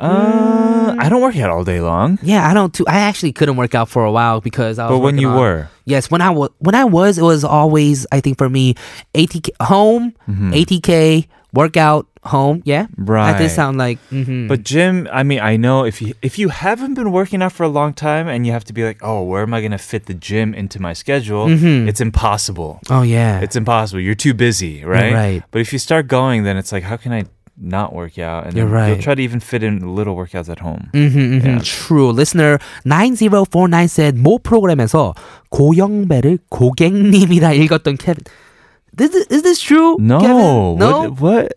Uh, 0.04 0.95
I 0.99 1.10
don't 1.10 1.22
work 1.22 1.36
out 1.38 1.49
all 1.49 1.64
day 1.64 1.80
long. 1.80 2.20
Yeah, 2.22 2.47
I 2.49 2.54
don't 2.54 2.74
too. 2.74 2.86
I 2.88 2.99
actually 3.10 3.32
couldn't 3.34 3.56
work 3.58 3.74
out 3.76 3.89
for 3.89 4.04
a 4.04 4.12
while 4.12 4.41
because 4.41 4.78
I 4.80 4.86
was 4.89 4.91
But 4.95 4.99
when 4.99 5.18
you 5.18 5.30
on- 5.30 5.39
were, 5.39 5.68
Yes, 5.86 6.10
when 6.12 6.22
I 6.22 6.30
was 6.30 6.49
when 6.60 6.76
I 6.76 6.86
was, 6.86 7.18
it 7.18 7.24
was 7.24 7.43
always 7.43 8.06
I 8.12 8.20
think 8.22 8.38
for 8.38 8.49
me, 8.49 8.76
ATK 9.16 9.49
home, 9.62 10.14
ATK 10.54 11.28
workout 11.54 12.08
home. 12.24 12.62
Yeah, 12.66 12.88
right. 12.97 13.34
That 13.34 13.39
did 13.39 13.51
sound 13.51 13.78
like. 13.78 13.99
mhm. 14.10 14.47
But 14.47 14.64
gym, 14.64 15.08
I 15.12 15.24
mean, 15.24 15.39
I 15.39 15.58
know 15.58 15.84
if 15.86 16.01
you 16.01 16.14
if 16.22 16.39
you 16.39 16.49
haven't 16.49 16.93
been 16.93 17.12
working 17.12 17.41
out 17.41 17.51
for 17.51 17.64
a 17.64 17.70
long 17.70 17.93
time 17.93 18.28
and 18.28 18.45
you 18.45 18.51
have 18.54 18.64
to 18.66 18.74
be 18.74 18.84
like, 18.86 18.99
oh, 19.04 19.24
where 19.24 19.43
am 19.43 19.54
I 19.54 19.62
gonna 19.62 19.78
fit 19.78 20.06
the 20.06 20.14
gym 20.14 20.54
into 20.54 20.80
my 20.82 20.93
schedule? 20.93 21.47
Mhm. 21.47 21.88
It's 21.88 21.99
impossible. 22.01 22.80
oh 22.89 23.01
yeah, 23.04 23.39
It's 23.41 23.56
impossible. 23.56 23.99
You're 24.01 24.16
too 24.16 24.34
busy, 24.34 24.84
right? 24.86 25.14
right. 25.14 25.43
But 25.51 25.60
if 25.62 25.74
you 25.74 25.80
start 25.80 26.08
going, 26.08 26.43
then 26.43 26.56
it's 26.58 26.72
like, 26.72 26.84
how 26.84 26.97
can 26.97 27.12
I 27.12 27.24
not 27.58 27.93
work 27.93 28.18
out? 28.18 28.45
And 28.45 28.56
You're 28.58 28.66
right. 28.68 28.89
You'll 28.95 29.01
try 29.04 29.16
to 29.16 29.22
even 29.22 29.39
fit 29.39 29.64
in 29.64 29.95
little 29.95 30.16
workouts 30.16 30.49
at 30.49 30.60
home. 30.60 30.89
Mm-hmm, 30.93 31.45
Yeah. 31.45 31.60
True. 31.64 32.12
Listener 32.12 32.60
9049 32.86 33.88
said 33.88 34.18
모 34.18 34.39
프로그램에서 34.39 35.14
고영배를 35.49 36.39
고객님이라 36.49 37.54
읽었던 37.54 37.97
케빈. 37.97 38.24
This, 38.95 39.16
is 39.32 39.41
this 39.41 39.60
true? 39.60 39.97
No, 39.99 40.20
Kevin? 40.20 40.78
No. 40.78 41.10
What? 41.18 41.20
what? 41.20 41.54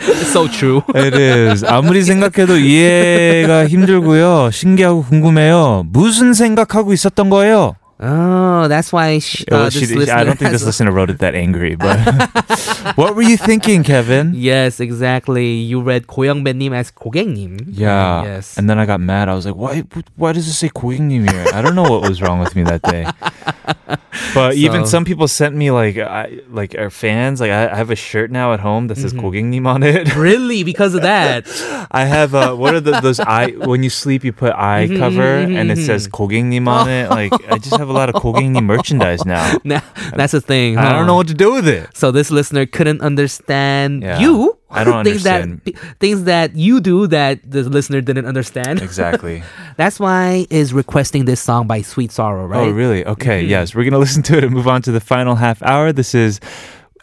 It's 0.00 0.30
so 0.32 0.46
true. 0.46 0.82
It 0.94 1.14
is. 1.16 1.64
아무리 1.64 2.02
생각해도 2.02 2.56
이해가 2.58 3.66
힘들고요. 3.66 4.50
신기하고 4.52 5.02
궁금해요. 5.02 5.84
무슨 5.90 6.32
생각하고 6.34 6.92
있었던 6.92 7.28
거예요? 7.30 7.74
Oh, 8.03 8.67
that's 8.67 8.91
why. 8.91 9.19
Sh- 9.19 9.45
Well, 9.49 9.67
uh, 9.67 9.69
she- 9.69 9.85
this 9.85 9.91
I 9.91 9.95
listener 9.95 10.25
don't 10.25 10.39
think 10.39 10.51
has 10.51 10.59
this 10.61 10.65
listener 10.65 10.91
wrote 10.91 11.09
it 11.09 11.19
that 11.19 11.35
angry, 11.35 11.75
but 11.75 11.95
what 12.99 13.15
were 13.15 13.21
you 13.21 13.37
thinking, 13.37 13.83
Kevin? 13.83 14.33
Yes, 14.35 14.81
exactly. 14.81 15.53
You 15.63 15.79
read 15.79 16.07
고영배님 16.07 16.73
as 16.75 16.91
고객님. 16.91 17.63
Yeah. 17.69 18.23
Yes. 18.23 18.57
And 18.57 18.67
then 18.69 18.75
I 18.79 18.85
got 18.85 18.99
mad. 18.99 19.29
I 19.29 19.35
was 19.35 19.45
like, 19.45 19.55
why 19.55 19.83
why 20.17 20.33
does 20.33 20.47
it 20.49 20.53
say 20.57 20.67
고객님 20.67 21.29
here? 21.31 21.45
I 21.53 21.61
don't 21.61 21.75
know 21.75 21.87
what 21.87 22.01
was 22.03 22.19
wrong 22.21 22.39
with 22.43 22.55
me 22.57 22.63
that 22.67 22.81
day. 22.83 23.07
But 24.33 24.55
even 24.55 24.83
So- 24.85 24.99
some 24.99 25.05
people 25.05 25.27
sent 25.27 25.55
me 25.55 25.71
like 25.71 25.97
I, 25.97 26.41
like 26.49 26.75
our 26.77 26.89
fans 26.89 27.39
like 27.39 27.51
I, 27.51 27.69
I 27.71 27.75
have 27.75 27.89
a 27.89 27.95
shirt 27.95 28.31
now 28.31 28.51
at 28.53 28.59
home 28.59 28.87
that 28.87 28.97
says 28.97 29.13
Mm-hmm. 29.13 29.25
고객님 29.25 29.65
on 29.67 29.83
it. 29.83 30.15
really, 30.15 30.63
because 30.63 30.93
of 30.93 31.01
that. 31.03 31.45
I 31.91 32.05
have 32.05 32.33
uh 32.35 32.53
what 32.57 32.73
are 32.73 32.81
the, 32.81 32.99
those 33.01 33.19
eye 33.21 33.51
when 33.63 33.83
you 33.83 33.89
sleep 33.89 34.23
you 34.25 34.33
put 34.33 34.51
eye 34.53 34.87
Mm-hmm, 34.89 34.97
cover 34.99 35.37
and 35.45 35.71
it 35.71 35.77
says 35.77 36.07
고객님 36.09 36.67
on 36.67 36.89
it. 36.89 37.09
Like 37.09 37.31
I 37.49 37.57
just 37.61 37.77
have 37.77 37.86
a 37.87 37.87
lot 37.87 38.09
of 38.09 38.15
고객님 38.15 38.65
merchandise 38.65 39.25
now. 39.25 39.57
Now, 39.63 39.81
that's 40.15 40.33
the 40.33 40.41
thing. 40.41 40.77
I 40.77 40.87
huh? 40.87 40.93
don't 40.93 41.07
know 41.07 41.15
what 41.15 41.27
to 41.27 41.33
do 41.33 41.53
with 41.53 41.67
it. 41.67 41.87
So 41.95 42.11
this 42.11 42.31
listener 42.31 42.65
couldn't 42.65 43.01
understand 43.01 44.03
Yeah. 44.03 44.19
you. 44.19 44.57
I 44.73 44.83
don't 44.83 45.03
things 45.05 45.21
understand. 45.25 45.61
that 45.65 45.99
things 45.99 46.23
that 46.25 46.55
you 46.57 46.81
do 46.81 47.05
that 47.07 47.39
the 47.45 47.61
listener 47.63 48.01
didn't 48.01 48.25
understand. 48.25 48.81
Exactly. 48.81 49.43
That's 49.77 49.99
why 49.99 50.47
is 50.49 50.73
requesting 50.73 51.25
this 51.25 51.39
song 51.39 51.67
by 51.67 51.81
Sweet 51.85 52.11
Sorrow, 52.11 52.47
right? 52.47 52.67
Oh, 52.67 52.71
really? 52.71 53.05
Okay, 53.05 53.43
yes. 53.45 53.75
We're 53.75 53.83
going 53.85 53.93
to 53.93 54.01
listen 54.01 54.23
to 54.33 54.37
it 54.37 54.43
and 54.43 54.51
move 54.51 54.67
on 54.67 54.81
to 54.83 54.91
the 54.91 54.99
final 54.99 55.35
half 55.35 55.61
hour. 55.61 55.93
This 55.93 56.15
is 56.15 56.39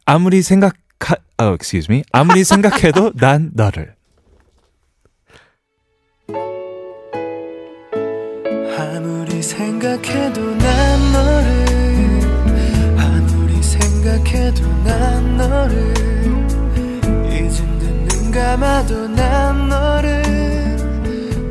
아무리 0.07 0.42
생각 0.42 0.74
Oh, 1.38 1.55
excuse 1.55 1.88
me. 1.88 2.05
아무리 2.12 2.44
생각해도 2.44 3.12
난 3.16 3.51
너를. 3.55 3.94
아무리 8.76 9.42
생각해도 9.42 10.55
생각해도 14.14 14.66
난 14.84 15.36
너를 15.36 15.94
이젠 17.26 17.78
듣는 17.78 18.30
감아도 18.30 19.09
난 19.09 19.68
너를 19.68 20.22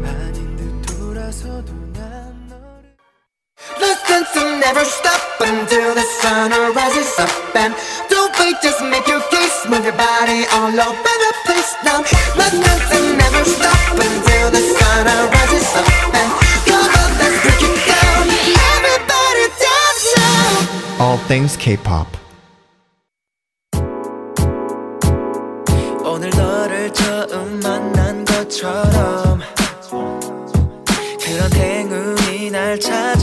아닌 0.06 0.56
듯 0.56 0.82
돌아서도 0.88 1.72
난 1.94 2.48
너를 2.50 2.96
Listen 3.80 4.24
to 4.34 4.42
never 4.58 4.86
stop 4.86 5.22
until 5.42 5.94
the 5.94 6.06
sun 6.22 6.52
rises 6.74 7.20
up 7.20 7.30
and 7.56 7.76
don't 8.10 8.34
wait 8.40 8.56
just 8.62 8.82
make 8.86 9.08
your 9.08 9.22
case 9.30 9.68
move 9.68 9.84
your 9.84 9.98
body 9.98 10.48
all 10.56 10.72
over 10.72 11.16
the 11.24 11.32
place 11.46 11.76
now 11.84 12.00
Listen 12.40 12.64
to 12.64 13.00
never 13.20 13.44
stop 13.44 14.00
until 14.00 14.48
the 14.52 14.64
sun 14.80 15.06
rises 15.06 15.70
up 15.76 15.88
and 16.16 16.30
come 16.66 16.88
on 16.88 17.10
let's 17.20 17.38
break 17.44 17.62
it 17.68 17.78
down 17.84 18.26
everybody 18.80 19.46
dance 19.60 20.06
now 20.16 21.04
All 21.04 21.18
things 21.28 21.56
K-pop. 21.58 22.08
너를 26.65 26.91
처음 26.95 27.61
만난 27.61 28.25
것처럼 28.25 29.41
그런 31.23 31.53
행운이 31.53 32.51
날 32.51 32.81
찾아 32.81 33.14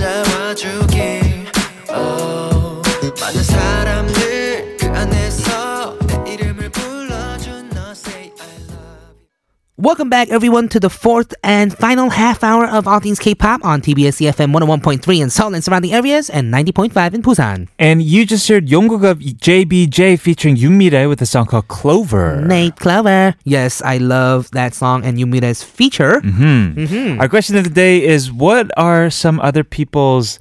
Welcome 9.82 10.12
back, 10.12 10.30
everyone, 10.30 10.70
to 10.70 10.80
the 10.80 10.92
fourth 10.92 11.34
and 11.44 11.76
final 11.76 12.12
half 12.12 12.44
hour 12.44 12.68
of 12.68 12.88
All 12.88 13.00
Things 13.00 13.18
K-pop 13.18 13.66
on 13.66 13.82
TBS 13.82 14.22
EFM 14.22 14.54
101.3 14.54 15.24
in 15.24 15.32
Seoul 15.32 15.56
and 15.56 15.64
surrounding 15.64 15.92
areas 15.92 16.30
and 16.30 16.54
90.5 16.54 17.16
in 17.16 17.24
Busan. 17.24 17.68
And 17.80 18.04
you 18.04 18.28
just 18.28 18.48
heard 18.48 18.68
Yongguk 18.68 19.04
of 19.04 19.18
JBJ 19.18 20.20
featuring 20.20 20.56
Yumire 20.56 21.10
with 21.10 21.20
a 21.24 21.26
song 21.26 21.48
called 21.48 21.68
Clover. 21.68 22.46
Nate 22.46 22.76
Clover. 22.76 23.34
Yes, 23.44 23.82
I 23.82 23.98
love 23.98 24.52
that 24.52 24.76
song 24.76 25.04
and 25.04 25.18
Yumire's 25.18 25.64
feature. 25.64 26.22
Hmm. 26.22 27.20
Our 27.20 27.28
question 27.28 27.58
of 27.58 27.64
the 27.64 27.72
day 27.72 28.06
is 28.06 28.32
what 28.32 28.70
are 28.78 29.10
some 29.10 29.40
other 29.40 29.64
people's 29.64 30.38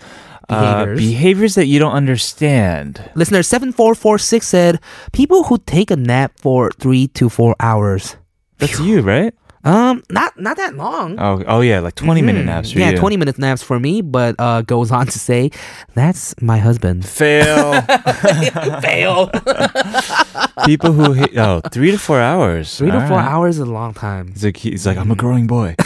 uh, 0.51 0.85
Behaviors. 0.85 0.99
behaviors 0.99 1.55
that 1.55 1.65
you 1.65 1.79
don't 1.79 1.95
understand? 1.95 3.11
Listener 3.15 3.43
7446 3.43 4.47
said, 4.47 4.81
people 5.13 5.45
who 5.45 5.57
take 5.57 5.91
a 5.91 5.97
nap 5.97 6.33
for 6.37 6.71
three 6.73 7.09
to 7.09 7.31
four 7.31 7.57
hours. 7.59 8.17
That's 8.61 8.81
you, 8.81 9.01
right? 9.01 9.35
Um, 9.63 10.03
not 10.09 10.41
not 10.41 10.57
that 10.57 10.75
long. 10.75 11.19
Oh, 11.21 11.45
oh 11.47 11.61
yeah, 11.61 11.81
like 11.81 11.95
20 11.95 12.23
minute 12.23 12.47
naps 12.47 12.73
for 12.73 12.79
yeah, 12.79 12.91
you. 12.91 12.97
20 12.97 13.19
minute 13.19 13.39
naps 13.39 13.63
for 13.63 13.79
me, 13.79 14.01
but 14.01 14.35
uh, 14.39 14.63
goes 14.63 14.91
on 14.91 15.07
to 15.07 15.19
say, 15.19 15.51
that's 15.95 16.35
my 16.41 16.57
husband. 16.57 17.05
Fail. 17.05 17.83
Fail. 18.81 19.29
People 20.65 20.93
who 20.93 21.13
hit, 21.13 21.37
oh, 21.37 21.61
three 21.71 21.91
to 21.91 21.99
four 21.99 22.21
hours. 22.21 22.75
Three 22.79 22.91
to 22.91 23.01
All 23.01 23.07
four 23.07 23.19
right. 23.19 23.29
hours 23.29 23.57
is 23.57 23.69
a 23.69 23.71
long 23.71 23.93
time. 23.93 24.29
He's 24.33 24.45
like, 24.45 24.57
he's 24.57 24.87
like, 24.87 24.97
I'm 24.97 25.11
a 25.11 25.17
growing 25.17 25.47
boy. 25.47 25.77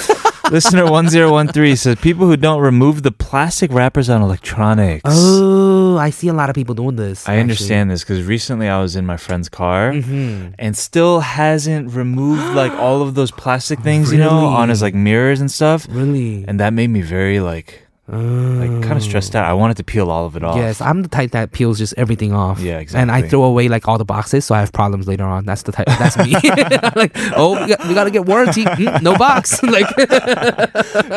Listener 0.51 0.89
1013 0.91 1.77
says 1.77 1.97
people 1.97 2.27
who 2.27 2.37
don't 2.37 2.61
remove 2.61 3.03
the 3.03 3.11
plastic 3.11 3.73
wrappers 3.73 4.11
on 4.11 4.21
electronics. 4.23 5.03
Oh, 5.07 5.97
I 5.97 6.11
see 6.11 6.29
a 6.29 6.33
lot 6.35 6.49
of 6.51 6.55
people 6.55 6.75
doing 6.75 6.97
this. 6.97 7.27
I 7.29 7.39
understand 7.39 7.91
this 7.91 8.03
because 8.05 8.23
recently 8.25 8.69
I 8.69 8.81
was 8.81 8.95
in 8.95 9.07
my 9.07 9.17
friend's 9.17 9.49
car 9.49 9.93
Mm-hmm. 9.93 10.55
and 10.59 10.77
still 10.77 11.21
hasn't 11.21 11.93
removed 11.93 12.55
like 12.55 12.73
all 12.73 13.03
of 13.03 13.15
those 13.15 13.31
plastic 13.31 13.81
things, 13.81 14.13
you 14.13 14.19
know, 14.19 14.47
on 14.47 14.69
his 14.69 14.83
like 14.83 14.95
mirrors 14.95 15.41
and 15.41 15.51
stuff. 15.51 15.87
Really? 15.91 16.45
And 16.47 16.61
that 16.61 16.73
made 16.73 16.91
me 16.91 17.01
very 17.01 17.41
like, 17.41 17.84
like 18.12 18.82
kind 18.82 18.98
of 18.98 19.04
stressed 19.04 19.36
out. 19.36 19.46
I 19.46 19.54
wanted 19.54 19.78
to 19.78 19.84
peel 19.84 20.10
all 20.10 20.26
of 20.26 20.36
it 20.36 20.44
off. 20.44 20.56
Yes, 20.58 20.82
I'm 20.82 21.04
the 21.04 21.08
type 21.10 21.30
that 21.32 21.52
peels 21.52 21.78
just 21.78 21.94
everything 21.96 22.34
off. 22.34 22.60
Yeah, 22.60 22.82
And 22.96 23.12
I 23.12 23.20
exactly. 23.22 23.30
throw 23.30 23.44
away 23.44 23.68
like 23.68 23.88
all 23.88 24.00
the 24.00 24.06
boxes, 24.06 24.46
so 24.46 24.56
I 24.56 24.62
have 24.62 24.74
problems 24.74 25.08
later 25.08 25.26
on. 25.26 25.46
That's 25.46 25.62
the 25.62 25.72
type. 25.72 25.86
That's 25.86 26.18
me. 26.18 26.34
like, 26.96 27.12
oh, 27.38 27.54
we 27.62 27.68
got, 27.70 27.88
we 27.88 27.94
got 27.94 28.06
to 28.06 28.12
get 28.12 28.26
warranty. 28.26 28.66
Mm, 28.66 29.04
no 29.04 29.16
box. 29.16 29.62
like, 29.62 29.86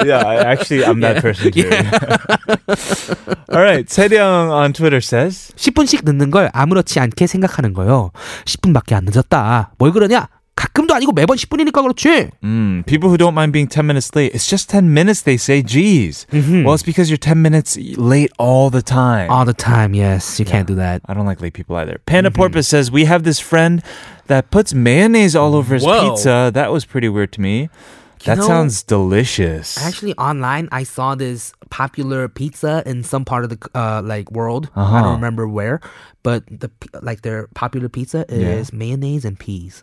yeah, 0.05 0.21
I, 0.21 0.37
actually, 0.53 0.85
I'm 0.85 1.01
that 1.01 1.23
person 1.23 1.51
too. 1.53 1.71
all 3.49 3.63
right, 3.63 3.87
Seryang 3.89 4.51
on 4.53 4.73
Twitter 4.75 5.01
says, 5.01 5.53
10분씩 5.57 6.05
늦는 6.05 6.31
걸 6.31 6.51
아무렇지 6.53 7.01
않게 7.01 7.27
생각하는 7.27 7.73
거요. 7.73 8.11
10분밖에 8.45 8.93
안 8.93 9.05
늦었다. 9.07 9.73
뭘 9.79 9.93
그러냐? 9.93 10.29
가끔도 10.57 10.95
아니고 10.95 11.13
매번 11.13 11.37
10분이니까 11.37 11.81
그렇지. 11.83 12.31
mm, 12.45 12.85
people 12.87 13.09
who 13.09 13.17
don't 13.17 13.33
mind 13.35 13.53
being 13.53 13.67
10 13.67 13.87
minutes 13.87 14.15
late, 14.15 14.35
it's 14.35 14.47
just 14.47 14.69
10 14.69 14.93
minutes, 14.93 15.23
they 15.23 15.37
say. 15.39 15.63
Geez. 15.63 16.27
Well, 16.31 16.75
it's 16.75 16.83
because 16.85 17.09
you're 17.11 17.17
10 17.19 17.41
minutes 17.41 17.77
late 17.97 18.31
all 18.39 18.69
the 18.69 18.83
time. 18.83 19.31
All 19.31 19.45
the 19.47 19.55
time, 19.57 19.95
yes. 19.95 20.39
You 20.39 20.45
can't 20.45 20.69
do 20.69 20.75
that. 20.77 21.01
I 21.09 21.15
don't 21.15 21.25
like 21.27 21.41
late 21.41 21.55
people 21.55 21.75
either. 21.77 21.99
Panda 22.07 22.31
Porpoise 22.31 22.69
says, 22.69 22.91
We 22.93 23.07
have 23.07 23.25
this 23.25 23.41
friend 23.41 23.83
that 24.29 24.51
puts 24.51 24.75
mayonnaise 24.75 25.35
all 25.35 25.57
over 25.57 25.75
his 25.75 25.85
Whoa. 25.85 26.11
pizza. 26.11 26.51
That 26.53 26.71
was 26.71 26.85
pretty 26.85 27.09
weird 27.09 27.33
to 27.33 27.41
me. 27.41 27.71
That 28.25 28.39
know, 28.39 28.47
sounds 28.47 28.85
delicious. 28.85 29.77
Actually, 29.83 30.15
online, 30.15 30.69
I 30.71 30.85
saw 30.85 31.17
this 31.17 31.53
popular 31.71 32.29
pizza 32.29 32.83
in 32.87 33.03
some 33.03 33.25
part 33.25 33.43
of 33.43 33.51
the 33.51 33.59
uh, 33.75 34.01
like 34.05 34.31
world. 34.31 34.71
I 34.77 34.81
Uh-huh. 34.85 35.03
don't 35.03 35.15
remember 35.19 35.49
where, 35.49 35.81
but 36.23 36.45
the 36.47 36.69
p- 36.69 36.89
like 37.03 37.23
their 37.23 37.49
popular 37.57 37.89
pizza 37.89 38.25
is 38.29 38.71
mayonnaise 38.73 39.25
and 39.25 39.39
peas. 39.41 39.83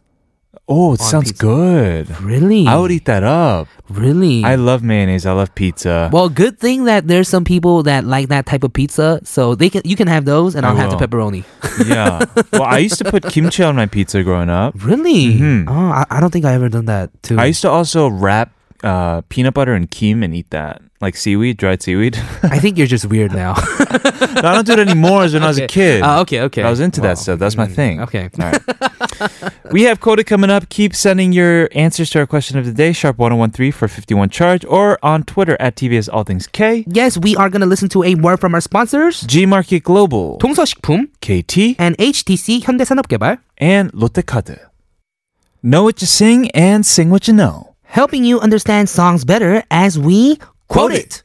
oh, 0.68 0.94
it 0.94 1.00
sounds 1.00 1.32
pizza. 1.32 1.44
good. 1.44 2.20
Really? 2.20 2.66
I 2.66 2.76
would 2.76 2.90
eat 2.90 3.04
that 3.06 3.22
up. 3.22 3.68
Really? 3.88 4.44
I 4.44 4.54
love 4.54 4.82
mayonnaise. 4.82 5.26
I 5.26 5.32
love 5.32 5.54
pizza. 5.54 6.08
well, 6.12 6.28
good 6.28 6.58
thing 6.58 6.84
that 6.84 7.06
there's 7.06 7.28
some 7.28 7.44
people 7.44 7.82
that 7.84 8.04
like 8.04 8.28
that 8.28 8.46
type 8.46 8.64
of 8.64 8.72
pizza, 8.72 9.20
so 9.24 9.54
they 9.54 9.68
can 9.68 9.82
you 9.84 9.96
can 9.96 10.08
have 10.08 10.24
those, 10.24 10.54
and 10.54 10.64
I 10.64 10.70
I'll 10.70 10.76
have 10.76 10.90
the 10.90 10.96
pepperoni. 10.96 11.44
yeah. 11.86 12.24
Well, 12.52 12.62
I 12.62 12.78
used 12.78 12.98
to 12.98 13.10
put 13.10 13.24
kimchi 13.28 13.62
on 13.62 13.76
my 13.76 13.86
pizza 13.86 14.22
growing 14.22 14.48
up. 14.50 14.74
Really? 14.82 15.34
Mhm. 15.34 15.64
Oh, 15.68 15.72
I, 15.72 16.04
I 16.10 16.20
don't 16.20 16.30
think 16.32 16.44
I 16.44 16.54
ever 16.54 16.68
done 16.68 16.86
that 16.86 17.10
too. 17.22 17.38
I 17.38 17.46
used 17.46 17.62
to 17.62 17.70
also 17.70 18.08
wrap 18.08 18.52
uh, 18.82 19.22
peanut 19.28 19.54
butter 19.54 19.74
and 19.74 19.90
kim 19.90 20.22
and 20.22 20.34
eat 20.34 20.50
that. 20.50 20.82
Like 21.04 21.16
seaweed, 21.16 21.58
dried 21.58 21.82
seaweed. 21.82 22.16
I 22.44 22.58
think 22.58 22.78
you're 22.78 22.86
just 22.86 23.04
weird 23.04 23.34
now. 23.34 23.52
no, 24.40 24.48
I 24.48 24.54
don't 24.54 24.64
do 24.64 24.72
it 24.72 24.78
anymore 24.78 25.24
as 25.24 25.34
when 25.34 25.42
okay. 25.42 25.44
I 25.44 25.48
was 25.48 25.58
a 25.58 25.66
kid. 25.66 26.00
Uh, 26.00 26.22
okay, 26.22 26.40
okay. 26.48 26.62
I 26.62 26.70
was 26.70 26.80
into 26.80 27.02
that 27.02 27.18
stuff. 27.18 27.38
That's 27.38 27.58
my 27.58 27.66
mm, 27.66 27.74
thing. 27.74 28.00
Okay. 28.00 28.30
All 28.40 28.50
right. 28.50 29.52
we 29.70 29.82
have 29.82 30.00
Coda 30.00 30.24
coming 30.24 30.48
up. 30.48 30.70
Keep 30.70 30.96
sending 30.96 31.34
your 31.34 31.68
answers 31.74 32.08
to 32.16 32.20
our 32.20 32.26
question 32.26 32.56
of 32.56 32.64
the 32.64 32.72
day, 32.72 32.92
sharp1013 32.92 33.74
for 33.74 33.86
51 33.86 34.30
charge, 34.30 34.64
or 34.64 34.98
on 35.02 35.24
Twitter 35.24 35.58
at 35.60 35.76
TBS 35.76 36.08
All 36.10 36.24
Things 36.24 36.46
K. 36.46 36.86
Yes, 36.88 37.18
we 37.18 37.36
are 37.36 37.50
going 37.50 37.60
to 37.60 37.68
listen 37.68 37.90
to 37.90 38.02
a 38.02 38.14
word 38.14 38.40
from 38.40 38.54
our 38.54 38.62
sponsors 38.62 39.20
G 39.28 39.44
Market 39.44 39.84
Global, 39.84 40.38
동서식품, 40.38 41.08
KT, 41.20 41.76
and 41.78 41.98
HDC 41.98 42.62
현대산업개발, 42.64 43.40
and 43.58 43.92
롯데카드. 43.92 44.56
Know 45.62 45.82
what 45.82 46.00
you 46.00 46.06
sing 46.06 46.50
and 46.52 46.86
sing 46.86 47.10
what 47.10 47.28
you 47.28 47.34
know 47.34 47.74
helping 47.94 48.24
you 48.24 48.40
understand 48.40 48.88
songs 48.88 49.24
better 49.24 49.62
as 49.70 49.96
we 49.96 50.36
quote 50.74 50.90
it. 50.92 51.22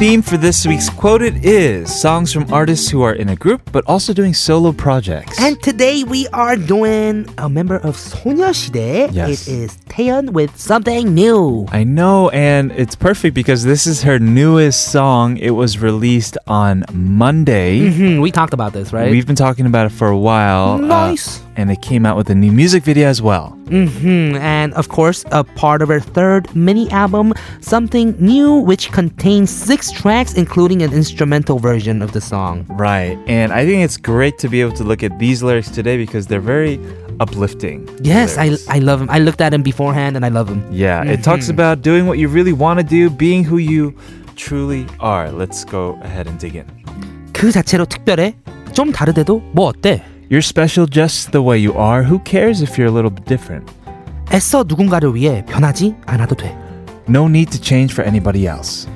theme 0.00 0.22
for 0.22 0.38
this 0.38 0.66
week's 0.66 0.88
Quoted 0.88 1.44
is 1.44 1.92
songs 2.00 2.32
from 2.32 2.50
artists 2.52 2.88
who 2.88 3.02
are 3.02 3.12
in 3.12 3.28
a 3.28 3.36
group 3.36 3.60
but 3.72 3.84
also 3.86 4.14
doing 4.14 4.32
solo 4.32 4.72
projects. 4.72 5.38
And 5.38 5.62
today 5.62 6.02
we 6.02 6.26
are 6.32 6.56
doing 6.56 7.26
a 7.36 7.48
member 7.50 7.76
of 7.76 7.94
소녀시대. 7.96 9.10
Yes. 9.12 9.46
It 9.46 9.52
is 9.52 9.76
Taeyeon 9.90 10.30
with 10.30 10.56
something 10.56 11.12
new. 11.14 11.66
I 11.72 11.84
know, 11.84 12.30
and 12.30 12.72
it's 12.72 12.96
perfect 12.96 13.34
because 13.34 13.64
this 13.64 13.86
is 13.86 14.02
her 14.02 14.18
newest 14.18 14.88
song. 14.90 15.36
It 15.36 15.50
was 15.50 15.78
released 15.78 16.38
on 16.46 16.84
Monday. 16.92 17.80
Mhm, 17.80 18.20
We 18.22 18.30
talked 18.32 18.54
about 18.54 18.72
this, 18.72 18.92
right? 18.94 19.10
We've 19.10 19.26
been 19.26 19.36
talking 19.36 19.66
about 19.66 19.86
it 19.86 19.92
for 19.92 20.08
a 20.08 20.18
while. 20.18 20.80
uh, 20.82 21.10
Nice. 21.10 21.40
and 21.56 21.70
it 21.70 21.80
came 21.82 22.04
out 22.08 22.16
with 22.16 22.28
a 22.30 22.34
new 22.34 22.52
music 22.52 22.82
video 22.84 23.08
as 23.08 23.20
well. 23.20 23.50
hmm 23.68 24.36
And 24.40 24.72
of 24.74 24.88
course, 24.88 25.24
a 25.32 25.42
part 25.44 25.80
of 25.82 25.88
her 25.88 26.00
third 26.00 26.42
mini 26.54 26.90
album, 26.90 27.32
Something 27.60 28.14
New, 28.18 28.54
which 28.70 28.92
contains 28.92 29.50
six 29.50 29.90
tracks, 29.90 30.34
including 30.34 30.82
an 30.82 30.92
instrumental 30.92 31.58
version 31.58 32.02
of 32.02 32.12
the 32.12 32.20
song. 32.20 32.64
Right. 32.68 33.16
And 33.26 33.52
I 33.52 33.64
think 33.66 33.84
it's 33.86 33.96
great 33.96 34.38
to 34.42 34.48
be 34.48 34.60
able 34.60 34.76
to 34.80 34.84
look 34.84 35.02
at 35.02 35.18
these 35.18 35.42
lyrics 35.42 35.70
today 35.70 35.96
because 35.96 36.26
they're 36.28 36.48
very 36.56 36.78
uplifting. 37.20 37.88
Yes, 38.02 38.36
I, 38.36 38.46
lyrics. 38.46 38.68
I 38.68 38.78
love 38.78 39.00
him. 39.02 39.08
I 39.10 39.18
looked 39.18 39.40
at 39.40 39.52
him 39.54 39.62
beforehand 39.62 40.16
and 40.16 40.24
I 40.24 40.28
love 40.28 40.48
him. 40.48 40.62
Yeah, 40.70 41.02
it 41.04 41.22
talks 41.22 41.48
about 41.48 41.82
doing 41.82 42.06
what 42.06 42.18
you 42.18 42.28
really 42.28 42.52
want 42.52 42.80
to 42.80 42.86
do, 42.86 43.10
being 43.10 43.42
who 43.44 43.58
you 43.58 43.94
truly 44.36 44.86
are. 45.00 45.30
Let's 45.32 45.64
go 45.64 45.98
ahead 46.02 46.26
and 46.28 46.38
dig 46.38 46.54
in. 46.56 46.66
그 47.32 47.52
자체로 47.52 47.84
특별해? 47.84 48.34
좀 48.72 48.92
다르대도 48.92 49.42
뭐 49.52 49.68
어때? 49.68 50.02
You're 50.30 50.42
special 50.42 50.86
just 50.86 51.30
the 51.32 51.40
way 51.42 51.58
you 51.58 51.72
are. 51.74 52.02
Who 52.02 52.18
cares 52.24 52.62
if 52.62 52.76
you're 52.76 52.88
a 52.88 52.94
little 52.94 53.10
bit 53.10 53.24
different? 53.26 53.70
애써 54.32 54.64
누군가를 54.66 55.14
위해 55.14 55.44
변하지 55.46 55.94
않아도 56.06 56.34
돼. 56.34 56.56
No 57.08 57.26
need 57.26 57.50
to 57.52 57.60
change 57.62 57.92
for 57.94 58.06
anybody 58.06 58.48
else. 58.48 58.88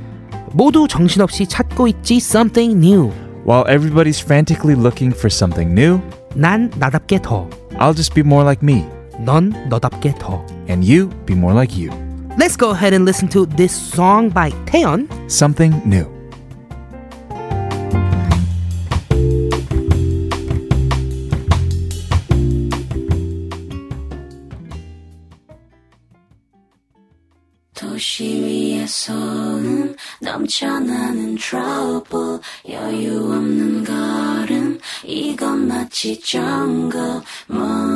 모두 0.52 0.88
정신없이 0.88 1.46
찾고 1.46 1.86
있지 1.88 2.16
something 2.16 2.76
new. 2.76 3.12
While 3.44 3.64
everybody's 3.68 4.20
frantically 4.20 4.74
looking 4.74 5.14
for 5.16 5.30
something 5.30 5.70
new, 5.72 6.00
난 6.34 6.70
나답게 6.78 7.22
더. 7.22 7.48
I'll 7.78 7.94
just 7.94 8.14
be 8.14 8.22
more 8.26 8.44
like 8.44 8.62
me, 8.62 8.84
넌 9.24 9.52
너답게 9.68 10.14
더. 10.18 10.44
and 10.68 10.84
you 10.84 11.08
be 11.26 11.34
more 11.34 11.54
like 11.54 11.76
you. 11.76 11.90
Let's 12.38 12.56
go 12.56 12.70
ahead 12.70 12.94
and 12.94 13.04
listen 13.04 13.28
to 13.30 13.46
this 13.46 13.72
song 13.72 14.30
by 14.30 14.50
태연. 14.66 15.08
Something 15.28 15.82
new. 15.84 16.06
도시 27.95 28.25
위에서는 28.25 29.95
넘쳐나는 30.19 31.37
trouble 31.37 32.39
여유 32.67 33.31
없는 33.31 33.85
걸음. 33.85 34.77
이건 35.05 35.65
마치 35.69 36.19
멍 37.47 37.94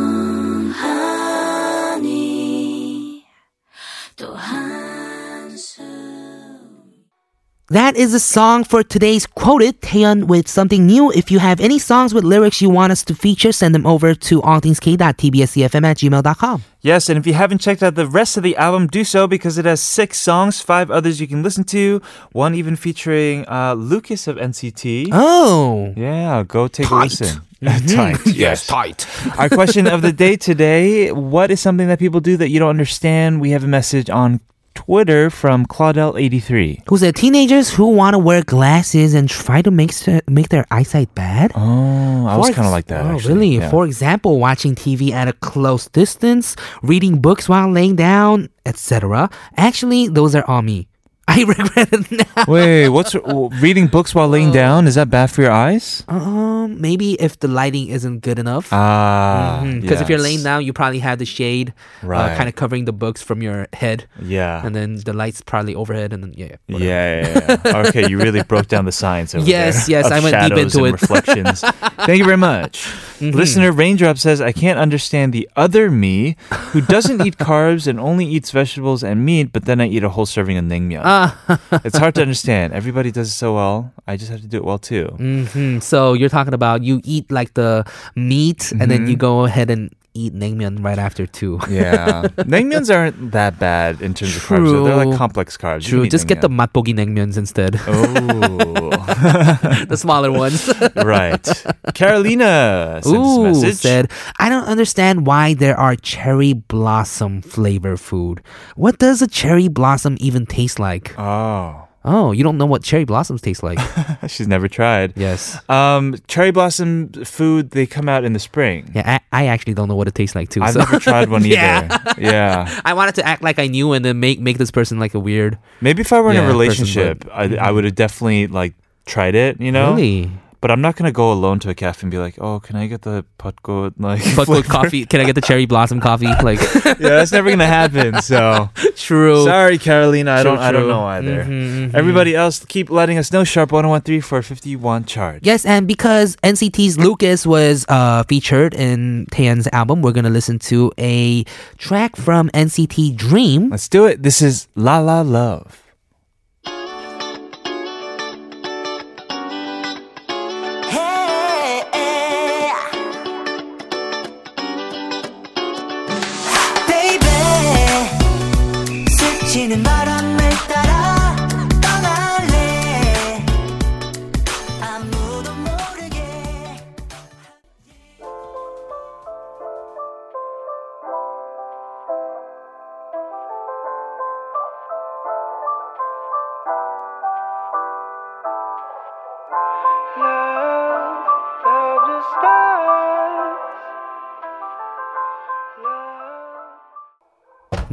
That 7.72 7.96
is 7.96 8.14
the 8.14 8.20
song 8.20 8.64
for 8.64 8.82
today's 8.82 9.28
quoted 9.28 9.80
Taeyeon 9.82 10.24
with 10.24 10.48
something 10.48 10.88
new. 10.88 11.12
If 11.12 11.30
you 11.30 11.38
have 11.38 11.60
any 11.60 11.78
songs 11.78 12.16
with 12.16 12.24
lyrics 12.24 12.64
you 12.64 12.70
want 12.72 12.92
us 12.92 13.04
to 13.04 13.14
feature, 13.14 13.52
send 13.52 13.76
them 13.76 13.86
over 13.86 14.16
to 14.16 14.42
allthingsk.tbsefm 14.42 15.84
at 15.86 15.98
gmail.com. 15.98 16.64
Yes, 16.82 17.10
and 17.10 17.20
if 17.20 17.28
you 17.28 17.34
haven't 17.34 17.60
checked 17.60 17.84
out 17.84 17.94
the 17.94 18.08
rest 18.08 18.38
of 18.38 18.44
the 18.44 18.58
album, 18.58 18.88
do 18.88 19.04
so 19.04 19.28
because 19.28 19.60
it 19.60 19.66
has 19.66 19.82
six 19.84 20.18
songs, 20.18 20.62
five 20.62 20.90
others 20.90 21.22
you 21.22 21.28
can 21.28 21.44
listen 21.44 21.64
to, 21.66 22.02
one 22.32 22.56
even 22.56 22.76
featuring 22.76 23.48
uh, 23.48 23.76
Lucas 23.76 24.28
of 24.28 24.38
NCT. 24.38 25.10
Oh. 25.12 25.94
Yeah, 25.96 26.44
go 26.48 26.68
take 26.68 26.88
a 26.88 26.90
Tight. 26.90 27.20
listen. 27.20 27.42
tight. 27.88 28.26
Yes, 28.26 28.66
tight. 28.66 29.06
Our 29.38 29.50
question 29.50 29.86
of 29.86 30.02
the 30.02 30.14
day 30.14 30.38
today 30.38 31.12
What 31.12 31.52
is 31.52 31.60
something 31.60 31.90
that 31.90 32.00
people 32.00 32.22
do 32.22 32.38
that 32.38 32.50
you 32.50 32.58
don't 32.58 32.70
understand? 32.70 33.42
We 33.42 33.52
have 33.52 33.64
a 33.66 33.68
message 33.68 34.10
on 34.10 34.40
Twitter 34.86 35.30
from 35.30 35.66
Claudel83. 35.66 36.84
Who 36.88 36.98
said 36.98 37.16
teenagers 37.16 37.70
who 37.70 37.88
want 37.92 38.14
to 38.14 38.20
wear 38.20 38.42
glasses 38.44 39.14
and 39.14 39.30
try 39.30 39.62
to 39.62 39.72
make 39.72 39.92
make 40.28 40.50
their 40.50 40.66
eyesight 40.72 41.14
bad? 41.16 41.52
Oh, 41.56 42.26
I 42.26 42.38
was 42.38 42.48
kind 42.56 42.60
of 42.60 42.66
ex- 42.66 42.72
like 42.72 42.86
that. 42.88 43.06
Oh, 43.06 43.16
actually. 43.16 43.34
really? 43.34 43.56
Yeah. 43.58 43.70
For 43.70 43.86
example, 43.86 44.40
watching 44.40 44.76
TV 44.76 45.12
at 45.12 45.28
a 45.28 45.34
close 45.34 45.88
distance, 45.90 46.56
reading 46.82 47.20
books 47.20 47.50
while 47.50 47.70
laying 47.70 47.96
down, 47.96 48.50
etc. 48.66 49.30
Actually, 49.58 50.08
those 50.08 50.34
are 50.34 50.46
all 50.48 50.62
me. 50.62 50.89
I 51.36 51.44
regret 51.46 51.90
it 51.94 52.10
now. 52.12 52.46
Wait, 52.48 52.90
what's 52.90 53.14
reading 53.62 53.86
books 53.88 54.16
while 54.16 54.28
laying 54.28 54.52
down? 54.52 54.88
Is 54.88 54.96
that 54.96 55.10
bad 55.10 55.30
for 55.30 55.42
your 55.44 55.52
eyes? 55.52 56.04
Um, 56.08 56.82
maybe 56.82 57.14
if 57.22 57.38
the 57.40 57.48
lighting 57.48 57.88
isn't 57.90 58.22
good 58.22 58.40
enough. 58.40 58.74
Ah, 58.74 59.62
Because 59.82 60.02
if 60.02 60.10
you're 60.10 60.18
laying 60.20 60.42
down, 60.44 60.66
you 60.66 60.74
probably 60.74 61.00
have 61.00 61.20
the 61.20 61.26
shade, 61.26 61.74
Right. 62.02 62.34
uh, 62.34 62.38
kind 62.38 62.50
of 62.50 62.56
covering 62.56 62.86
the 62.86 62.94
books 62.94 63.22
from 63.22 63.42
your 63.44 63.68
head, 63.74 64.06
Yeah. 64.22 64.66
and 64.66 64.74
then 64.76 64.96
the 65.06 65.14
lights 65.14 65.42
probably 65.42 65.76
overhead, 65.76 66.14
and 66.14 66.24
then 66.24 66.34
yeah. 66.36 66.56
yeah. 66.68 66.78
Yeah, 66.78 67.22
yeah, 67.22 67.58
yeah. 67.66 67.78
Okay, 67.88 68.10
you 68.10 68.18
really 68.18 68.42
broke 68.44 68.68
down 68.68 68.86
the 68.86 68.92
science 68.92 69.36
over 69.36 69.46
Yes, 69.46 69.86
there. 69.86 70.02
yes, 70.02 70.12
I 70.12 70.20
went 70.20 70.34
deep 70.50 70.58
into 70.58 70.86
it. 70.86 70.96
Mm-hmm. 70.96 71.06
reflections. 71.14 71.62
Thank 72.10 72.18
you 72.20 72.26
very 72.26 72.38
much. 72.38 72.90
Listener 73.22 73.72
Raindrop 73.72 74.18
says, 74.18 74.40
I 74.42 74.52
can't 74.52 74.80
understand 74.80 75.34
the 75.34 75.46
other 75.56 75.92
me 75.92 76.38
who 76.72 76.80
doesn't 76.82 77.22
eat 77.26 77.38
carbs 77.38 77.86
and 77.86 78.00
only 78.00 78.26
eats 78.26 78.50
vegetables 78.52 79.04
and 79.04 79.26
meat, 79.26 79.52
but 79.52 79.66
then 79.66 79.80
I 79.82 79.88
eat 79.88 80.04
a 80.04 80.10
whole 80.10 80.26
serving 80.26 80.58
of 80.58 80.66
naengmyeon. 80.66 81.02
Ah. 81.04 81.19
it's 81.86 81.98
hard 81.98 82.16
to 82.16 82.22
understand. 82.22 82.74
Everybody 82.74 83.12
does 83.12 83.28
it 83.30 83.38
so 83.38 83.54
well. 83.56 83.92
I 84.08 84.18
just 84.18 84.32
have 84.32 84.42
to 84.42 84.48
do 84.48 84.58
it 84.58 84.66
well 84.66 84.80
too. 84.80 85.06
hmm 85.18 85.80
So 85.80 86.14
you're 86.14 86.30
talking 86.30 86.54
about 86.54 86.84
you 86.84 87.02
eat 87.04 87.30
like 87.32 87.54
the 87.54 87.84
meat, 88.16 88.72
and 88.80 88.90
then 88.92 89.08
you 89.08 89.16
Mm-hmm. 89.16 89.28
go 89.28 89.46
ahead 89.46 89.70
and 89.70 89.90
eat 90.14 90.34
naengmyeon 90.34 90.84
right 90.84 90.98
after 91.00 91.26
too. 91.28 91.60
Yeah. 91.70 92.24
naengmyeons 92.38 92.94
aren't 92.94 93.32
that 93.32 93.60
bad 93.60 94.02
in 94.02 94.14
terms 94.14 94.36
of 94.36 94.44
carbs. 94.44 94.66
though. 94.72 94.84
They're 94.86 95.06
like 95.06 95.18
complex 95.18 95.56
carbs. 95.58 95.84
True. 95.86 96.08
Just 96.08 96.28
get 96.28 96.42
the 96.42 96.50
matbogi 96.50 96.94
naengmyeons 96.96 97.38
instead, 97.38 97.76
Oh, 97.88 98.90
the 99.88 99.98
smaller 99.98 100.32
ones. 100.32 100.70
right. 100.96 101.46
Carolina 101.94 103.00
sent 103.04 103.16
Ooh, 103.16 103.72
said, 103.74 104.12
I 104.40 104.50
don't 104.50 104.66
understand 104.66 105.26
why 105.28 105.54
there 105.54 105.78
are 105.80 105.96
cherry 105.96 106.54
blossom 106.54 107.42
flavor 107.42 107.98
food. 107.98 108.42
What 108.76 108.98
does 109.00 109.22
a 109.22 109.28
cherry 109.28 109.68
blossom 109.68 110.18
even 110.20 110.46
taste 110.46 110.80
like? 110.80 111.14
oh, 111.20 111.86
Oh, 112.06 112.32
you 112.32 112.44
don't 112.44 112.58
know 112.58 112.66
what 112.66 112.82
cherry 112.82 113.04
blossoms 113.04 113.42
taste 113.42 113.62
like? 113.62 113.78
she's 114.28 114.48
never 114.48 114.68
tried. 114.70 115.14
yes. 115.18 115.58
Um, 115.70 116.16
cherry 116.28 116.52
blossom 116.52 117.12
food, 117.26 117.72
they 117.72 117.86
come 117.86 118.08
out 118.08 118.24
in 118.24 118.32
the 118.34 118.40
spring. 118.40 118.90
Yeah, 118.96 119.20
I, 119.32 119.44
I 119.44 119.48
actually 119.48 119.74
don't 119.74 119.88
know 119.90 119.96
what 119.98 120.08
it 120.08 120.16
tastes 120.16 120.34
like 120.36 120.50
too. 120.50 120.62
I've 120.62 120.74
so- 120.74 120.80
never 120.80 121.00
tried 121.00 121.30
one 121.30 121.42
either. 121.46 121.56
Yeah. 121.56 122.14
Yeah. 122.18 122.82
I 122.86 122.94
wanted 122.94 123.16
to 123.16 123.28
act 123.28 123.42
like 123.44 123.60
I 123.60 123.68
knew 123.68 123.92
and 123.94 124.04
then 124.06 124.20
make 124.20 124.40
make 124.40 124.58
this 124.58 124.72
person 124.72 124.98
like 125.00 125.14
a 125.14 125.20
weird. 125.20 125.58
Maybe 125.82 126.02
if 126.02 126.14
I 126.14 126.22
were 126.22 126.30
in 126.30 126.36
Yeah, 126.36 126.42
a 126.42 126.46
person, 126.46 126.58
relationship, 126.60 127.20
but- 127.26 127.32
I, 127.34 127.56
I 127.58 127.72
would 127.72 127.84
have 127.84 127.96
definitely 127.96 128.48
like 128.48 128.76
tried 129.06 129.36
it, 129.36 129.60
you 129.60 129.72
know? 129.72 129.92
Really? 129.92 130.32
But 130.62 130.72
I'm 130.72 130.82
not 130.82 130.98
going 130.98 131.08
to 131.08 131.14
go 131.14 131.32
alone 131.32 131.60
to 131.60 131.70
a 131.70 131.74
cafe 131.74 132.02
and 132.04 132.12
be 132.12 132.18
like, 132.18 132.36
oh, 132.42 132.60
can 132.60 132.76
I 132.76 132.88
get 132.88 133.04
the 133.04 133.24
potgo 133.40 133.94
like 133.98 134.22
flavor?" 134.22 134.62
coffee, 134.68 135.06
can 135.06 135.22
I 135.22 135.24
get 135.24 135.36
the 135.36 135.42
cherry 135.42 135.66
blossom 135.66 136.02
coffee? 136.02 136.28
Like, 136.44 136.60
Yeah, 136.84 136.94
that's 136.96 137.32
never 137.32 137.50
going 137.50 137.60
to 137.60 137.66
happen. 137.66 138.22
So 138.22 138.70
true. 138.96 139.44
sorry, 139.46 139.78
Carolina. 139.78 140.34
I 140.36 140.42
True, 140.42 140.52
don't 140.52 140.60
I 140.60 140.72
don't 140.72 140.88
know 140.88 141.04
either. 141.06 141.44
Mhm, 141.46 141.92
mhm. 141.92 141.96
Everybody 141.96 142.36
else, 142.36 142.64
keep 142.66 142.90
letting 142.90 143.18
us 143.18 143.32
know. 143.32 143.44
Sharp 143.44 143.72
1013 143.72 144.22
for 144.22 144.42
51 144.42 145.06
charge. 145.06 145.40
Yes, 145.46 145.66
and 145.66 145.88
because 145.88 146.36
NCT's 146.44 146.98
Lucas 146.98 147.46
was 147.48 147.86
uh, 147.88 148.24
featured 148.24 148.74
in 148.74 149.28
Taeyeon's 149.32 149.68
album, 149.72 150.02
we're 150.02 150.12
gonna 150.12 150.30
listen 150.30 150.60
to 150.60 150.92
a 150.98 151.44
track 151.78 152.16
from 152.18 152.50
NCT 152.54 153.16
Dream. 153.16 153.70
Let's 153.70 153.88
do 153.88 154.06
it. 154.06 154.24
This 154.24 154.42
is 154.42 154.68
La 154.76 155.00
La 155.00 155.22
Love. 155.22 155.84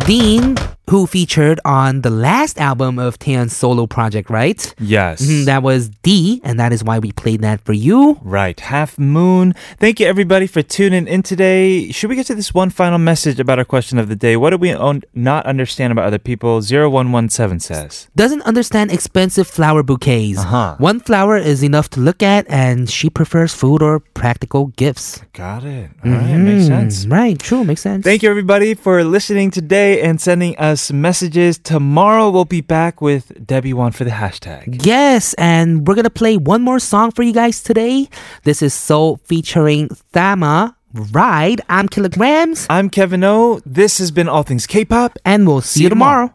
Dean 0.07 0.54
who 0.89 1.07
featured 1.07 1.59
on 1.64 2.03
the 2.03 2.11
last 2.11 2.61
album 2.61 2.99
of 2.99 3.18
Taeyeon's 3.18 3.55
solo 3.57 3.87
project, 3.87 4.30
right? 4.30 4.72
Yes. 4.78 5.20
Mhm, 5.26 5.45
that 5.47 5.62
was 5.62 5.89
D, 6.03 6.41
and 6.45 6.61
that 6.61 6.72
is 6.72 6.84
why 6.84 6.99
we 7.01 7.11
played 7.12 7.43
that 7.43 7.61
for 7.64 7.72
you. 7.72 8.18
Right, 8.22 8.59
Half 8.61 8.99
Moon. 8.99 9.55
Thank 9.80 9.99
you 10.01 10.07
everybody 10.07 10.47
for 10.47 10.62
tuning 10.62 11.09
in 11.09 11.22
today. 11.22 11.91
Should 11.91 12.11
we 12.11 12.16
get 12.16 12.26
to 12.26 12.34
this 12.37 12.55
one 12.55 12.70
final 12.70 12.99
message 12.99 13.41
about 13.41 13.59
our 13.59 13.64
question 13.64 13.99
of 13.99 14.09
the 14.09 14.16
day? 14.16 14.37
What 14.37 14.51
do 14.51 14.59
we 14.59 14.70
un- 14.72 15.03
not 15.14 15.45
understand 15.47 15.91
about 15.93 16.05
other 16.07 16.18
people? 16.18 16.61
0117 16.62 17.61
says. 17.61 18.09
Doesn't 18.14 18.43
understand 18.43 18.91
expensive 18.93 19.47
flower 19.47 19.82
bouquets. 19.82 20.39
Uh-huh. 20.39 20.76
One 20.78 21.01
flower 21.01 21.37
is 21.37 21.62
enough 21.64 21.91
to 21.91 22.01
look 22.01 22.22
at, 22.22 22.47
and 22.49 22.89
she 22.89 23.11
prefers 23.11 23.53
food 23.55 23.82
or 23.82 24.01
practical 24.01 24.66
gifts. 24.76 25.22
Got 25.32 25.64
it. 25.64 25.91
All 26.05 26.12
right, 26.12 26.37
makes 26.37 26.66
sense. 26.66 27.07
Mm, 27.07 27.12
Right, 27.12 27.39
true, 27.39 27.64
makes 27.64 27.80
sense. 27.82 28.05
Thank 28.05 28.22
you 28.22 28.30
everybody 28.30 28.74
for 28.74 29.03
listening 29.05 29.51
today 29.51 30.01
and 30.03 30.20
sending 30.20 30.57
us 30.59 30.86
messages. 30.93 31.59
Tomorrow 31.59 32.30
we'll 32.30 32.45
be 32.45 32.61
back 32.61 33.01
with 33.01 33.47
Debbie 33.47 33.72
One 33.72 33.93
for 33.93 34.05
the 34.05 34.11
hashtag. 34.11 34.84
Yes, 34.84 35.34
and 35.34 35.87
we're 35.87 35.95
gonna 35.95 36.11
play 36.11 36.37
one 36.37 36.62
more 36.62 36.78
song 36.78 37.11
for 37.12 37.22
you 37.22 37.32
guys 37.32 37.62
today. 37.62 38.09
This 38.45 38.62
is 38.62 38.74
SOLE 38.74 39.18
featuring 39.24 39.89
Thama. 40.12 40.74
Ride. 41.12 41.61
I'm 41.68 41.89
Killagramz, 41.91 42.66
I'm 42.70 42.89
Kevin 42.89 43.22
O. 43.22 43.61
This 43.66 43.99
has 43.99 44.11
been 44.11 44.28
All 44.28 44.45
Things 44.45 44.66
K-pop. 44.66 45.18
and 45.26 45.47
we'll 45.47 45.61
see, 45.61 45.80
you 45.80 45.84
you 45.84 45.91
tomorrow. 45.91 46.32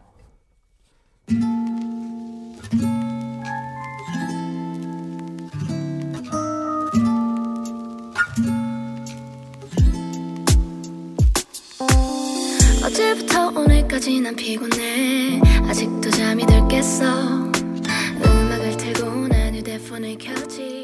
tomorrow. 1.26 1.61
오늘까지 13.92 14.20
난 14.20 14.34
피곤해. 14.34 15.38
아직도 15.68 16.10
잠이 16.10 16.46
들 16.46 16.66
깼어. 16.66 17.52
음악을 18.24 18.76
틀고 18.78 19.28
난 19.28 19.54
휴대폰을 19.54 20.16
켰지 20.16 20.81